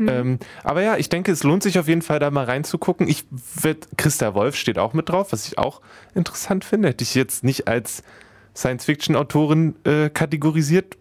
Mhm. 0.00 0.08
Ähm, 0.08 0.38
aber 0.64 0.82
ja, 0.82 0.96
ich 0.96 1.08
denke, 1.08 1.30
es 1.30 1.42
lohnt 1.42 1.62
sich 1.62 1.78
auf 1.78 1.86
jeden 1.86 2.02
Fall 2.02 2.18
da 2.18 2.30
mal 2.30 2.44
reinzugucken. 2.44 3.06
Ich 3.06 3.26
wird 3.30 3.86
Christa 3.96 4.34
Wolf 4.34 4.56
steht 4.56 4.78
auch 4.78 4.94
mit 4.94 5.08
drauf, 5.08 5.32
was 5.32 5.46
ich 5.46 5.58
auch 5.58 5.80
interessant 6.14 6.64
finde. 6.64 6.88
Hätte 6.88 7.04
ich 7.04 7.14
jetzt 7.14 7.44
nicht 7.44 7.68
als 7.68 8.02
Science-Fiction-Autorin 8.56 9.76
äh, 9.84 10.08
kategorisiert, 10.08 10.96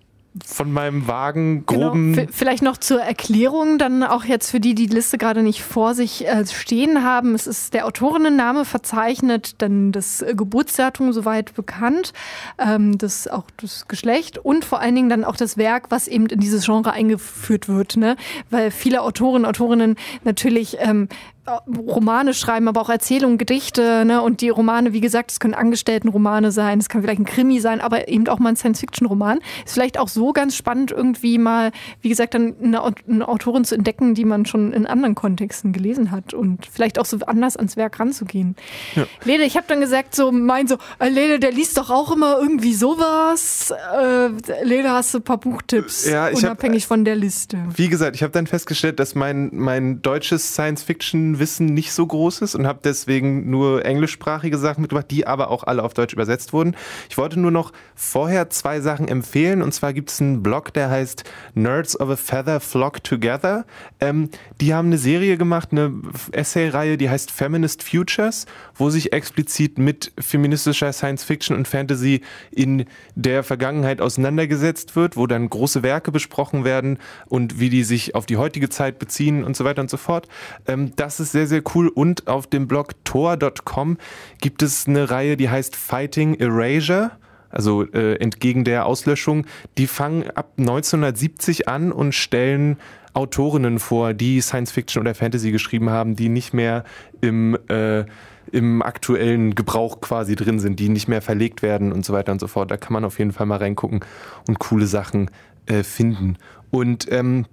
von 0.45 0.71
meinem 0.71 1.08
Wagen 1.08 1.65
genau. 1.65 1.89
groben. 1.89 2.13
Genau. 2.13 2.30
Vielleicht 2.32 2.63
noch 2.63 2.78
zur 2.78 3.02
Erklärung, 3.02 3.78
dann 3.78 4.04
auch 4.04 4.25
jetzt 4.25 4.52
für 4.52 4.60
die, 4.60 4.75
die 4.75 4.88
die 4.88 4.95
Liste 4.95 5.17
gerade 5.17 5.43
nicht 5.43 5.63
vor 5.63 5.93
sich 5.93 6.28
äh, 6.28 6.45
stehen 6.45 7.04
haben. 7.04 7.36
Es 7.36 7.47
ist 7.47 7.73
der 7.73 7.86
Autorinnenname 7.86 8.65
verzeichnet, 8.65 9.62
dann 9.62 9.91
das 9.91 10.25
Geburtsdatum 10.34 11.13
soweit 11.13 11.54
bekannt, 11.54 12.13
ähm, 12.58 12.97
das 12.97 13.28
auch 13.28 13.45
das 13.58 13.88
Geschlecht 13.88 14.38
und 14.38 14.65
vor 14.65 14.80
allen 14.80 14.95
Dingen 14.95 15.10
dann 15.10 15.23
auch 15.23 15.36
das 15.36 15.58
Werk, 15.58 15.91
was 15.91 16.08
eben 16.08 16.25
in 16.28 16.39
dieses 16.39 16.65
Genre 16.65 16.91
eingeführt 16.91 17.67
wird, 17.67 17.97
ne? 17.97 18.15
Weil 18.49 18.71
viele 18.71 19.02
Autorinnen, 19.02 19.45
Autorinnen 19.45 19.95
natürlich 20.23 20.78
ähm, 20.80 21.08
Romane 21.47 22.34
schreiben, 22.34 22.67
aber 22.67 22.82
auch 22.82 22.89
Erzählungen, 22.89 23.38
Gedichte. 23.38 24.06
Ne? 24.06 24.21
Und 24.21 24.41
die 24.41 24.49
Romane, 24.49 24.93
wie 24.93 25.02
gesagt, 25.02 25.32
es 25.32 25.39
können 25.39 25.54
Angestelltenromane 25.54 26.52
sein, 26.52 26.80
es 26.80 26.89
kann 26.89 27.02
vielleicht 27.02 27.19
ein 27.19 27.25
Krimi 27.25 27.60
sein, 27.60 27.82
aber 27.82 28.08
eben 28.08 28.28
auch 28.28 28.39
mal 28.39 28.49
ein 28.49 28.56
Science-Fiction-Roman. 28.56 29.39
Ist 29.65 29.73
vielleicht 29.73 29.97
auch 29.97 30.08
so 30.08 30.34
ganz 30.34 30.56
spannend, 30.56 30.91
irgendwie 30.91 31.38
mal, 31.38 31.71
wie 32.02 32.10
gesagt, 32.10 32.34
dann 32.34 32.56
eine, 32.62 32.84
eine, 33.08 33.28
Autorin 33.28 33.65
zu 33.65 33.75
entdecken, 33.75 34.15
die 34.15 34.25
man 34.25 34.45
schon 34.45 34.73
in 34.73 34.86
anderen 34.86 35.15
Kontexten 35.15 35.73
gelesen 35.73 36.12
hat 36.12 36.34
und 36.34 36.67
vielleicht 36.71 36.99
auch 36.99 37.06
so 37.06 37.17
anders 37.25 37.58
ans 37.58 37.78
Werk 37.78 37.99
ranzugehen. 37.99 38.56
Ja. 38.95 39.06
Lede, 39.23 39.43
ich 39.43 39.56
habe 39.56 39.65
dann 39.67 39.82
gesagt, 39.82 40.15
so 40.15 40.32
mein 40.32 40.67
so, 40.67 40.78
äh, 40.99 41.10
Lede, 41.10 41.39
der 41.39 41.52
liest 41.52 41.78
doch 41.78 41.89
auch 41.89 42.12
immer 42.12 42.38
irgendwie 42.39 42.73
sowas. 42.73 43.71
Äh, 43.71 44.30
Lede, 44.63 44.91
hast 44.91 45.13
du 45.13 45.19
ein 45.19 45.23
paar 45.23 45.38
Buchtipps, 45.38 46.08
ja, 46.08 46.28
unabhängig 46.30 46.84
hab, 46.84 46.89
von 46.89 47.06
der 47.06 47.15
Liste. 47.15 47.58
Wie 47.75 47.89
gesagt, 47.89 48.15
ich 48.15 48.23
habe 48.23 48.32
dann 48.32 48.47
festgestellt, 48.47 48.99
dass 48.99 49.15
mein, 49.15 49.49
mein 49.54 50.02
deutsches 50.02 50.54
Science-Fiction 50.54 51.28
Wissen 51.37 51.67
nicht 51.67 51.91
so 51.93 52.07
groß 52.07 52.41
ist 52.41 52.55
und 52.55 52.65
habe 52.65 52.79
deswegen 52.83 53.51
nur 53.51 53.85
englischsprachige 53.85 54.57
Sachen 54.57 54.81
mitgebracht, 54.81 55.11
die 55.11 55.27
aber 55.27 55.51
auch 55.51 55.63
alle 55.65 55.83
auf 55.83 55.93
Deutsch 55.93 56.13
übersetzt 56.13 56.53
wurden. 56.53 56.75
Ich 57.09 57.17
wollte 57.19 57.39
nur 57.39 57.51
noch 57.51 57.71
vorher 57.93 58.49
zwei 58.49 58.81
Sachen 58.81 59.07
empfehlen 59.07 59.61
und 59.61 59.73
zwar 59.73 59.93
gibt 59.93 60.09
es 60.09 60.21
einen 60.21 60.41
Blog, 60.41 60.73
der 60.73 60.89
heißt 60.89 61.25
Nerds 61.53 61.99
of 61.99 62.09
a 62.09 62.15
Feather 62.15 62.59
Flock 62.59 63.03
Together. 63.03 63.65
Ähm, 63.99 64.29
die 64.59 64.73
haben 64.73 64.87
eine 64.87 64.97
Serie 64.97 65.37
gemacht, 65.37 65.69
eine 65.71 65.93
Essay-Reihe, 66.31 66.97
die 66.97 67.09
heißt 67.09 67.29
Feminist 67.29 67.83
Futures, 67.83 68.45
wo 68.73 68.89
sich 68.89 69.13
explizit 69.13 69.77
mit 69.77 70.11
feministischer 70.17 70.93
Science 70.93 71.23
Fiction 71.23 71.55
und 71.55 71.67
Fantasy 71.67 72.21
in 72.51 72.85
der 73.15 73.43
Vergangenheit 73.43 74.01
auseinandergesetzt 74.01 74.95
wird, 74.95 75.17
wo 75.17 75.27
dann 75.27 75.49
große 75.49 75.83
Werke 75.83 76.11
besprochen 76.11 76.63
werden 76.63 76.97
und 77.27 77.59
wie 77.59 77.69
die 77.69 77.83
sich 77.83 78.15
auf 78.15 78.25
die 78.25 78.37
heutige 78.37 78.69
Zeit 78.69 78.99
beziehen 78.99 79.43
und 79.43 79.55
so 79.55 79.65
weiter 79.65 79.81
und 79.81 79.89
so 79.89 79.97
fort. 79.97 80.27
Ähm, 80.67 80.93
das 80.95 81.18
ist 81.19 81.32
sehr, 81.32 81.47
sehr 81.47 81.62
cool. 81.75 81.88
Und 81.88 82.27
auf 82.27 82.47
dem 82.47 82.67
Blog 82.67 82.93
tor.com 83.03 83.97
gibt 84.41 84.63
es 84.63 84.88
eine 84.88 85.10
Reihe, 85.10 85.38
die 85.38 85.49
heißt 85.49 85.75
Fighting 85.75 86.36
Erasure 86.36 87.12
also 87.49 87.84
äh, 87.84 88.15
entgegen 88.15 88.63
der 88.63 88.86
Auslöschung, 88.86 89.45
die 89.77 89.88
fangen 89.88 90.29
ab 90.36 90.51
1970 90.58 91.67
an 91.67 91.91
und 91.91 92.13
stellen 92.13 92.77
Autorinnen 93.13 93.79
vor, 93.79 94.13
die 94.13 94.39
Science 94.41 94.71
Fiction 94.71 95.01
oder 95.01 95.15
Fantasy 95.15 95.51
geschrieben 95.51 95.89
haben, 95.89 96.15
die 96.15 96.29
nicht 96.29 96.53
mehr 96.53 96.84
im, 97.21 97.58
äh, 97.67 98.05
im 98.51 98.82
aktuellen 98.82 99.55
Gebrauch 99.55 99.99
quasi 99.99 100.36
drin 100.36 100.60
sind, 100.60 100.79
die 100.79 100.89
nicht 100.89 101.08
mehr 101.08 101.21
verlegt 101.21 101.62
werden 101.62 101.91
und 101.91 102.05
so 102.05 102.13
weiter 102.13 102.32
und 102.32 102.39
so 102.39 102.47
fort. 102.47 102.69
Da 102.69 102.77
kann 102.77 102.93
man 102.93 103.03
auf 103.03 103.17
jeden 103.17 103.32
Fall 103.32 103.47
mal 103.47 103.58
reingucken 103.58 104.01
und 104.47 104.60
coole 104.60 104.86
Sachen 104.86 105.32
äh, 105.65 105.84
finden. 105.84 106.38
Und 106.69 107.12
ähm, 107.12 107.45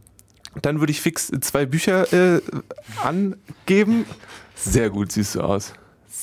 dann 0.63 0.81
würde 0.81 0.91
ich 0.91 1.01
fix 1.01 1.31
zwei 1.41 1.67
Bücher 1.67 2.13
äh, 2.13 2.41
angeben. 3.03 4.07
Sehr 4.55 4.91
gut 4.91 5.13
siehst 5.13 5.35
du 5.35 5.43
aus. 5.43 5.75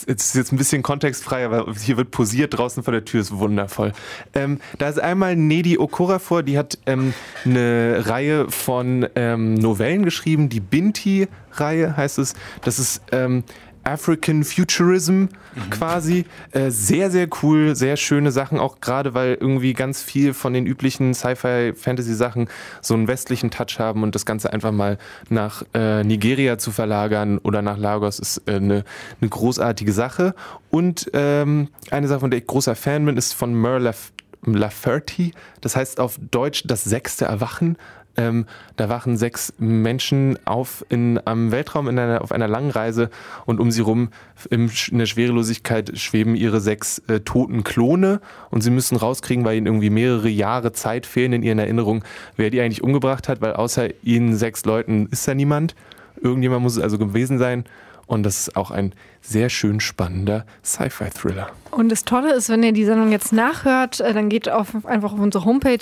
Es 0.06 0.28
ist 0.28 0.36
jetzt 0.36 0.52
ein 0.52 0.58
bisschen 0.58 0.82
kontextfrei, 0.82 1.46
aber 1.46 1.72
hier 1.76 1.98
wird 1.98 2.12
posiert 2.12 2.58
draußen 2.58 2.84
vor 2.84 2.92
der 2.92 3.06
Tür, 3.06 3.22
ist 3.22 3.38
wundervoll. 3.38 3.94
Ähm, 4.34 4.60
da 4.80 4.90
ist 4.90 5.00
einmal 5.00 5.36
Nedi 5.36 5.78
Okorafor, 5.78 6.44
die 6.44 6.58
hat 6.58 6.80
ähm, 6.88 7.14
eine 7.46 8.04
Reihe 8.06 8.50
von 8.50 9.08
ähm, 9.16 9.54
Novellen 9.54 10.04
geschrieben, 10.04 10.50
die 10.50 10.60
Binti-Reihe 10.60 11.96
heißt 11.96 12.18
es. 12.18 12.34
Das 12.64 12.80
ist 12.80 13.02
ähm, 13.12 13.44
African 13.84 14.44
Futurism 14.44 15.26
quasi. 15.70 16.26
Äh, 16.52 16.72
sehr, 16.72 17.12
sehr 17.12 17.28
cool, 17.42 17.76
sehr 17.76 17.98
schöne 17.98 18.32
Sachen, 18.32 18.60
auch 18.60 18.82
gerade 18.82 19.14
weil 19.14 19.38
irgendwie 19.40 19.74
ganz 19.74 20.02
viel 20.02 20.34
von 20.34 20.54
den 20.54 20.66
üblichen 20.66 21.14
Sci-Fi-Fantasy-Sachen 21.14 22.48
so 22.82 22.94
einen 22.94 23.08
westlichen 23.08 23.52
Touch 23.52 23.80
haben 23.80 24.04
und 24.04 24.16
das 24.16 24.26
Ganze 24.26 24.52
einfach 24.52 24.72
mal 24.72 24.98
nach 25.30 25.64
äh, 25.74 26.04
Nigeria 26.04 26.58
zu 26.58 26.72
verlagern 26.72 27.38
oder 27.40 27.62
nach 27.62 27.78
Lagos 27.78 28.20
ist 28.20 28.42
äh, 28.48 28.56
eine, 28.56 28.84
eine 29.22 29.30
großartige 29.30 29.94
Sache. 29.94 30.36
Und 30.70 31.10
ähm, 31.14 31.70
eine 31.92 32.08
Sache, 32.08 32.22
von 32.22 32.32
der 32.32 32.40
ich 32.40 32.48
großer 32.48 32.76
Fan 32.76 33.06
bin, 33.06 33.18
ist 33.18 33.34
von 33.34 33.54
Merle 33.54 33.86
Laf 33.86 34.12
Lafferty. 34.46 35.34
Das 35.62 35.76
heißt 35.78 36.02
auf 36.02 36.20
Deutsch 36.32 36.64
das 36.66 36.84
sechste 36.84 37.26
Erwachen. 37.26 37.78
Ähm, 38.16 38.46
da 38.76 38.90
wachen 38.90 39.18
sechs 39.18 39.54
Menschen 39.58 40.38
auf 40.46 40.86
in, 40.90 41.20
am 41.26 41.52
Weltraum 41.52 41.88
in 41.88 41.98
einer, 41.98 42.22
auf 42.22 42.32
einer 42.32 42.48
langen 42.48 42.70
Reise 42.70 43.10
und 43.46 43.60
um 43.60 43.72
sie 43.72 43.82
rum 43.82 44.10
in 44.52 44.70
der 44.92 45.08
Schwerelosigkeit 45.08 45.98
schweben 45.98 46.36
ihre 46.36 46.62
sechs 46.62 47.00
äh, 47.08 47.22
toten 47.22 47.64
Klone 47.64 48.22
und 48.52 48.62
sie 48.62 48.70
müssen 48.70 48.98
rauskriegen, 48.98 49.46
weil 49.46 49.58
ihnen 49.58 49.66
irgendwie 49.66 49.90
mehrere 49.90 50.30
Jahre 50.30 50.74
Zeit 50.74 51.08
fehlen 51.08 51.34
in 51.34 51.44
ihren 51.44 51.58
Erinnerungen, 51.58 52.04
wer 52.36 52.52
die 52.52 52.62
eigentlich 52.62 52.84
umgebracht 52.84 53.28
hat, 53.28 53.42
weil 53.42 53.54
außer 53.54 53.90
ihnen 54.04 54.36
sechs 54.36 54.64
Leuten 54.66 55.08
ist 55.10 55.28
da 55.28 55.34
niemand. 55.34 55.76
Irgendjemand 56.22 56.62
muss 56.62 56.78
es 56.78 56.84
also 56.84 57.00
gewesen 57.00 57.40
sein. 57.40 57.66
Und 58.06 58.24
das 58.24 58.40
ist 58.40 58.58
auch 58.58 58.70
ein 58.70 58.94
sehr 59.22 59.50
schön 59.50 59.80
spannender 59.80 60.46
Sci-Fi-Thriller. 60.64 61.50
Und 61.72 61.90
das 61.90 62.04
Tolle 62.04 62.34
ist, 62.34 62.50
wenn 62.50 62.62
ihr 62.62 62.74
die 62.74 62.86
Sendung 62.86 63.12
jetzt 63.12 63.32
nachhört, 63.32 64.02
äh, 64.02 64.14
dann 64.14 64.30
geht 64.30 64.50
auf, 64.50 64.86
einfach 64.86 65.14
auf 65.14 65.20
unsere 65.20 65.46
Homepage 65.46 65.80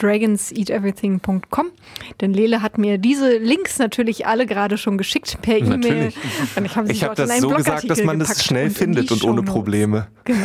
dragonseateverything.com. 0.00 1.70
Denn 2.20 2.32
Lele 2.32 2.62
hat 2.62 2.78
mir 2.78 2.98
diese 2.98 3.38
Links 3.38 3.78
natürlich 3.78 4.26
alle 4.26 4.46
gerade 4.46 4.78
schon 4.78 4.98
geschickt 4.98 5.38
per 5.42 5.58
E-Mail. 5.58 6.12
Und 6.56 6.64
ich 6.64 6.76
habe 6.76 6.88
habe 7.10 7.14
das 7.14 7.40
so 7.40 7.48
gesagt, 7.50 7.90
dass 7.90 8.02
man 8.02 8.18
das 8.18 8.44
schnell 8.44 8.70
findet 8.70 9.10
und 9.10 9.24
ohne. 9.24 9.40
Probleme. 9.40 10.08
Genau. 10.24 10.38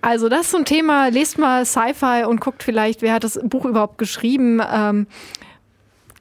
Also 0.00 0.28
das 0.28 0.42
ist 0.42 0.50
so 0.50 0.58
ein 0.58 0.64
Thema. 0.64 1.08
Lest 1.08 1.38
mal 1.38 1.64
Sci-Fi 1.64 2.24
und 2.26 2.40
guckt 2.40 2.62
vielleicht, 2.62 3.02
wer 3.02 3.14
hat 3.14 3.24
das 3.24 3.38
Buch 3.42 3.64
überhaupt 3.64 3.98
geschrieben. 3.98 4.60
Ähm, 4.70 5.06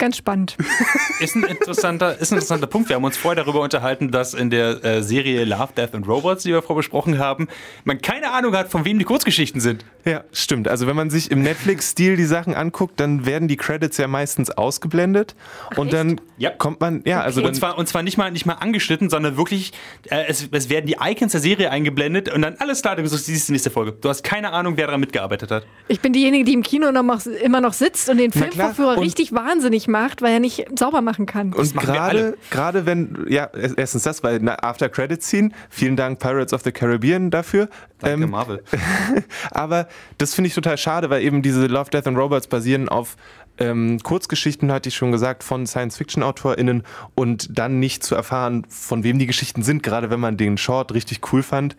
ganz 0.01 0.17
spannend. 0.17 0.57
Ist 1.19 1.35
ein, 1.35 1.43
interessanter, 1.43 2.19
ist 2.19 2.31
ein 2.31 2.35
interessanter 2.35 2.65
Punkt. 2.65 2.89
Wir 2.89 2.95
haben 2.95 3.03
uns 3.03 3.15
vorher 3.15 3.43
darüber 3.43 3.61
unterhalten, 3.61 4.09
dass 4.09 4.33
in 4.33 4.49
der 4.49 4.83
äh, 4.83 5.03
Serie 5.03 5.45
Love, 5.45 5.73
Death 5.77 5.93
and 5.93 6.07
Robots, 6.07 6.41
die 6.41 6.49
wir 6.49 6.63
vorher 6.63 6.77
besprochen 6.77 7.19
haben, 7.19 7.47
man 7.83 8.01
keine 8.01 8.31
Ahnung 8.31 8.55
hat, 8.55 8.71
von 8.71 8.83
wem 8.83 8.97
die 8.97 9.05
Kurzgeschichten 9.05 9.61
sind. 9.61 9.85
Ja, 10.05 10.23
stimmt. 10.31 10.67
Also 10.67 10.87
wenn 10.87 10.95
man 10.95 11.09
sich 11.09 11.29
im 11.31 11.41
Netflix-Stil 11.41 12.17
die 12.17 12.25
Sachen 12.25 12.55
anguckt, 12.55 12.99
dann 12.99 13.25
werden 13.25 13.47
die 13.47 13.57
Credits 13.57 13.97
ja 13.97 14.07
meistens 14.07 14.49
ausgeblendet 14.49 15.35
und 15.75 15.93
dann 15.93 16.19
Ja. 16.37 16.49
kommt 16.49 16.79
man, 16.81 17.01
ja, 17.05 17.21
also 17.21 17.41
Und 17.41 17.45
dann, 17.47 17.53
zwar, 17.53 17.77
und 17.77 17.87
zwar 17.87 18.01
nicht, 18.03 18.17
mal, 18.17 18.31
nicht 18.31 18.45
mal 18.45 18.53
angeschnitten, 18.55 19.09
sondern 19.09 19.37
wirklich, 19.37 19.73
äh, 20.09 20.23
es, 20.27 20.47
es 20.51 20.69
werden 20.69 20.85
die 20.87 20.97
Icons 20.99 21.33
der 21.33 21.41
Serie 21.41 21.69
eingeblendet 21.71 22.33
und 22.33 22.41
dann 22.41 22.55
alles 22.59 22.81
klar, 22.81 22.95
du 22.95 23.07
siehst 23.07 23.47
die 23.47 23.51
nächste 23.51 23.69
Folge. 23.69 23.91
Du 23.93 24.09
hast 24.09 24.23
keine 24.23 24.51
Ahnung, 24.53 24.75
wer 24.77 24.87
daran 24.87 24.99
mitgearbeitet 25.01 25.51
hat. 25.51 25.65
Ich 25.87 25.99
bin 25.99 26.13
diejenige, 26.13 26.45
die 26.45 26.53
im 26.53 26.63
Kino 26.63 26.91
noch, 26.91 27.25
immer 27.25 27.61
noch 27.61 27.73
sitzt 27.73 28.09
und 28.09 28.17
den. 28.17 28.31
Filmvorführer 28.31 28.99
richtig 28.99 29.33
wahnsinnig 29.33 29.87
macht, 29.87 30.21
weil 30.21 30.33
er 30.33 30.39
nicht 30.39 30.65
sauber 30.77 31.01
machen 31.01 31.25
kann. 31.25 31.53
und 31.53 31.75
gerade, 31.77 32.37
gerade 32.49 32.85
wenn, 32.85 33.25
ja, 33.29 33.49
erstens 33.77 34.03
das, 34.03 34.23
weil 34.23 34.41
After 34.49 34.89
Credit 34.89 35.21
Scene, 35.21 35.49
vielen 35.69 35.95
Dank 35.95 36.19
Pirates 36.19 36.53
of 36.53 36.61
the 36.63 36.71
Caribbean 36.71 37.29
dafür. 37.29 37.69
Danke, 37.99 38.23
Ähm, 38.23 38.29
Marvel. 38.31 38.63
Aber 39.51 39.87
das 40.17 40.33
finde 40.33 40.49
ich 40.49 40.53
total 40.53 40.77
schade, 40.77 41.09
weil 41.09 41.23
eben 41.23 41.41
diese 41.41 41.65
Love, 41.67 41.89
Death 41.89 42.07
and 42.07 42.17
Robots 42.17 42.47
basieren 42.47 42.89
auf 42.89 43.15
ähm, 43.57 43.99
Kurzgeschichten, 44.01 44.71
hatte 44.71 44.89
ich 44.89 44.95
schon 44.95 45.11
gesagt, 45.11 45.43
von 45.43 45.67
Science-Fiction-AutorInnen 45.67 46.83
und 47.15 47.57
dann 47.57 47.79
nicht 47.79 48.03
zu 48.03 48.15
erfahren, 48.15 48.65
von 48.69 49.03
wem 49.03 49.19
die 49.19 49.27
Geschichten 49.27 49.63
sind, 49.63 49.83
gerade 49.83 50.09
wenn 50.09 50.19
man 50.19 50.37
den 50.37 50.57
Short 50.57 50.93
richtig 50.93 51.21
cool 51.31 51.43
fand, 51.43 51.75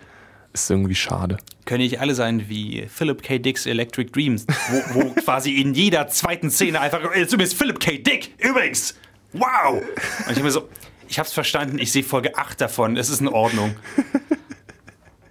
ist 0.52 0.70
irgendwie 0.70 0.94
schade. 0.94 1.38
Können 1.64 1.82
nicht 1.82 2.00
alle 2.00 2.14
sein 2.14 2.48
wie 2.48 2.86
Philip 2.88 3.22
K. 3.22 3.38
Dicks 3.38 3.66
Electric 3.66 4.10
Dreams, 4.12 4.46
wo, 4.68 5.00
wo 5.00 5.10
quasi 5.24 5.56
in 5.60 5.74
jeder 5.74 6.08
zweiten 6.08 6.50
Szene 6.50 6.80
einfach, 6.80 7.00
"Ey, 7.14 7.26
du 7.26 7.38
bist 7.38 7.54
Philip 7.54 7.80
K. 7.80 7.98
Dick, 7.98 8.34
übrigens, 8.38 8.94
wow. 9.32 9.74
Und 9.74 9.82
ich 10.26 10.28
habe 10.28 10.42
mir 10.42 10.50
so, 10.50 10.68
ich 11.08 11.18
hab's 11.18 11.32
verstanden, 11.32 11.78
ich 11.78 11.92
sehe 11.92 12.02
Folge 12.02 12.36
8 12.36 12.60
davon, 12.60 12.96
es 12.96 13.08
ist 13.08 13.20
in 13.20 13.28
Ordnung. 13.28 13.74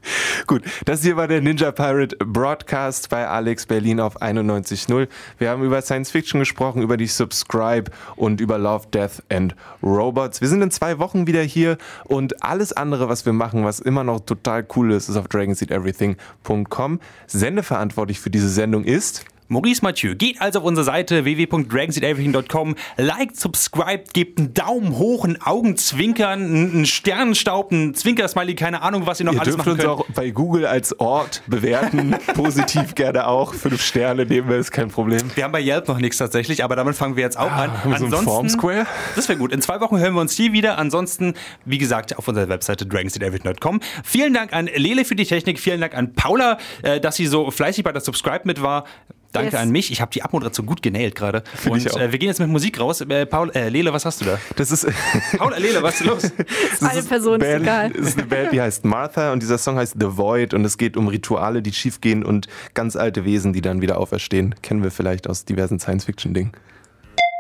Gut, 0.47 0.63
das 0.85 1.01
hier 1.03 1.15
war 1.15 1.27
der 1.27 1.41
Ninja 1.41 1.71
Pirate 1.71 2.15
Broadcast 2.17 3.09
bei 3.09 3.27
Alex 3.27 3.65
Berlin 3.65 3.99
auf 3.99 4.21
91.0. 4.21 5.07
Wir 5.37 5.49
haben 5.49 5.63
über 5.63 5.81
Science 5.81 6.11
Fiction 6.11 6.39
gesprochen, 6.39 6.81
über 6.81 6.97
die 6.97 7.07
Subscribe 7.07 7.91
und 8.15 8.41
über 8.41 8.57
Love, 8.57 8.87
Death 8.93 9.23
and 9.29 9.55
Robots. 9.83 10.41
Wir 10.41 10.47
sind 10.47 10.61
in 10.61 10.71
zwei 10.71 10.99
Wochen 10.99 11.27
wieder 11.27 11.41
hier 11.43 11.77
und 12.05 12.43
alles 12.43 12.73
andere, 12.73 13.09
was 13.09 13.25
wir 13.25 13.33
machen, 13.33 13.65
was 13.65 13.79
immer 13.79 14.03
noch 14.03 14.21
total 14.21 14.65
cool 14.75 14.91
ist, 14.91 15.09
ist 15.09 15.17
auf 15.17 15.27
dragonseedeverything.com. 15.27 16.99
Sendeverantwortlich 17.27 18.19
für 18.19 18.29
diese 18.29 18.49
Sendung 18.49 18.83
ist 18.83 19.25
Maurice 19.51 19.81
Mathieu. 19.83 20.15
Geht 20.15 20.41
also 20.41 20.59
auf 20.59 20.65
unsere 20.65 20.85
Seite 20.85 21.25
www.dragonseedeverything.com, 21.25 22.75
liked, 22.95 23.35
subscribed, 23.35 24.13
gebt 24.13 24.39
einen 24.39 24.53
Daumen 24.53 24.97
hoch, 24.97 25.25
einen 25.25 25.41
Augenzwinkern, 25.41 26.41
einen 26.41 26.85
Sternenstaub, 26.85 27.71
einen 27.71 27.93
Zwinkersmiley, 27.93 28.55
keine 28.55 28.81
Ahnung, 28.81 29.07
was 29.07 29.19
ihr 29.19 29.25
noch 29.25 29.33
Ihr 29.33 29.41
alles 29.41 29.55
dürft 29.55 29.67
machen 29.67 29.73
uns 29.73 29.83
könnt. 29.83 29.99
auch 29.99 30.05
bei 30.15 30.29
Google 30.29 30.65
als 30.65 30.97
Ort 31.01 31.43
bewerten. 31.47 32.15
Positiv 32.33 32.95
gerne 32.95 33.27
auch. 33.27 33.53
Fünf 33.53 33.81
Sterne 33.81 34.25
nehmen 34.25 34.47
wir, 34.47 34.55
ist 34.55 34.71
kein 34.71 34.87
Problem. 34.87 35.19
Wir 35.35 35.43
haben 35.43 35.51
bei 35.51 35.61
Yelp 35.61 35.89
noch 35.89 35.99
nichts 35.99 36.17
tatsächlich, 36.17 36.63
aber 36.63 36.77
damit 36.77 36.95
fangen 36.95 37.17
wir 37.17 37.23
jetzt 37.23 37.37
auch 37.37 37.51
an. 37.51 37.71
Ah, 37.71 37.83
haben 37.83 37.91
wir 37.91 37.97
so 37.99 38.05
einen 38.05 38.25
Form 38.25 38.47
Square? 38.47 38.87
Das 39.17 39.27
wäre 39.27 39.37
gut. 39.37 39.51
In 39.51 39.61
zwei 39.61 39.81
Wochen 39.81 39.99
hören 39.99 40.13
wir 40.13 40.21
uns 40.21 40.31
hier 40.33 40.53
wieder. 40.53 40.77
Ansonsten, 40.77 41.33
wie 41.65 41.77
gesagt, 41.77 42.17
auf 42.17 42.25
unserer 42.25 42.47
Webseite 42.47 42.85
dragonseedeverything.com. 42.85 43.81
Vielen 44.05 44.33
Dank 44.33 44.53
an 44.53 44.67
Lele 44.73 45.03
für 45.03 45.15
die 45.15 45.25
Technik. 45.25 45.59
Vielen 45.59 45.81
Dank 45.81 45.93
an 45.93 46.13
Paula, 46.13 46.57
äh, 46.83 47.01
dass 47.01 47.17
sie 47.17 47.27
so 47.27 47.51
fleißig 47.51 47.83
bei 47.83 47.91
der 47.91 48.01
Subscribe 48.01 48.43
mit 48.45 48.61
war. 48.61 48.85
Danke 49.32 49.51
Yes. 49.53 49.61
an 49.61 49.69
mich. 49.71 49.91
Ich 49.91 50.01
habe 50.01 50.11
die 50.11 50.23
Abmoderation 50.23 50.65
gut 50.65 50.82
genäht 50.82 51.15
gerade. 51.15 51.43
ich 51.63 51.69
Und 51.71 51.91
auch. 51.93 51.99
äh, 51.99 52.11
wir 52.11 52.19
gehen 52.19 52.27
jetzt 52.29 52.39
mit 52.39 52.49
Musik 52.49 52.79
raus. 52.79 53.01
Äh, 53.01 53.25
Paul, 53.25 53.49
äh, 53.55 53.69
Lele, 53.69 53.93
was 53.93 54.05
hast 54.05 54.21
du 54.21 54.25
da? 54.25 54.38
Das 54.55 54.71
ist, 54.71 54.88
Paula, 55.38 55.57
Lele, 55.57 55.82
was 55.82 56.01
ist 56.01 56.05
los? 56.07 56.23
Eine 56.82 57.03
Person 57.03 57.39
ist 57.41 57.47
Band, 57.47 57.63
egal. 57.63 57.89
Das 57.91 58.07
ist 58.07 58.17
eine 58.17 58.27
Band, 58.27 58.51
die 58.51 58.61
heißt 58.61 58.86
Martha 58.86 59.32
und 59.34 59.41
dieser 59.41 59.57
Song 59.57 59.77
heißt 59.77 59.95
The 59.99 60.17
Void 60.17 60.53
und 60.53 60.65
es 60.65 60.77
geht 60.77 60.97
um 60.97 61.07
Rituale, 61.07 61.61
die 61.61 61.71
schiefgehen 61.73 62.23
und 62.25 62.47
ganz 62.73 62.95
alte 62.95 63.25
Wesen, 63.25 63.53
die 63.53 63.61
dann 63.61 63.82
wieder 63.82 63.97
auferstehen. 63.99 64.55
Kennen 64.61 64.84
wir 64.84 64.91
vielleicht 64.91 65.29
aus 65.29 65.45
diversen 65.45 65.79
Science-Fiction-Dingen. 65.79 66.51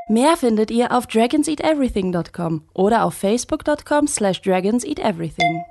Mehr 0.09 0.35
findet 0.37 0.71
ihr 0.71 0.91
auf 0.91 1.07
dragonseateverything.com 1.07 2.63
oder 2.73 3.05
auf 3.05 3.13
facebook.com 3.13 4.07
slash 4.07 4.41
dragonseateverything. 4.41 5.63